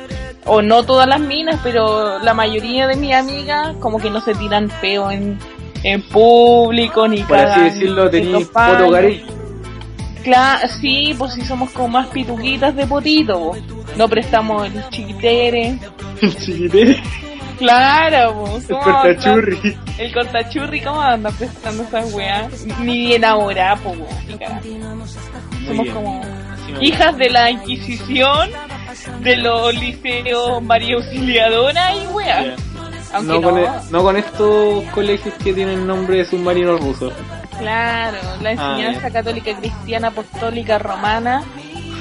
[0.44, 4.34] O no todas las minas, pero la mayoría de mis amigas como que no se
[4.34, 5.38] tiran feo en,
[5.92, 8.78] en público ni Por así decirlo, en tenéis los baños.
[8.78, 9.24] foto Garey.
[10.24, 13.56] Claro, sí, pues si somos como más pituquitas de potito, po.
[13.96, 15.78] no prestamos el chiquitere.
[16.20, 17.00] Chiquitere.
[17.58, 18.56] Claro, po.
[18.56, 19.76] El ¿Cómo anda- cortachurri.
[19.98, 22.66] El cortachurri, ¿cómo anda prestando esas weas?
[22.80, 23.94] Ni cagando.
[23.94, 25.94] Muy Somos bien.
[25.94, 26.20] como
[26.80, 28.50] hijas de la Inquisición,
[29.20, 32.60] de los liceos María Auxiliadora y weas.
[33.12, 37.12] Aunque No no, con, e- no con estos colegios que tienen nombre de submarinos rusos.
[37.58, 39.10] claro, la enseñanza ya.
[39.12, 41.42] católica cristiana apostólica romana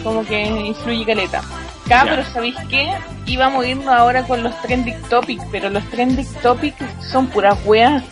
[0.04, 1.42] como que influye caleta.
[1.86, 2.92] Acá, pero ¿sabéis qué?
[3.28, 8.04] Íbamos a irnos ahora con los trending topics, pero los trending topics son puras weas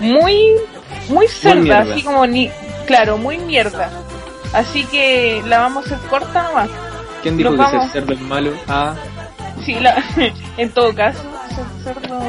[0.00, 0.50] muy,
[1.08, 2.50] muy cerdas, así como ni,
[2.86, 3.90] claro, muy mierda.
[4.52, 6.68] Así que la vamos a hacer corta nomás.
[7.22, 7.92] ¿Quién dijo Nos que vamos.
[7.92, 8.52] ser cerdo es malo?
[8.68, 8.94] Ah,
[9.64, 10.02] Sí, la,
[10.56, 12.22] en todo caso, esos cerdos,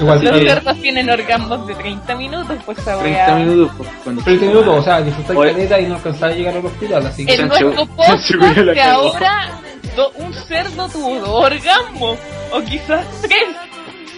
[0.00, 3.34] Igual, los cerdos tienen orgasmos de 30 minutos, pues esa 30 wea.
[3.36, 3.72] minutos.
[3.78, 5.52] Pues, cuando 30 minutos, o sea, disfrutáis Oye.
[5.52, 7.34] caleta y no alcanzáis a llegar al hospital, así que...
[7.34, 9.60] En Sancho- nuestro Sancho podcast de ahora,
[9.96, 12.18] do- un cerdo tuvo dos orgasmos,
[12.52, 13.44] o quizás tres.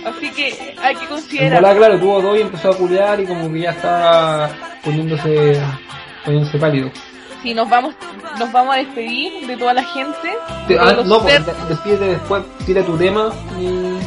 [0.05, 1.61] Así que hay que En considerar.
[1.63, 4.49] bola, claro, tuvo dos y empezó a culear y como que ya estaba
[4.83, 5.61] poniéndose,
[6.25, 6.91] poniéndose pálido.
[7.43, 7.95] Si nos vamos,
[8.39, 10.29] nos vamos a despedir de toda la gente.
[10.69, 13.99] Te- ah, no, pues, despídete después, tira tu tema y...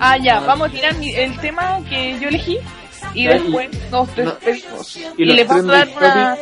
[0.00, 2.58] Ah, ya, vamos a tirar mi- el tema que yo elegí
[3.14, 4.24] y después nos no.
[4.24, 4.96] despedimos.
[4.96, 6.36] ¿Y Y, les vamos a dar una.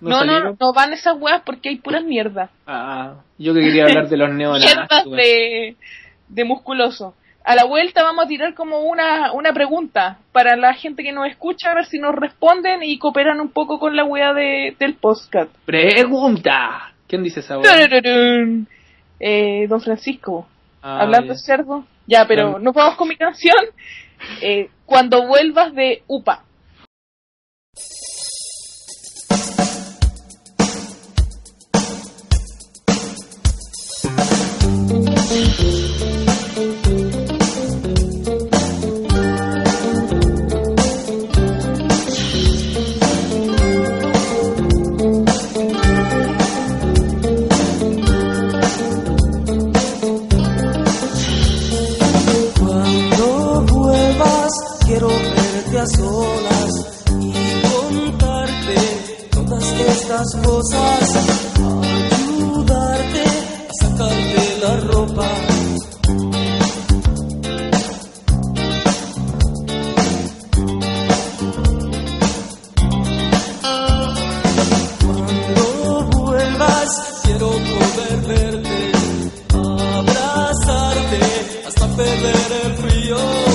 [0.00, 0.56] No, no, salieron?
[0.60, 2.50] no van esas weas porque hay puras mierdas.
[2.66, 4.30] Ah, yo que quería hablar de los.
[4.32, 5.16] Mierdas weón.
[5.16, 5.76] de,
[6.28, 7.14] de musculoso.
[7.44, 11.26] A la vuelta vamos a tirar como una, una pregunta para la gente que nos
[11.26, 14.94] escucha, a ver si nos responden y cooperan un poco con la wea de, del
[14.94, 15.50] podcast.
[15.64, 16.92] Pregunta.
[17.08, 17.60] ¿Quién dice esa?
[17.60, 18.68] Tarararán.
[19.18, 20.46] Eh, don Francisco,
[20.82, 21.38] Ah, hablando ya.
[21.38, 21.84] cerdo.
[22.06, 23.56] Ya, pero nos vamos con mi canción.
[24.40, 26.44] Eh, cuando vuelvas de UPA.
[55.84, 57.32] Y
[57.72, 58.76] contarte
[59.32, 61.16] todas estas cosas,
[61.90, 65.28] ayudarte a sacarte la ropa.
[75.00, 75.64] Cuando
[76.12, 76.90] vuelvas
[77.24, 78.92] quiero poder verte,
[79.52, 81.20] abrazarte
[81.66, 83.51] hasta perder el frío.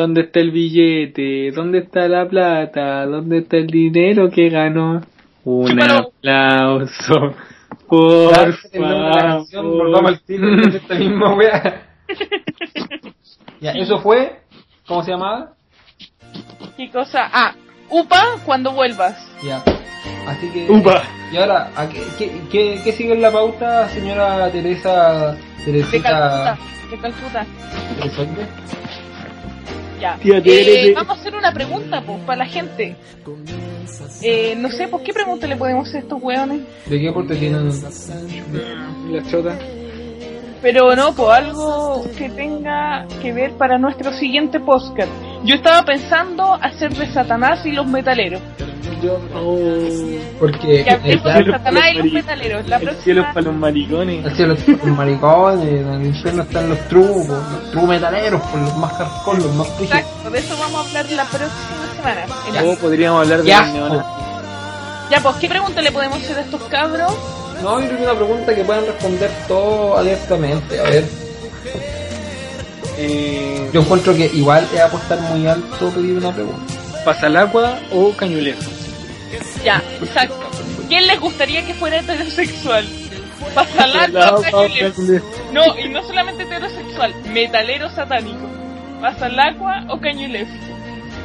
[0.00, 1.50] ¿Dónde está el billete?
[1.50, 3.04] ¿Dónde está la plata?
[3.04, 5.02] ¿Dónde está el dinero que ganó?
[5.44, 7.34] Un aplauso.
[7.86, 8.34] Por
[8.72, 10.06] de favor.
[10.06, 11.86] al tiro de esta misma wea.
[13.60, 14.40] ya, eso fue.
[14.86, 15.52] ¿Cómo se llamaba?
[16.78, 17.28] ¿Qué cosa?
[17.30, 17.54] Ah,
[17.90, 19.18] Upa cuando vuelvas.
[19.44, 19.62] Ya.
[20.26, 20.66] Así que.
[20.70, 21.02] Upa.
[21.30, 25.34] Y ahora, ¿a qué, qué, qué, qué sigue en la pauta, señora Teresa?
[25.34, 26.56] De Teresita.
[26.90, 27.44] Calcuta.
[27.44, 28.46] De Calcuta.
[30.00, 30.16] Ya.
[30.16, 32.96] Tía Eh, vamos a hacer una pregunta, pues, para la gente.
[34.22, 36.62] Eh, no sé, pues, ¿qué pregunta le podemos hacer a estos hueones?
[36.86, 37.68] ¿De qué aporte tienen?
[39.10, 39.58] La chota.
[40.62, 45.10] Pero no, pues algo que tenga que ver para nuestro siguiente podcast.
[45.44, 48.40] Yo estaba pensando hacer de Satanás y los metaleros.
[49.02, 49.18] Yo,
[50.38, 50.84] Porque.
[50.84, 51.42] Que el, Satanás
[51.92, 52.68] y los para- metaleros.
[52.68, 54.24] La el cielo para los maricones.
[54.26, 58.60] el cielo está con maricones, en el infierno están los trubos, los true metaleros, por
[58.60, 60.00] los más hardcore, los más frígidos.
[60.00, 62.24] exacto, de eso vamos a hablar la próxima semana.
[62.48, 63.60] En la- O podríamos hablar de Ya.
[63.62, 64.06] los neonas.
[65.10, 67.12] Ya, pues, ¿qué pregunta le podemos hacer a estos cabros?
[67.62, 70.78] No, yo creo que una pregunta que puedan responder todo abiertamente.
[70.78, 71.04] A ver,
[73.02, 76.74] Eh, yo encuentro que igual es apostar muy alto pedir una pregunta.
[77.04, 78.58] ¿Pasa el agua o cañulero?
[79.64, 80.38] Ya, exacto.
[80.88, 82.84] ¿Quién les gustaría que fuera heterosexual?
[83.54, 84.94] ¿Pasalar Pasa el o agua o cañulero?
[84.94, 85.24] cañulero.
[85.52, 88.46] No, y no solamente heterosexual, metalero satánico.
[89.00, 90.48] ¿Pasalacua o cañulef?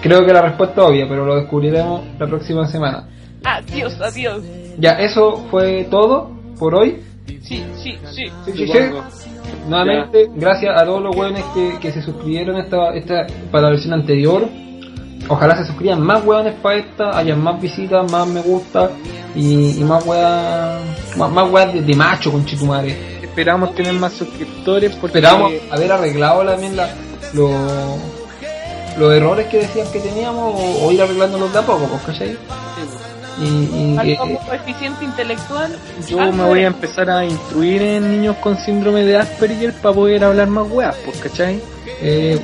[0.01, 3.09] Creo que la respuesta es obvia, pero lo descubriremos la próxima semana.
[3.43, 4.43] Adiós, adiós.
[4.77, 7.01] Ya, eso fue todo por hoy.
[7.27, 7.39] Sí,
[7.83, 8.25] sí, sí.
[8.45, 8.79] Sí, sí, sí.
[9.67, 13.93] Nuevamente, gracias a todos los hueones que, que se suscribieron esta, esta, para la versión
[13.93, 14.47] anterior.
[15.27, 18.91] Ojalá se suscriban más hueones para esta, hayan más visitas, más me gusta
[19.35, 20.81] y, y más hueas
[21.17, 22.95] más, más hueas de, de macho con chitumare.
[23.23, 26.89] Esperamos tener más suscriptores porque Esperamos haber arreglado también la,
[27.33, 27.51] los,
[28.99, 32.37] los errores que decían que teníamos o, o ir arreglándolos de a poco, pues, ¿cachai?
[33.41, 35.75] Y, y que- como coeficiente intelectual.
[36.07, 40.23] yo me voy a empezar a instruir en niños con síndrome de Asperger para poder
[40.23, 41.61] hablar más weas, pues, ¿cachai?
[42.01, 42.39] eh,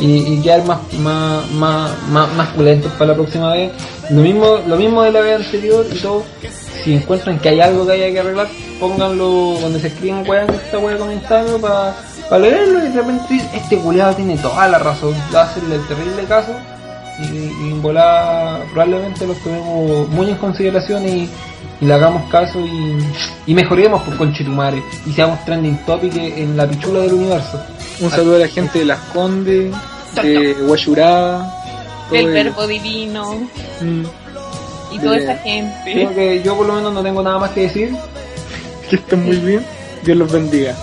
[0.00, 3.70] y, y quedar más, más, más, más, más pulentos para la próxima vez.
[4.10, 6.24] Lo mismo, lo mismo de la vez anterior y todo.
[6.82, 8.48] Si encuentran que hay algo que haya que arreglar,
[8.80, 11.94] pónganlo donde se escriben weas en esta wea de comentario para
[12.38, 16.24] leerlo y de repente este culiado tiene toda la razón, va a hacerle el terrible
[16.24, 16.52] caso
[17.20, 17.24] y,
[17.66, 21.28] y en volada probablemente los tomemos muy en consideración y,
[21.80, 22.98] y le hagamos caso y,
[23.46, 27.60] y mejoremos por conchetumare y seamos trending topic en la pichula del universo.
[28.00, 29.72] Un saludo a la gente de Las Condes,
[30.22, 31.48] de Guayurá,
[32.10, 33.48] Del el- verbo divino
[33.80, 34.04] Mm,
[34.92, 35.92] y toda esa gente.
[35.92, 37.94] Creo que yo por lo menos no tengo nada más que decir.
[38.88, 39.64] que estén muy bien,
[40.04, 40.74] Dios los bendiga.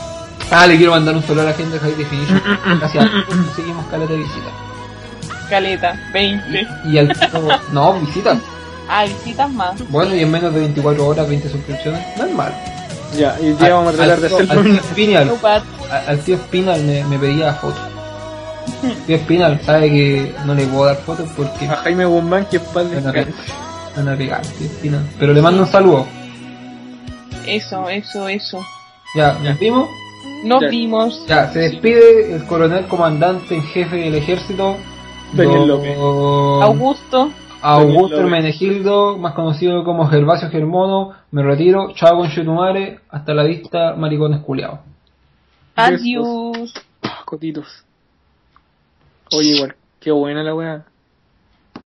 [0.50, 2.42] Ah, le quiero mandar un saludo a la gente de High Definition.
[2.80, 3.06] Gracias.
[3.56, 4.50] Seguimos caleta de visita.
[5.52, 6.68] Caleta, 20.
[6.86, 7.14] Y al
[7.74, 8.40] no, visita.
[8.94, 9.90] Ah, visitas más.
[9.90, 12.02] Bueno, y en menos de 24 horas, 20 suscripciones.
[12.18, 12.54] No es mal.
[13.18, 14.84] Ya, y ya vamos a tratar de hacerlo al tío.
[14.84, 15.32] Spinal,
[16.08, 17.80] al, tío Spinal me, me pedía fotos.
[19.08, 22.64] Tío Espinal sabe que no le puedo dar fotos porque A Jaime Guzmán, que es
[22.64, 25.08] padre van a pegar, tío Espinal.
[25.18, 26.06] Pero le mando un saludo.
[27.46, 28.60] Eso, eso, eso.
[29.16, 29.90] Ya, ¿nos vimos?
[30.44, 30.68] Nos Ya.
[30.68, 31.26] vimos.
[31.28, 34.76] Ya, se despide el coronel comandante en jefe del ejército.
[35.34, 35.98] Daniel don López.
[35.98, 37.32] Augusto.
[37.62, 38.20] Augusto.
[38.20, 41.14] Hermenegildo, más conocido como Gervasio Germono.
[41.32, 41.94] Me retiro.
[41.94, 43.00] Chao con Chetumare.
[43.10, 44.80] Hasta la vista, maricones culiados.
[45.76, 46.74] Adiós.
[47.26, 47.86] Cotitos.
[49.34, 50.86] Oye, igual, qué buena la weá.